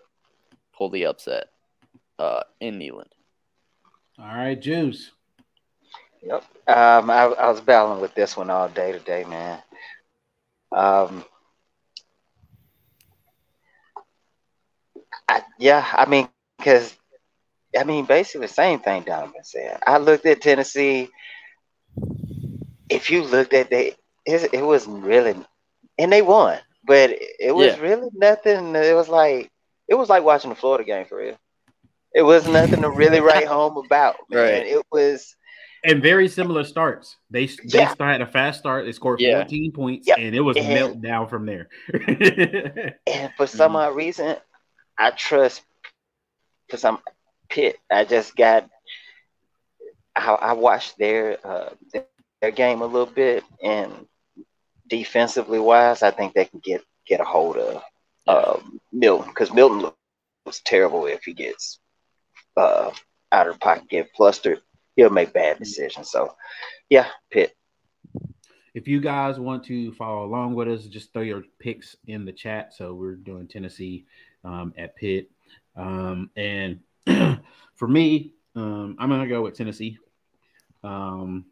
[0.75, 1.47] pull the upset
[2.17, 3.14] uh, in Neyland.
[4.19, 5.11] All right, Juice.
[6.23, 6.43] Yep.
[6.67, 9.59] Um, I, I was battling with this one all day today, man.
[10.71, 11.23] Um,
[15.29, 16.27] I, yeah, I mean,
[16.57, 16.95] because
[17.77, 19.79] I mean, basically the same thing Donovan said.
[19.85, 21.09] I looked at Tennessee.
[22.89, 23.93] If you looked at they,
[24.25, 25.35] it, it wasn't really,
[25.97, 27.77] and they won, but it, it was Yeah.
[27.77, 28.75] really nothing.
[28.75, 29.49] It was like
[29.87, 31.37] it was like watching the Florida game for real.
[32.15, 34.39] It was nothing to really write home about, man.
[34.41, 34.65] Right.
[34.65, 35.35] It was.
[35.83, 37.15] And very similar starts.
[37.29, 37.93] They they Yeah.
[37.99, 38.85] had a fast start.
[38.85, 39.41] They scored Yeah.
[39.41, 40.17] 14 points, Yep.
[40.19, 41.69] and it was And- melt down from there.
[43.05, 44.37] And for some odd reason,
[44.97, 45.61] I trust
[46.69, 46.99] for some
[47.49, 47.77] Pitt.
[47.91, 48.67] I just got
[50.15, 51.69] I, I watched their uh,
[52.41, 53.91] their game a little bit, and
[54.87, 57.83] defensively wise, I think they can get get a hold of
[58.25, 58.59] uh,
[58.91, 59.91] Milton because Milton
[60.45, 61.79] looks terrible if he gets
[62.57, 62.91] uh,
[63.31, 64.61] out of pocket, get flustered.
[64.95, 66.09] He'll make bad decisions.
[66.09, 66.35] So,
[66.89, 67.55] yeah, Pitt.
[68.73, 72.33] If you guys want to follow along with us, just throw your picks in the
[72.33, 72.73] chat.
[72.73, 74.05] So we're doing Tennessee
[74.43, 75.31] um, at Pitt,
[75.75, 76.79] um, and
[77.75, 79.97] for me, um, I'm gonna go with Tennessee.
[80.83, 81.45] Um,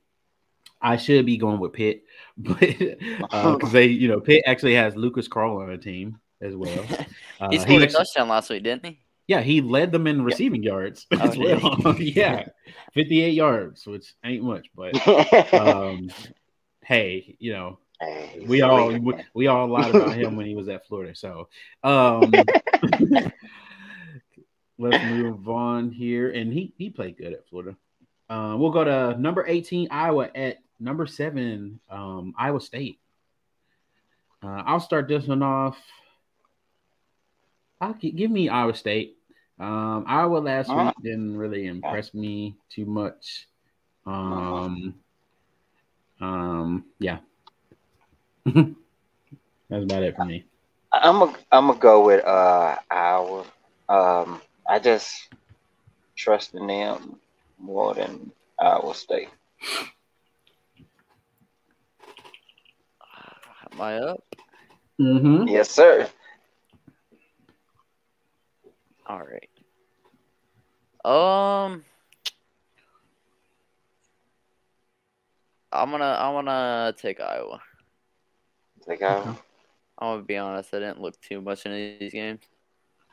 [0.82, 2.04] I should be going with Pitt,
[2.38, 6.56] but because uh, they, you know, Pitt actually has Lucas Krull on the team as
[6.56, 6.86] well.
[7.42, 9.00] Uh, he scored he a touchdown last week, didn't he?
[9.28, 11.96] Yeah, he led them in receiving yards oh, as well.
[12.00, 12.48] yeah,
[12.94, 14.96] 58 yards, which ain't much, but
[15.54, 16.10] um,
[16.84, 20.68] hey, you know, hey, we all we, we, all lied about him when he was
[20.68, 21.16] at Florida.
[21.16, 21.48] So
[21.84, 22.32] um,
[24.78, 27.78] let's move on here, and he he played good at Florida.
[28.30, 33.00] Uh, we'll go to number 18 Iowa at number seven um, Iowa State.
[34.42, 35.78] Uh, I'll start this one off.
[37.82, 39.18] I'll give me Iowa State.
[39.60, 40.86] Um, Iowa last uh-huh.
[40.86, 43.48] week didn't really impress me too much.
[44.06, 44.96] Um,
[46.20, 47.20] um, yeah,
[48.46, 50.46] that's about it for me.
[50.92, 53.46] I'm a, I'm gonna go with uh Iowa.
[53.90, 55.30] Um, I just
[56.16, 57.20] trust in them
[57.60, 59.30] more than Iowa State.
[63.72, 64.24] Am I up?
[65.02, 65.48] Mm-hmm.
[65.48, 66.08] Yes, sir.
[69.06, 69.50] All right.
[71.06, 71.84] Um,
[75.72, 77.62] I'm gonna I'm gonna take Iowa.
[78.88, 79.38] Take Iowa.
[79.98, 80.74] I'm gonna be honest.
[80.74, 82.42] I didn't look too much into these games.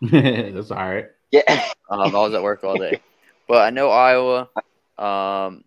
[0.02, 1.06] That's all right.
[1.32, 1.70] Yeah.
[1.90, 3.00] um, I was at work all day,
[3.48, 4.48] but I know Iowa.
[4.98, 5.64] Um,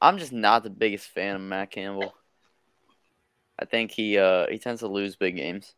[0.00, 2.14] I'm just not the biggest fan of Matt Campbell.
[3.58, 5.74] I think he uh he tends to lose big games.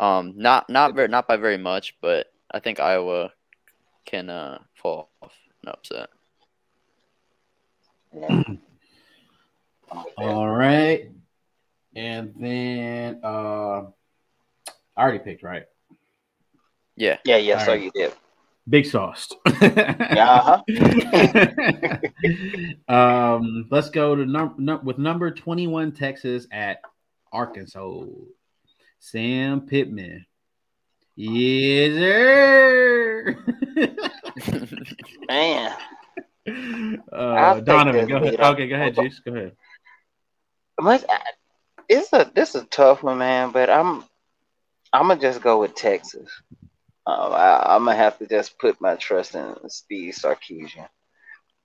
[0.00, 3.30] Um, not not very not by very much, but I think Iowa
[4.04, 6.08] can uh fall off an upset.
[10.16, 11.10] All right,
[11.94, 13.82] and then uh,
[14.96, 15.64] I already picked right.
[16.96, 17.18] Yeah.
[17.24, 17.36] Yeah.
[17.36, 17.58] Yeah.
[17.58, 17.82] All so right.
[17.82, 18.12] you did.
[18.68, 19.28] Big sauce.
[19.60, 20.60] yeah.
[20.76, 21.98] Uh-huh.
[23.36, 26.80] um, let's go to number num- with number twenty-one Texas at
[27.32, 28.04] Arkansas.
[29.04, 30.24] Sam Pittman.
[31.14, 33.36] Yes, sir.
[35.28, 35.76] Man.
[37.12, 38.40] Uh, Donovan, go ahead.
[38.40, 39.20] Okay, go ahead, Juice.
[39.20, 39.52] Go ahead.
[41.86, 43.50] It's a this is a tough one, man.
[43.50, 44.04] But I'm
[44.90, 46.30] I'm gonna just go with Texas.
[47.06, 50.88] Um, I, am gonna have to just put my trust in Steve Sarkisian.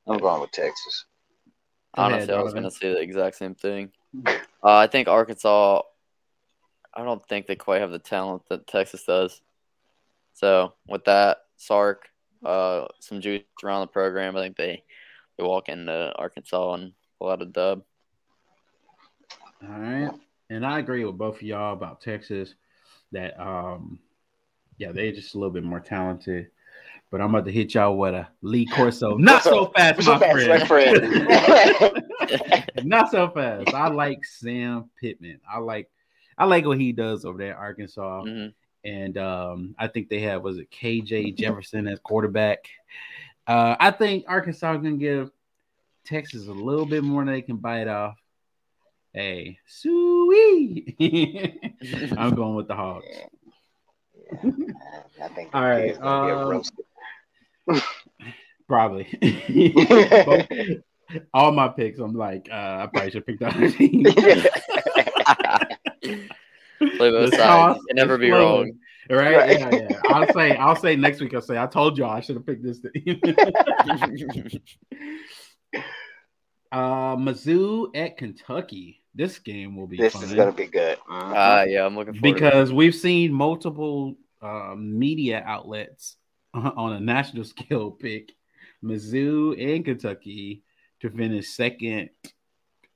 [0.05, 1.05] I'm going with Texas.
[1.93, 3.91] Honestly, I was gonna say the exact same thing.
[4.25, 5.83] Uh, I think Arkansas.
[6.99, 9.41] I don't think they quite have the talent that Texas does.
[10.33, 12.09] So with that, Sark,
[12.43, 14.35] uh, some juice around the program.
[14.35, 14.83] I think they
[15.37, 17.83] they walk into Arkansas and pull out a dub.
[19.63, 20.11] All right,
[20.49, 22.55] and I agree with both of y'all about Texas.
[23.13, 23.99] That um,
[24.77, 26.47] yeah, they're just a little bit more talented.
[27.11, 29.15] But I'm about to hit y'all with a Lee Corso.
[29.17, 30.67] Not so fast, my friend.
[30.67, 32.03] friend.
[32.83, 33.73] Not so fast.
[33.73, 35.39] I like Sam Pittman.
[35.49, 35.89] I like
[36.39, 38.23] I like what he does over there at Arkansas.
[38.23, 38.49] Mm-hmm.
[38.89, 42.59] And um, I think they have was it KJ Jefferson as quarterback.
[43.45, 45.31] Uh, I think Arkansas is gonna give
[46.05, 48.15] Texas a little bit more than they can bite off.
[49.13, 50.95] Hey, sweet.
[52.17, 53.05] I'm going with the Hogs.
[55.21, 55.99] I think all right.
[56.01, 56.63] Um,
[58.67, 59.07] probably.
[61.33, 64.05] all my picks, I'm like, uh, I probably should pick that team.
[66.79, 67.79] Play both sides.
[67.87, 68.71] You never be wrong.
[69.09, 69.35] Right?
[69.35, 69.59] right?
[69.59, 69.99] Yeah, yeah.
[70.09, 71.33] I'll say, I'll say next week.
[71.33, 73.19] I'll say, I told y'all I should have picked this team.
[76.71, 79.01] uh, Mizzou at Kentucky.
[79.15, 79.97] This game will be.
[79.97, 80.23] This fun.
[80.23, 80.99] is gonna be good.
[81.09, 81.33] Mm-hmm.
[81.33, 82.35] Uh, yeah, I'm looking forward.
[82.35, 86.15] Because we've seen multiple uh, media outlets
[86.53, 88.33] on a national scale pick
[88.83, 90.63] Mizzou and Kentucky
[91.01, 92.09] to finish second,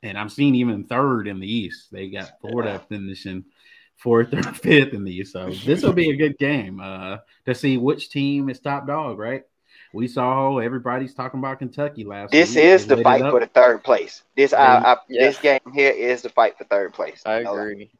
[0.03, 1.91] and I'm seeing even third in the East.
[1.91, 3.45] They got Florida finishing
[3.95, 5.31] fourth or fifth in the East.
[5.31, 9.17] So this will be a good game uh, to see which team is top dog,
[9.17, 9.43] right?
[9.93, 12.31] We saw everybody's talking about Kentucky last.
[12.31, 12.65] This week.
[12.65, 14.23] is they the fight for the third place.
[14.35, 15.27] This I, I, yeah.
[15.27, 17.21] this game here is the fight for third place.
[17.25, 17.91] I agree.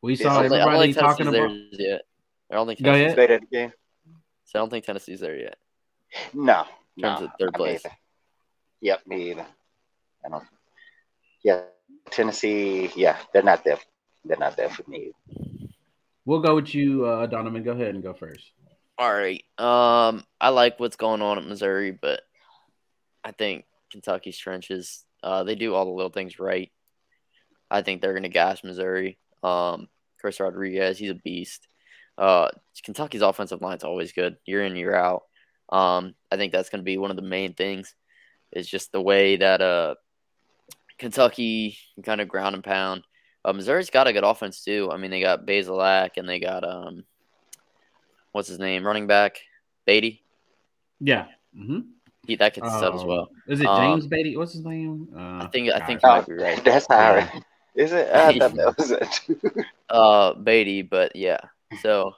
[0.00, 1.50] We saw everybody talking about.
[1.72, 2.02] Yet.
[2.50, 3.16] I don't think Go ahead.
[4.44, 5.56] So I don't think Tennessee's there yet.
[6.32, 6.64] No.
[6.96, 7.82] In terms no, of third place.
[8.80, 9.46] Yep, me either.
[10.24, 10.44] I don't.
[11.42, 11.62] Yeah,
[12.10, 12.90] Tennessee.
[12.94, 13.78] Yeah, they're not there.
[14.24, 15.12] They're not there for me.
[16.24, 17.64] We'll go with you, uh, Donovan.
[17.64, 18.52] Go ahead and go first.
[18.98, 19.42] All right.
[19.58, 22.20] Um, I like what's going on at Missouri, but
[23.24, 25.04] I think Kentucky's trenches.
[25.22, 26.70] Uh, they do all the little things right.
[27.70, 29.18] I think they're gonna gas Missouri.
[29.42, 29.88] Um,
[30.20, 31.66] Chris Rodriguez, he's a beast.
[32.18, 32.48] Uh,
[32.84, 35.22] Kentucky's offensive line is always good, year in year out.
[35.70, 37.94] Um, I think that's gonna be one of the main things.
[38.52, 39.94] Is just the way that uh
[41.02, 43.02] Kentucky kind of ground and pound.
[43.44, 44.88] Uh, Missouri's got a good offense too.
[44.92, 47.04] I mean, they got Bazelak and they got um,
[48.32, 49.38] what's his name, running back,
[49.86, 50.20] Badie.
[51.00, 51.26] Yeah.
[51.58, 51.80] Mm-hmm.
[52.26, 53.30] He, that kid's stud as well.
[53.48, 54.36] Is it Um, James Badie?
[54.36, 55.08] What's his name?
[55.14, 56.64] Uh, I think I think you Oh, might be right.
[56.64, 57.14] That's how.
[57.16, 57.28] it-
[57.74, 58.08] Is it?
[58.14, 59.66] I thought that was it.
[59.90, 61.38] Uh, Badie, but yeah.
[61.82, 62.14] So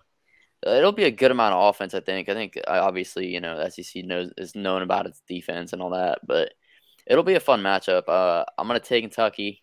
[0.67, 1.95] uh, it'll be a good amount of offense.
[1.95, 2.29] I think.
[2.29, 5.91] I think uh, obviously you know SEC knows is known about its defense and all
[5.91, 6.53] that, but
[7.07, 8.09] it'll be a fun matchup.
[8.09, 9.63] Uh, I'm gonna take Kentucky.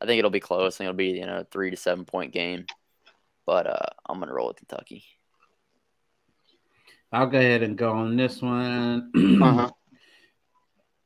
[0.00, 0.76] I think it'll be close.
[0.76, 2.66] I think it'll be you know a three to seven point game,
[3.46, 5.04] but uh, I'm gonna roll with Kentucky.
[7.12, 9.10] I'll go ahead and go on this one.
[9.42, 9.70] Uh-huh.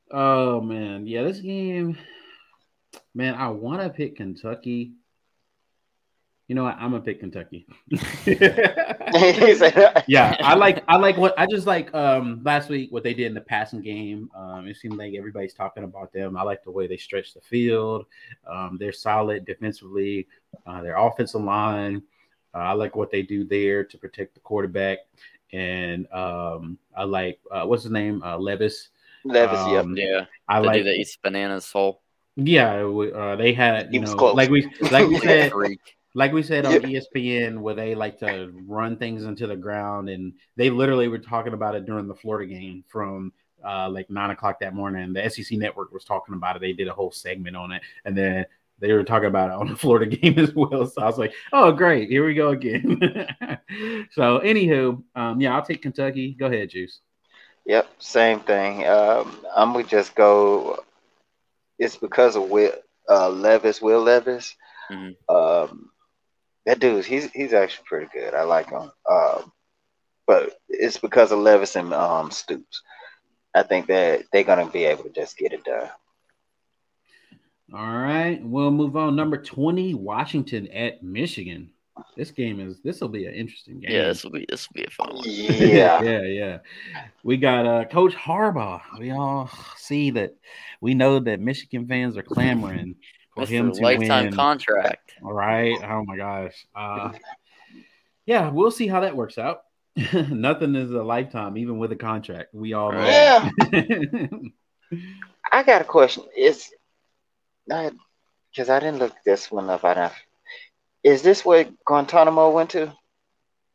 [0.09, 1.97] Oh man, yeah, this game,
[3.13, 4.93] man, I want to pick Kentucky.
[6.47, 6.75] You know what?
[6.75, 7.67] I'm gonna pick Kentucky.
[10.07, 13.27] Yeah, I like I like what I just like um last week what they did
[13.27, 14.29] in the passing game.
[14.35, 16.37] Um, it seemed like everybody's talking about them.
[16.37, 18.05] I like the way they stretch the field.
[18.49, 20.27] Um, they're solid defensively.
[20.65, 22.01] Uh, their offensive line.
[22.53, 24.99] Uh, I like what they do there to protect the quarterback.
[25.53, 28.21] And um, I like uh, what's his name?
[28.23, 28.89] Uh, Levis.
[29.25, 29.83] Levis, yep.
[29.85, 30.77] Um, Yeah, I the like.
[30.77, 32.01] dude that eats bananas whole.
[32.37, 34.35] Yeah, we- uh, they had He you was know close.
[34.35, 35.96] like we like we said Freak.
[36.17, 36.79] Like we said on Yeah.
[36.79, 41.53] ESPN, where they like to run things into the ground, and they literally were talking
[41.53, 43.31] about it during the Florida game from
[43.63, 45.13] uh, like nine o'clock that morning.
[45.13, 46.59] The SEC network was talking about it.
[46.59, 48.45] They did a whole segment on it, and then
[48.79, 50.87] they were talking about it on the Florida game as well.
[50.87, 52.99] So I was like, "Oh, great, here we go again."
[54.11, 56.33] so, anywho, um, yeah, I'll take Kentucky.
[56.33, 56.99] Go ahead, Juice.
[57.67, 58.87] Yep, same thing.
[58.87, 60.83] Um, I'm gonna just go.
[61.77, 62.71] It's because of Will
[63.07, 64.55] uh, Levis, Will Levis.
[64.91, 65.15] Mhm.
[65.29, 65.91] Um,
[66.67, 68.33] that dude, he's he's actually pretty good.
[68.33, 68.91] I like him.
[69.09, 69.51] Um,
[70.27, 72.83] but it's because of Levis and um, Stoops.
[73.55, 75.89] I think that they're gonna be able to just get it done.
[77.73, 79.15] All right, we'll move on.
[79.15, 81.71] Number twenty, Washington at Michigan.
[82.17, 83.91] This game is this will be an interesting game.
[83.91, 85.23] Yeah, this will be this will be a fun one.
[85.25, 86.57] Yeah, yeah, yeah.
[87.23, 88.81] We got uh Coach Harbaugh.
[88.99, 90.35] We all see that
[90.81, 92.97] we know that Michigan fans are clamoring
[93.45, 93.75] for him Mr.
[93.75, 94.33] to lifetime win.
[94.33, 95.13] contract.
[95.23, 95.79] All right.
[95.83, 96.65] Oh my gosh.
[96.75, 97.11] Uh
[98.25, 99.61] yeah, we'll see how that works out.
[100.29, 102.53] Nothing is a lifetime, even with a contract.
[102.53, 102.99] We all know.
[102.99, 103.49] yeah.
[105.51, 106.23] I got a question.
[106.35, 106.69] Is
[107.67, 110.15] because I didn't look this one up enough.
[111.03, 112.93] Is this where Guantanamo went to,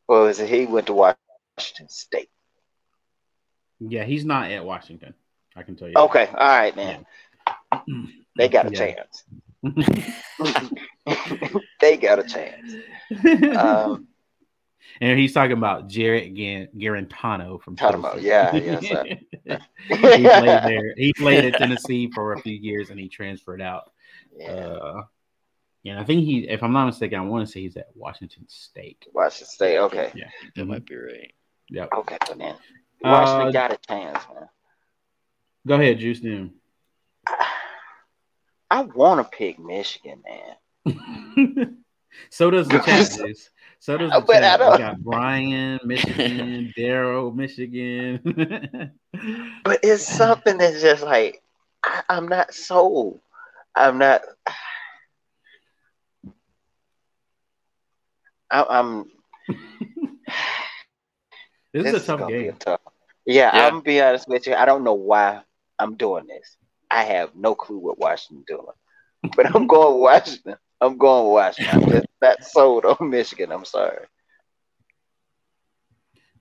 [0.08, 2.28] or is it he went to Washington State?
[3.80, 5.14] yeah, he's not at Washington.
[5.56, 5.96] I can tell you.
[5.96, 7.04] Okay, all right, man.
[8.36, 8.78] They got a Yeah.
[8.94, 9.24] chance.
[11.80, 12.74] they got a chance.
[13.56, 14.08] Um,
[15.00, 18.26] and he's talking about Jarrett Guarantano from Talking about- Tulsa.
[18.26, 18.52] yeah,
[19.88, 20.24] he played
[20.64, 20.94] there.
[20.96, 23.92] He played at Tennessee for a few years and he transferred out.
[24.36, 25.02] yeah, Uh,
[25.84, 28.44] yeah, I think he, if I'm not mistaken, I want to say he's at Washington
[28.48, 29.06] State.
[29.12, 29.78] Washington State.
[29.78, 30.28] Okay, Yeah.
[30.56, 30.68] That Mhm.
[30.68, 31.32] might be right.
[31.70, 31.86] Yeah.
[31.96, 32.54] okay, so then
[33.02, 34.48] Washington Uh, got a chance, man.
[35.66, 36.20] Go ahead, Juice.
[36.20, 36.54] Then.
[38.72, 40.56] I want to pick Michigan, man.
[42.30, 43.12] so does the chat.
[43.78, 44.54] So does the But I.
[44.56, 48.20] We don't- got Brian, Michigan, Daryl, Michigan.
[49.62, 51.42] But it's something that's just like
[51.84, 53.20] I, I'm not sold.
[53.74, 54.22] I'm not.
[58.50, 59.04] I, I'm.
[61.74, 62.56] this is a tough gonna game.
[62.58, 62.80] tough.
[63.26, 63.66] Yeah, Yeah.
[63.66, 64.54] I'm gonna be honest with you.
[64.54, 65.42] I don't know why
[65.78, 66.56] I'm doing this.
[66.92, 70.56] I have no clue what Washington doing, but I'm going Washington.
[70.80, 71.82] I'm going Washington.
[71.84, 73.50] I'm just not sold on Michigan.
[73.50, 74.04] I'm sorry.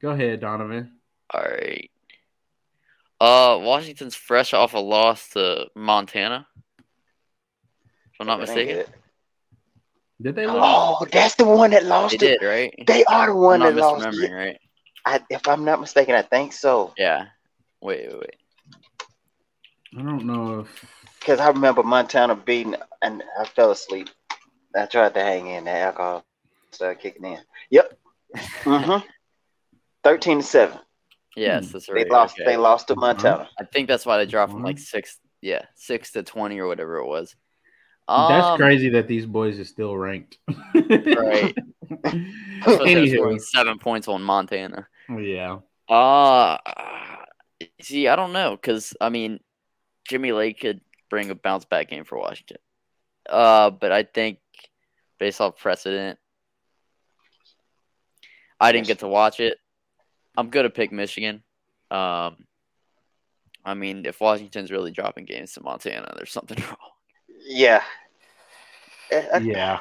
[0.01, 0.91] Go ahead, Donovan.
[1.33, 1.89] All right.
[3.21, 6.47] Uh, Washington's fresh off a loss to Montana.
[8.13, 8.83] If I'm not That mistaken.
[10.21, 10.55] Did they lose?
[10.59, 12.39] Oh, that's the one that lost they it.
[12.39, 12.73] did, right?
[12.87, 14.33] They are the I'm one not that lost misremembering, it.
[14.33, 14.57] right?
[15.05, 16.93] I, if I'm not mistaken, I think so.
[16.97, 17.25] Yeah.
[17.81, 18.35] Wait, wait, wait.
[19.97, 20.85] I don't know if
[21.19, 24.09] Because I remember Montana beating, and I fell asleep.
[24.75, 25.65] I tried to hang in.
[25.65, 26.25] The alcohol
[26.71, 27.39] started kicking in.
[27.69, 27.97] Yep.
[28.63, 29.05] Mm-hmm.
[30.03, 30.79] 13 to 7.
[31.35, 31.71] Yes, Hmm.
[31.73, 32.35] that's They lost.
[32.35, 32.45] okay.
[32.45, 33.49] They lost to Montana.
[33.59, 34.79] I think that's why they dropped from like Mhm.
[34.79, 37.35] six, yeah, six to twenty or whatever it was.
[38.07, 40.37] That's Um, crazy that these boys are still ranked.
[40.47, 41.55] Right.
[42.65, 44.87] Especially after scoring Anywho, seven points on Montana.
[45.09, 45.59] yeah.
[45.87, 46.57] Uh
[47.81, 49.39] see, I don't know because I mean,
[50.07, 52.57] Jimmy Lake could bring a bounce back game for Washington.
[53.29, 54.39] Uh, but I think
[55.19, 56.17] based off precedent,
[58.59, 59.57] I didn't get to watch it.
[60.37, 61.43] I'm gonna pick Michigan.
[61.89, 62.45] Um,
[63.65, 66.91] I mean, if Washington's really dropping games to Montana, there's something wrong.
[67.45, 67.83] Yeah.
[69.11, 69.79] Eh, Yeah.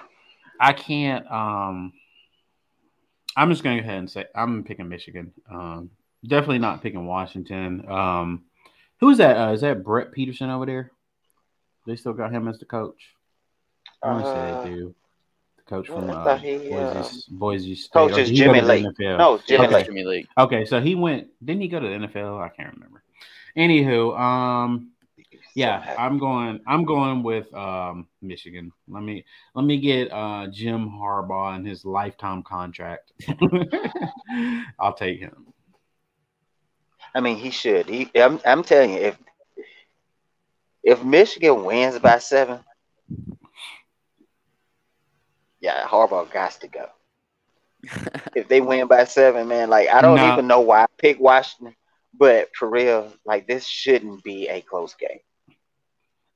[0.59, 1.93] I can't um
[3.37, 5.33] I'm just gonna go ahead and say I'm picking Michigan.
[5.51, 5.91] Um
[6.27, 7.89] definitely not picking Washington.
[7.89, 8.45] Um
[9.01, 9.37] who's that?
[9.37, 10.91] Uh, is that Brett Peterson over there?
[11.87, 13.15] They still got him as the coach.
[14.03, 14.95] I want to say Uh, they do.
[15.57, 17.93] The coach from uh, he, Boise, Boise State.
[17.93, 18.87] coach is he go Jimmy Lake.
[19.01, 19.87] No, Jimmy Yeah, Lake.
[19.87, 20.27] Jimmy Lake.
[20.39, 21.29] Okay, so he went.
[21.45, 22.41] Didn't he go to the NFL?
[22.41, 23.03] I can't remember.
[23.57, 24.91] Anywho, um,
[25.55, 26.61] yeah, I'm going.
[26.67, 28.73] I'm going with um Michigan.
[28.89, 29.25] Let me
[29.55, 33.13] let me get uh Jim Harbaugh and his lifetime contract.
[34.79, 35.47] I'll take him.
[37.15, 37.89] I mean, he should.
[37.89, 39.19] He, I'm, I'm telling you, if
[40.83, 42.61] if Michigan wins by seven,
[45.61, 46.87] yeah, Harbaugh got to go.
[48.35, 50.33] if they win by seven, man, like I don't No.
[50.33, 51.75] even know why I picked Washington,
[52.15, 55.19] but for real, like this shouldn't be a close game.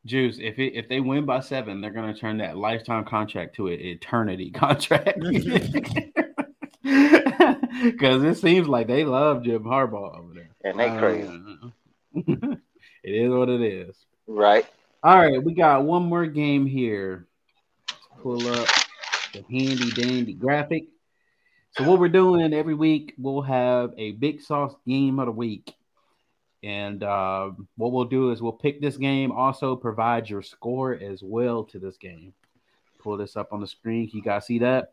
[0.05, 3.69] Juice, if it, if they win by seven, they're gonna turn that lifetime contract to
[3.69, 5.19] an eternity contract.
[7.83, 10.51] Because it seems like they love Jim Harbaugh over there.
[10.65, 11.69] And they crazy, Uh,
[13.03, 13.97] it is what it is.
[14.27, 14.67] right?
[15.03, 17.27] All right, we got one more game here.
[17.89, 18.69] Let's pull up
[19.33, 20.85] the handy dandy graphic.
[21.73, 25.75] So what we're doing every week, we'll have a big sauce game of the week.
[26.63, 31.23] And uh, what we'll do is we'll pick this game, also provide your score as
[31.23, 32.33] well to this game.
[33.03, 34.09] Pull this up on the screen.
[34.09, 34.93] Can you guys see that?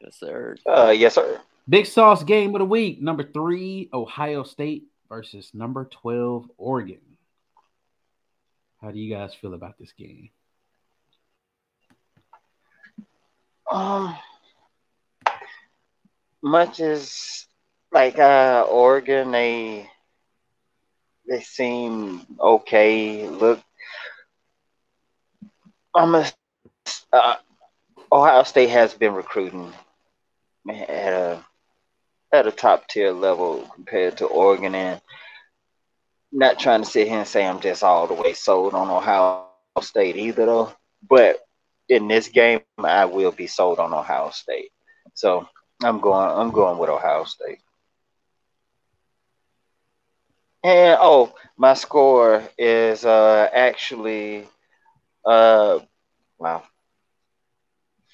[0.00, 0.54] Yes, sir.
[0.64, 1.40] Uh, yes, sir.
[1.68, 3.00] Big sauce game of the week.
[3.00, 7.00] Number three, Ohio State versus number 12, Oregon.
[8.80, 10.30] How do you guys feel about this game?
[13.70, 14.16] Um,
[16.42, 17.46] much as
[17.92, 19.88] like uh Oregon, they
[21.28, 23.28] they seem okay.
[23.28, 23.60] Look,
[25.94, 26.26] I'm a,
[27.12, 27.36] uh,
[28.10, 29.72] Ohio State has been recruiting
[30.68, 31.44] at a
[32.32, 35.00] at a top tier level compared to Oregon, and
[36.32, 39.46] not trying to sit here and say I'm just all the way sold on Ohio
[39.80, 40.72] State either, though.
[41.08, 41.40] But
[41.88, 44.70] in this game, I will be sold on Ohio State.
[45.14, 45.48] So
[45.82, 46.30] I'm going.
[46.30, 47.58] I'm going with Ohio State.
[50.62, 54.46] And oh, my score is uh actually
[55.24, 55.78] uh
[56.38, 56.62] wow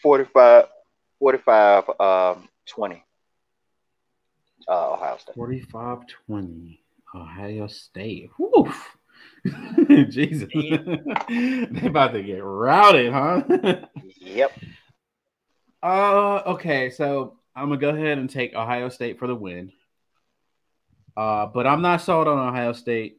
[0.02, 0.66] 45
[1.18, 3.02] 45 um 20
[4.68, 5.34] uh Ohio State.
[5.34, 6.80] 45 20.
[7.14, 8.30] Ohio State.
[8.38, 8.96] Woof.
[10.08, 10.48] Jesus.
[10.54, 13.42] they about to get routed, huh?
[14.18, 14.52] Yep.
[15.82, 19.72] uh okay, so I'm gonna go ahead and take Ohio State for the win.
[21.16, 23.18] Uh, but I'm not sold on Ohio State.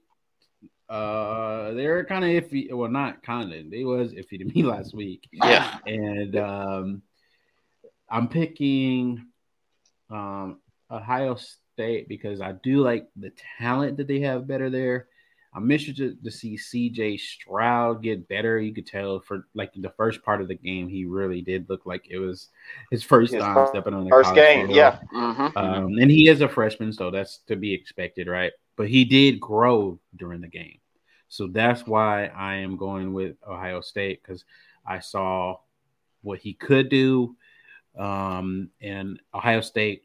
[0.87, 2.71] Uh, they're kind of iffy.
[2.71, 3.71] Well, not kind of.
[3.71, 5.27] They was iffy to me last week.
[5.33, 5.79] Yeah.
[5.85, 7.01] and um,
[8.09, 9.25] I'm picking
[10.09, 10.59] um,
[10.91, 15.07] Ohio State because I do like the talent that they have better there.
[15.53, 18.59] I'm interested to see CJ Stroud get better.
[18.59, 21.85] You could tell for like the first part of the game, he really did look
[21.85, 22.49] like it was
[22.91, 24.75] his first His time fir- stepping on the First game, field.
[24.77, 24.99] yeah.
[25.13, 25.57] Mm-hmm.
[25.57, 28.51] Um, and he is a freshman, so that's to be expected, right?
[28.75, 30.79] But he did grow during the game.
[31.29, 34.45] So that's why I am going with Ohio State because
[34.85, 35.57] I saw
[36.21, 37.35] what he could do.
[37.97, 40.03] Um, and Ohio State,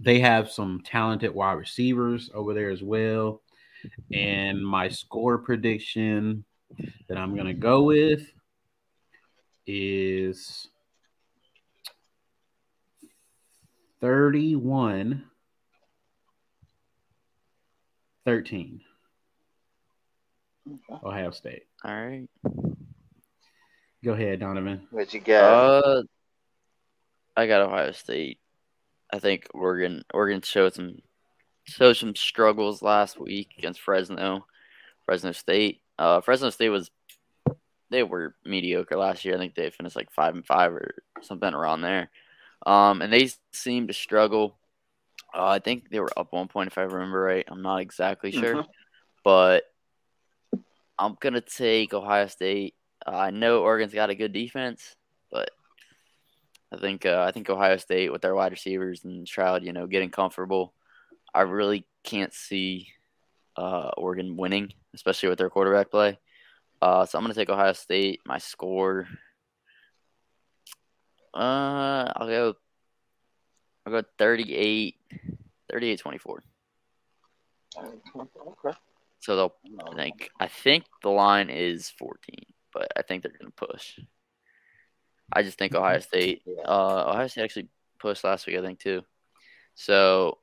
[0.00, 3.42] they have some talented wide receivers over there as well.
[4.12, 6.44] And my score prediction
[7.08, 8.30] that I'm going to go with
[9.66, 10.68] is
[14.00, 15.24] 31
[18.24, 18.80] 13.
[21.02, 21.64] Ohio State.
[21.84, 22.28] All right.
[24.04, 24.86] Go ahead, Donovan.
[24.90, 25.84] What you got?
[25.84, 26.02] Uh,
[27.36, 28.38] I got Ohio State.
[29.12, 30.98] I think Oregon Oregon showed some
[31.64, 34.46] showed some struggles last week against Fresno,
[35.04, 35.82] Fresno State.
[35.98, 36.90] Uh, Fresno State was
[37.90, 39.34] they were mediocre last year.
[39.34, 42.10] I think they finished like five and five or something around there.
[42.64, 44.56] Um, and they seemed to struggle
[45.32, 47.44] Uh, I think they were up one point if I remember right.
[47.48, 48.68] I'm not exactly sure, Mhm.
[49.22, 49.64] but
[50.98, 52.74] I'm gonna take Ohio State.
[53.06, 54.96] Uh, I know Oregon's got a good defense,
[56.72, 59.86] I think uh, I think Ohio State with their wide receivers and Stroud, you know,
[59.86, 60.72] getting comfortable.
[61.34, 62.88] I really can't see
[63.56, 66.18] uh, Oregon winning, especially with their quarterback play.
[66.80, 68.20] Uh, so I'm gonna take Ohio State.
[68.24, 69.06] My score.
[71.34, 72.54] Uh, I'll go.
[73.86, 74.96] I'll go 38,
[75.70, 76.42] 38 24.
[77.78, 78.78] Okay.
[79.20, 79.54] So they'll
[79.92, 82.36] I think I think the line is 14,
[82.72, 83.98] but I think they're gonna push.
[85.32, 86.42] I just think Ohio State.
[86.66, 89.02] Uh, Ohio State actually pushed last week, I think too.
[89.74, 90.38] So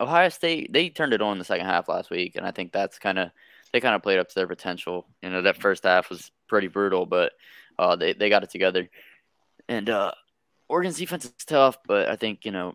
[0.00, 2.72] Ohio State they turned it on in the second half last week, and I think
[2.72, 3.30] that's kind of
[3.72, 5.06] they kind of played up to their potential.
[5.22, 7.32] You know, that first half was pretty brutal, but
[7.78, 8.88] uh, they they got it together.
[9.68, 10.12] And uh,
[10.68, 12.74] Oregon's defense is tough, but I think you know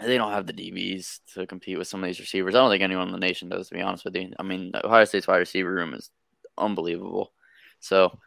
[0.00, 2.54] they don't have the DBs to compete with some of these receivers.
[2.54, 4.32] I don't think anyone in the nation does, to be honest with you.
[4.38, 6.10] I mean, Ohio State's wide receiver room is
[6.56, 7.32] unbelievable.
[7.80, 8.18] So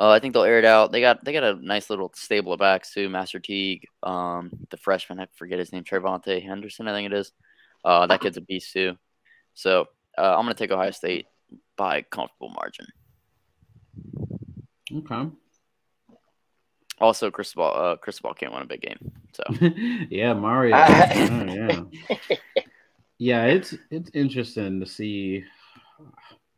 [0.00, 0.92] uh, I think they'll air it out.
[0.92, 3.10] They got they got a nice little stable of backs too.
[3.10, 7.32] Master Teague, um, the freshman, I forget his name, TreVeyon Henderson, I think it is.
[7.84, 8.96] Uh, that kid's a beast too.
[9.52, 11.26] So uh, I'm gonna take Ohio State
[11.76, 12.86] by a comfortable margin.
[14.90, 15.30] Okay.
[16.98, 19.12] Also, Cristobal, uh, Cristobal can't win a big game.
[19.34, 19.42] So
[20.10, 20.76] yeah, Mario.
[20.76, 22.26] Oh, yeah.
[23.18, 25.44] yeah, it's it's interesting to see.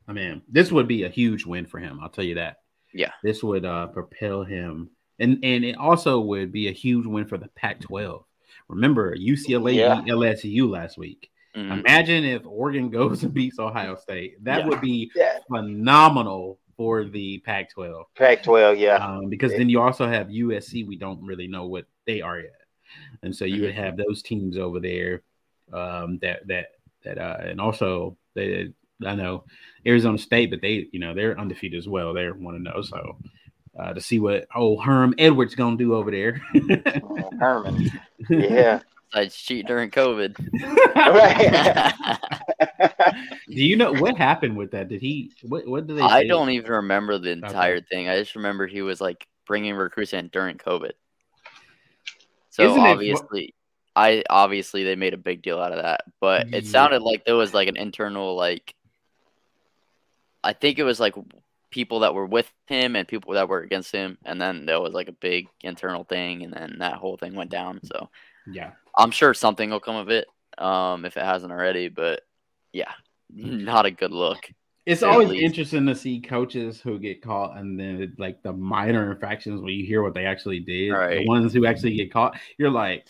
[0.07, 1.99] I mean, this would be a huge win for him.
[2.01, 2.62] I'll tell you that.
[2.95, 3.13] Yeah.
[3.23, 7.39] this would uh, propel him, and and it also would be a huge win for
[7.39, 8.25] the Pac-12.
[8.69, 10.01] Remember, UCLA Yeah.
[10.01, 11.31] beat LSU last week.
[11.57, 11.81] mhm.
[11.81, 14.43] Imagine if Oregon goes and beats Ohio State.
[14.45, 14.67] That Yeah.
[14.69, 15.39] would be Yeah.
[15.49, 18.97] phenomenal for the Pac-12 Pac-12, yeah.
[18.97, 20.85] um, because then you also have USC.
[20.87, 22.63] We don't really know what they are yet,
[23.23, 23.83] and so you would Mm-hmm.
[23.85, 25.23] have those teams over there
[25.73, 26.67] um, that that
[27.05, 28.73] that uh, and also they
[29.07, 29.45] I know
[29.87, 32.13] Arizona State, but they you know they're undefeated as well.
[32.15, 33.17] They want to know so.
[33.79, 36.43] Uh, to see what old Herm Edwards gonna do over there.
[36.55, 37.91] Mm, Herman.
[38.29, 38.81] Yeah.
[39.11, 40.37] Besides cheat during COVID.
[40.97, 42.19] right.
[43.49, 44.89] do you know what happened with that?
[44.89, 45.33] Did he?
[45.43, 45.67] What?
[45.67, 46.03] What did they?
[46.03, 46.29] I say?
[46.29, 48.09] don't even remember the entire thing.
[48.09, 50.93] I just remember he was like bringing recruits in during COVID.
[52.51, 53.55] So Isn't it- obviously,
[53.97, 56.71] I obviously they made a big deal out of that, but it Yeah.
[56.71, 58.75] sounded like there was like an internal like.
[60.45, 61.15] I think it was like
[61.71, 64.95] people that were with him and people that were against him, and then there was
[64.95, 67.81] like a big internal thing, and then that whole thing went down.
[67.85, 68.11] So
[68.47, 68.73] Yeah.
[68.97, 70.27] I'm sure something will come of it,
[70.59, 71.89] um, if it hasn't already.
[71.89, 72.23] But
[72.73, 72.93] yeah,
[73.31, 74.51] not a good look.
[74.85, 75.45] It's always least.
[75.45, 79.87] interesting to see coaches who get caught and then like the minor infractions when you
[79.87, 80.91] hear what they actually did.
[80.91, 81.21] Right.
[81.21, 83.07] The ones who actually get caught, you're like,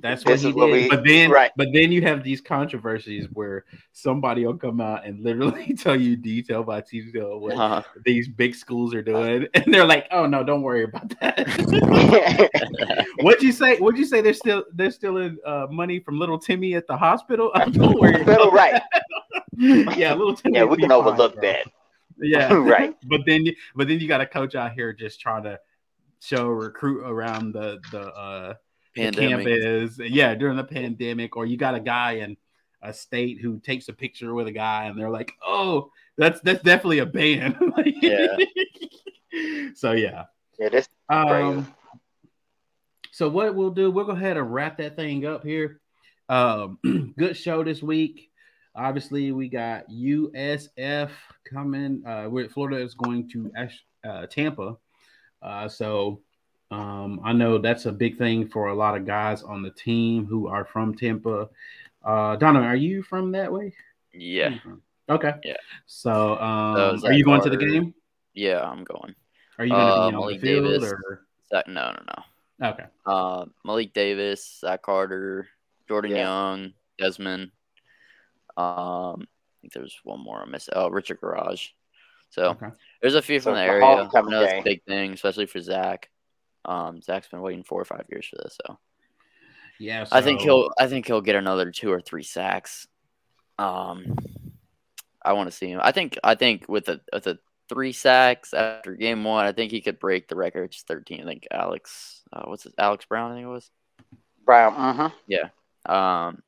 [0.00, 0.72] that's what This he is what did.
[0.72, 1.50] we- but then right.
[1.56, 6.16] but then you have these controversies where somebody will come out and literally tell you
[6.16, 9.46] detail by detail what Uh, these big schools are doing.
[9.54, 13.08] And they're like, oh no, don't worry about that.
[13.20, 13.78] What'd you say?
[13.78, 14.20] What'd you say?
[14.20, 17.50] They're still they're still in uh, money from little Timmy at the hospital.
[17.72, 18.14] don't worry.
[18.22, 18.82] about Little right.
[19.56, 20.58] yeah, little Timmy.
[20.58, 21.42] Yeah, we can fine, overlook bro.
[21.42, 21.66] that.
[22.18, 22.94] Yeah, Right.
[23.08, 25.58] But then, you- but then you got a coach out here just trying to
[26.20, 28.54] show recruit around the the, uh,
[28.94, 29.46] pandemic.
[29.46, 29.98] campus.
[29.98, 32.36] Yeah, during the pandemic, or you got a guy in
[32.82, 36.62] a state who takes a picture with a guy, and they're like, "Oh, that's that's
[36.62, 38.36] definitely a ban." Like- Yeah.
[39.74, 40.24] so yeah.
[40.58, 41.66] Yeah, Um,
[43.10, 45.80] so what we'll do, we'll go ahead and wrap that thing up here.
[46.28, 46.78] Um,
[47.18, 48.30] good show this week.
[48.76, 51.10] Obviously, we got USF
[51.44, 52.04] coming.
[52.06, 53.50] Uh, we're Florida is going to
[54.04, 54.76] uh, Tampa.
[55.42, 56.20] Uh, so
[56.74, 60.26] um, I know that's a big thing for a lot of guys on the team
[60.26, 61.48] who are from Tampa.
[62.04, 63.72] Uh, Donna, are you from that way?
[64.12, 64.54] Yeah.
[65.08, 65.34] Okay.
[65.44, 65.56] Yeah.
[65.86, 67.94] So, um, So are you going to the game?
[68.34, 69.14] yeah, I'm going.
[69.58, 70.92] Are you going to Uh, be on the Malik field Davis.
[70.92, 71.26] or?
[71.48, 72.68] Zach, no, no, no.
[72.70, 72.84] Okay.
[73.06, 75.48] Uh, Malik Davis, Zach Carter,
[75.88, 76.22] Jordan Yeah.
[76.22, 77.50] Young, Desmond.
[78.56, 79.26] Um, I
[79.62, 80.70] think there's one more I missed.
[80.72, 81.70] Oh, Richard Gouraige.
[82.30, 82.68] So Okay.
[83.00, 84.08] there's a few So from the it's area.
[84.14, 86.10] I know it's a big thing, especially for Zach.
[86.64, 88.78] Um, Zach's been waiting four or five years for this, so
[89.78, 90.06] Yeah.
[90.12, 90.70] I think he'll.
[90.78, 92.86] I think he'll get another two or three sacks.
[93.58, 94.16] Um,
[95.22, 95.80] I want to see him.
[95.82, 96.18] I think.
[96.22, 97.38] I think with the with the
[97.68, 100.64] three sacks after game one, I think he could break the record.
[100.64, 101.22] It's thirteen.
[101.22, 102.22] I think Alex.
[102.32, 102.74] Uh, what's it?
[102.78, 103.32] Alex Brown.
[103.32, 103.70] I think it was.
[104.44, 104.74] Brown.
[104.74, 105.92] Mm-hmm.
[105.92, 106.42] Um,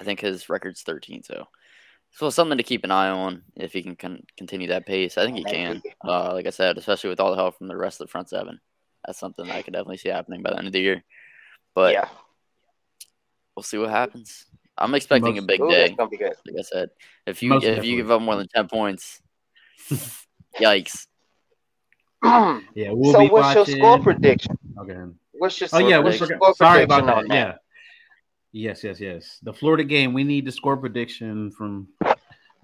[0.00, 1.22] I think his record's 13.
[1.22, 1.46] So,
[2.12, 5.18] so something to keep an eye on if he can con- continue that pace.
[5.18, 5.82] I think he can.
[6.04, 8.28] Uh, like I said, especially with all the help from the rest of the front
[8.30, 8.60] seven,
[9.04, 11.02] that's something I could definitely see happening by the end of the year.
[11.74, 12.08] But yeah.
[13.56, 14.46] we'll see what happens.
[14.76, 15.96] I'm expecting a big Ooh, day.
[16.10, 16.34] be good.
[16.46, 16.90] Like I said,
[17.26, 17.90] if you Most if definitely.
[17.90, 19.20] you give up more than ten points,
[20.60, 21.06] yikes.
[22.74, 23.78] Yeah, we'll be what's watching.
[23.78, 24.58] your score prediction?
[24.78, 24.94] Okay.
[25.32, 26.26] What's your Oh yeah, score we prediction.
[26.38, 26.56] forgot.
[26.56, 27.34] Sorry about prediction that.
[27.34, 27.54] Yeah.
[28.52, 29.38] Yes, yes, yes.
[29.42, 30.12] The Florida game.
[30.12, 31.88] We need the score prediction from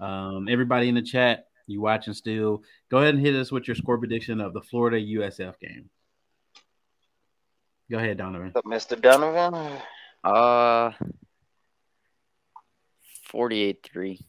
[0.01, 1.47] um, everybody in the chat.
[1.67, 2.63] You watching still?
[2.91, 5.89] Go ahead and hit us with your score prediction of the Florida USF game.
[7.91, 8.53] Go ahead, Donovan.
[8.53, 9.01] So, Mr.
[9.01, 9.81] Donovan,
[10.25, 10.91] Uh,
[13.25, 14.21] forty-eight three.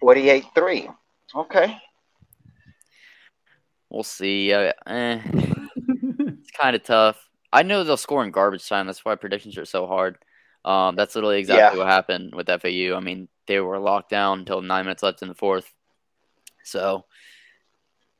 [0.00, 0.88] 48 3.
[1.34, 1.78] Okay.
[3.90, 4.52] We'll see.
[4.52, 7.28] Uh, eh, it's kind of tough.
[7.52, 8.86] I know they'll score in garbage time.
[8.86, 10.16] That's why predictions are so hard.
[10.64, 12.94] Um, that's literally exactly what happened with FAU.
[12.96, 15.72] I mean, they were locked down until nine minutes left in the fourth.
[16.64, 17.04] So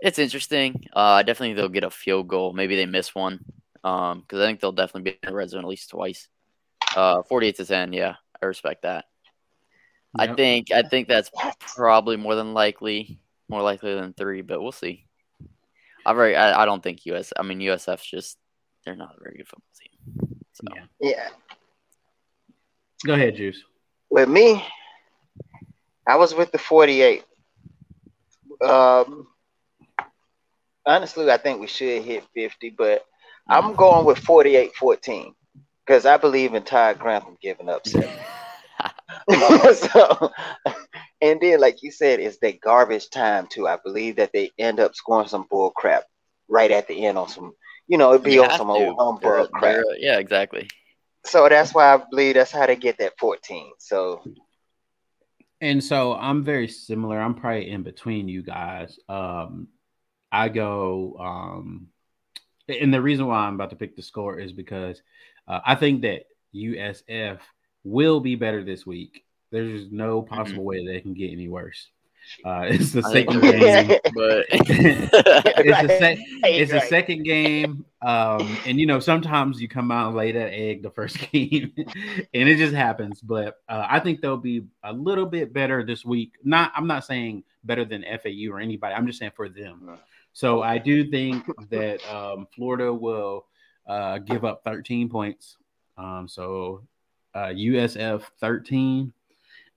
[0.01, 0.85] it's interesting.
[0.93, 2.53] Uh, definitely they'll get a field goal.
[2.53, 3.41] Maybe they miss one.
[3.82, 6.28] Um, because I think they'll definitely be in the red zone at least twice.
[6.94, 7.93] Uh, forty-eight to ten.
[7.93, 9.07] Yeah, I respect that.
[10.19, 11.31] I think I think that's
[11.61, 15.07] probably more than likely, more likely than three, but we'll see.
[16.05, 17.32] I very I, I don't think US.
[17.39, 18.39] I mean USF's just
[18.85, 20.40] they're not a very good football team.
[20.52, 21.11] So Yeah.
[21.11, 21.28] Yeah.
[23.05, 23.62] Go ahead, Juice.
[24.11, 24.65] With me,
[26.07, 27.24] I was with the 48.
[28.61, 29.28] Um,
[30.85, 33.07] honestly, I think we should hit 50, but
[33.51, 35.35] I'm going with 48 14
[35.86, 38.09] because I believe in Todd Grantham giving up seven.
[39.74, 40.32] so,
[41.20, 43.66] and then, like you said, it's that garbage time too.
[43.68, 46.05] I believe that they end up scoring some bull crap
[46.48, 47.52] right at the end on some,
[47.86, 48.72] you know, it'd be You on some to.
[48.72, 49.74] old They're- humbug crap.
[49.74, 50.68] they're- yeah, exactly.
[51.27, 53.72] So that's why I believe that's how they get that 14.
[53.78, 54.22] So
[55.60, 57.20] And so I'm very similar.
[57.20, 58.98] I'm probably in between you guys.
[59.09, 59.68] Um,
[60.32, 61.89] I go, um,
[62.70, 65.02] and the reason why I'm about to pick the score is because
[65.48, 67.38] uh, I think that USF
[67.84, 69.24] will be better this week.
[69.51, 71.88] There's no possible way they can get any worse.
[72.44, 73.88] Uh, it's the second game.
[74.14, 79.90] But it's the sec- it's the second game, um, and you know sometimes you come
[79.90, 83.20] out and lay that egg the first game, and it just happens.
[83.20, 86.32] But uh, I think they'll be a little bit better this week.
[86.44, 88.94] Not, I'm not saying better than FAU or anybody.
[88.94, 89.98] I'm just saying for them.
[90.32, 93.47] So I do think that um, Florida will
[93.86, 95.57] uh, give up 13 points.
[95.98, 96.86] Um, so
[97.35, 99.12] uh, USF 13.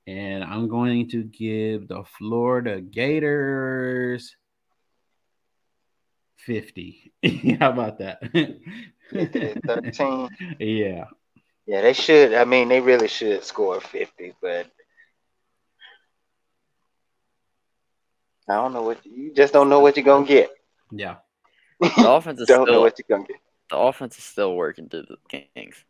[0.05, 4.35] And I'm going to give the Florida Gators
[6.38, 7.13] 50.
[7.59, 8.19] How about that?
[9.11, 10.30] 13.
[10.59, 11.05] yeah.
[11.65, 12.34] Yeah, they should.
[12.34, 14.67] I mean, they really should score 50, but
[18.49, 20.49] I don't know what you just don't know what you're gonna get.
[20.91, 21.15] Yeah.
[21.79, 23.37] the offense is Don't know still what you're gonna get.
[23.69, 25.83] the offense is still working to the Kings.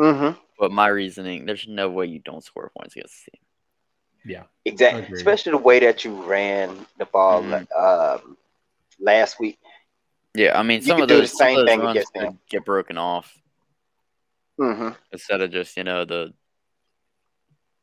[0.00, 0.38] Mm-hmm.
[0.58, 3.40] But my reasoning, there's no way you don't score points against the team.
[4.24, 4.42] Yeah.
[4.64, 5.02] Exactly.
[5.04, 5.16] Agreed.
[5.18, 7.66] Especially the way that you ran the ball Mhm.
[7.76, 8.36] um,
[8.98, 9.58] last week.
[10.34, 11.80] Yeah, I mean You some could of do the those, some same of those thing
[11.80, 12.38] runs them.
[12.50, 13.40] get broken off
[14.58, 14.88] Mm-hmm.
[15.12, 16.32] instead of just you know the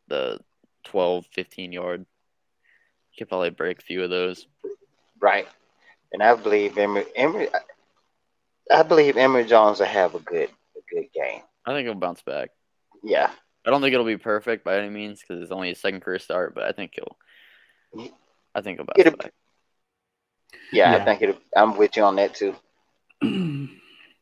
[0.08, 0.40] the
[0.86, 2.06] 12, 15 yard.
[3.14, 4.48] You could probably break a few of those.
[5.22, 5.48] Right.
[6.12, 7.48] And I believe Emory, Emory
[8.72, 11.42] I believe Emory Jones will have a good a good game.
[11.66, 12.50] I think he'll bounce back.
[13.04, 13.30] Yeah.
[13.66, 16.20] I don't think it'll be perfect by any means because it's only his second career
[16.20, 18.10] start, but I think he'll.
[18.56, 19.32] I think he'll bounce It'll- back.
[20.72, 21.02] Yeah, Yeah.
[21.02, 22.56] I think it I'm with you on that too.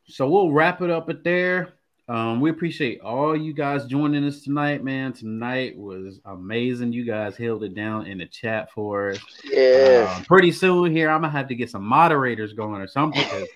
[0.08, 1.74] so we'll wrap it up at there.
[2.08, 5.12] Um, we appreciate all you guys joining us tonight, man.
[5.12, 6.92] Tonight was amazing.
[6.92, 9.18] You guys held it down in the chat for us.
[9.44, 10.12] Yeah.
[10.18, 13.22] Um, pretty soon here, I'm gonna have to get some moderators going or something.
[13.22, 13.48] 'cause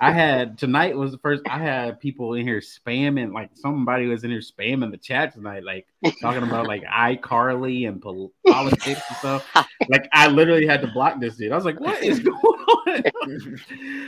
[0.00, 1.42] I had tonight was the first.
[1.48, 5.64] I had people in here spamming, like somebody was in here spamming the chat tonight,
[5.64, 5.86] like
[6.20, 9.66] talking about like iCarly and pol- politics and stuff.
[9.88, 11.52] Like I literally had to block this dude.
[11.52, 13.02] I was like, "What is going on?"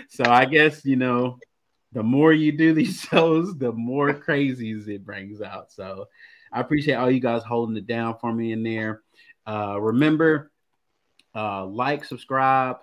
[0.08, 1.38] so I guess you know,
[1.94, 5.72] the more you do these shows, the more crazies it brings out.
[5.72, 6.08] So
[6.52, 9.02] I appreciate all you guys holding it down for me in there.
[9.46, 10.50] Uh, remember,
[11.34, 12.78] uh, like, subscribe,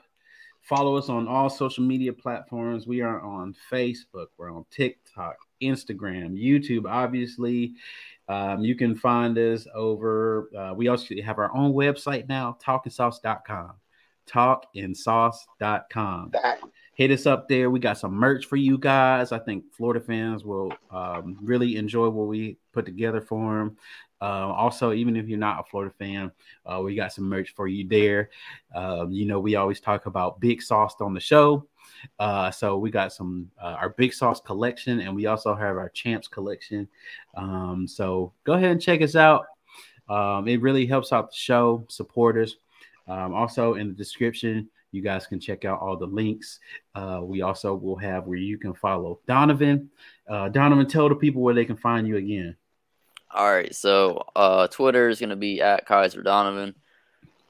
[0.61, 2.87] follow us on all social media platforms.
[2.87, 7.75] We are on Facebook, we're on TikTok, Instagram, YouTube, obviously.
[8.27, 13.73] Um, you can find us over, uh, we also have our own website now, talkingsauce.com.
[14.29, 16.59] Talkinsauce.com That-
[16.93, 17.69] hit us up there.
[17.69, 19.31] We got some merch for you guys.
[19.31, 23.77] I think Florida fans will um, really enjoy what we put together for them.
[24.21, 26.31] Uh, also, even if you're not a Florida fan,
[26.65, 28.29] uh, we got some merch for you there.
[28.75, 31.67] Um, you know, we always talk about Big Sauce on the show.
[32.19, 35.89] Uh, so we got some uh, our big sauce collection, and we also have our
[35.89, 36.87] champs collection.
[37.35, 39.45] Um, so go ahead and check us out.
[40.09, 42.57] Um, it really helps out the show, supporters.
[43.07, 46.59] Um, also in the description, you guys can check out all the links.
[46.95, 49.89] Uh, we also will have where you can follow Donovan.
[50.27, 52.55] Uh, Donovan, tell the people where they can find you again.
[53.33, 56.75] All right, so uh, Twitter is going to be at Kaiser Donovan,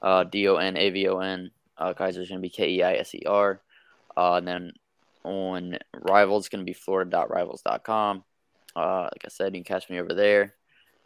[0.00, 1.50] uh, D O N A V O N.
[1.76, 3.60] Uh, Kaiser is going to be K E I S E R.
[4.16, 4.72] Uh, and then
[5.24, 8.24] on Rivals, going to be florida.rivals.com.
[8.74, 10.54] Uh, like I said, you can catch me over there.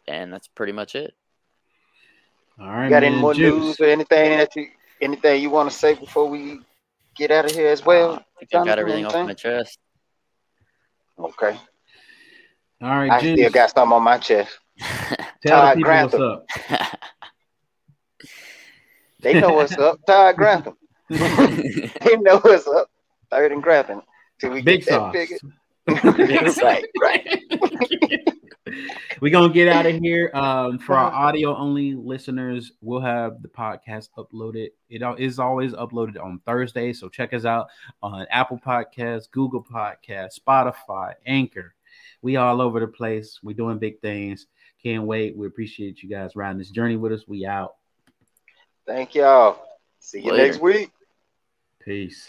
[0.07, 1.15] And that's pretty much it.
[2.59, 2.85] All right.
[2.85, 3.63] You got any more Juice.
[3.63, 4.67] news or anything that you
[5.01, 6.59] anything you want to say before we
[7.15, 8.11] get out of here as well?
[8.11, 9.79] Uh, I think I got Jonathan, everything off my chest.
[11.19, 11.57] Okay.
[12.81, 13.39] All right, I Juice.
[13.39, 14.57] still got something on my chest.
[14.79, 16.21] tell Todd people what's Grantham.
[16.21, 16.99] up.
[19.19, 19.99] They know what's up.
[20.05, 20.77] Todd Grantham.
[21.09, 22.87] they know what's up.
[23.31, 24.03] Third and Grantham.
[24.39, 25.13] Till we Big get that sauce.
[25.13, 26.63] bigger.
[26.63, 28.23] right, right.
[29.21, 30.29] We're gonna get out of here.
[30.33, 34.69] Um, for our audio only listeners, we'll have the podcast uploaded.
[34.89, 37.67] It al- is always uploaded on Thursday, so check us out
[38.03, 41.73] on Apple Podcasts, Google Podcasts, Spotify, Anchor.
[42.21, 43.39] We all over the place.
[43.43, 44.47] We're doing big things.
[44.83, 45.35] Can't wait.
[45.35, 47.27] We appreciate you guys riding this journey with us.
[47.27, 47.75] We out.
[48.85, 49.59] Thank y'all.
[49.99, 50.47] See you Later.
[50.47, 50.91] next week.
[51.79, 52.27] Peace.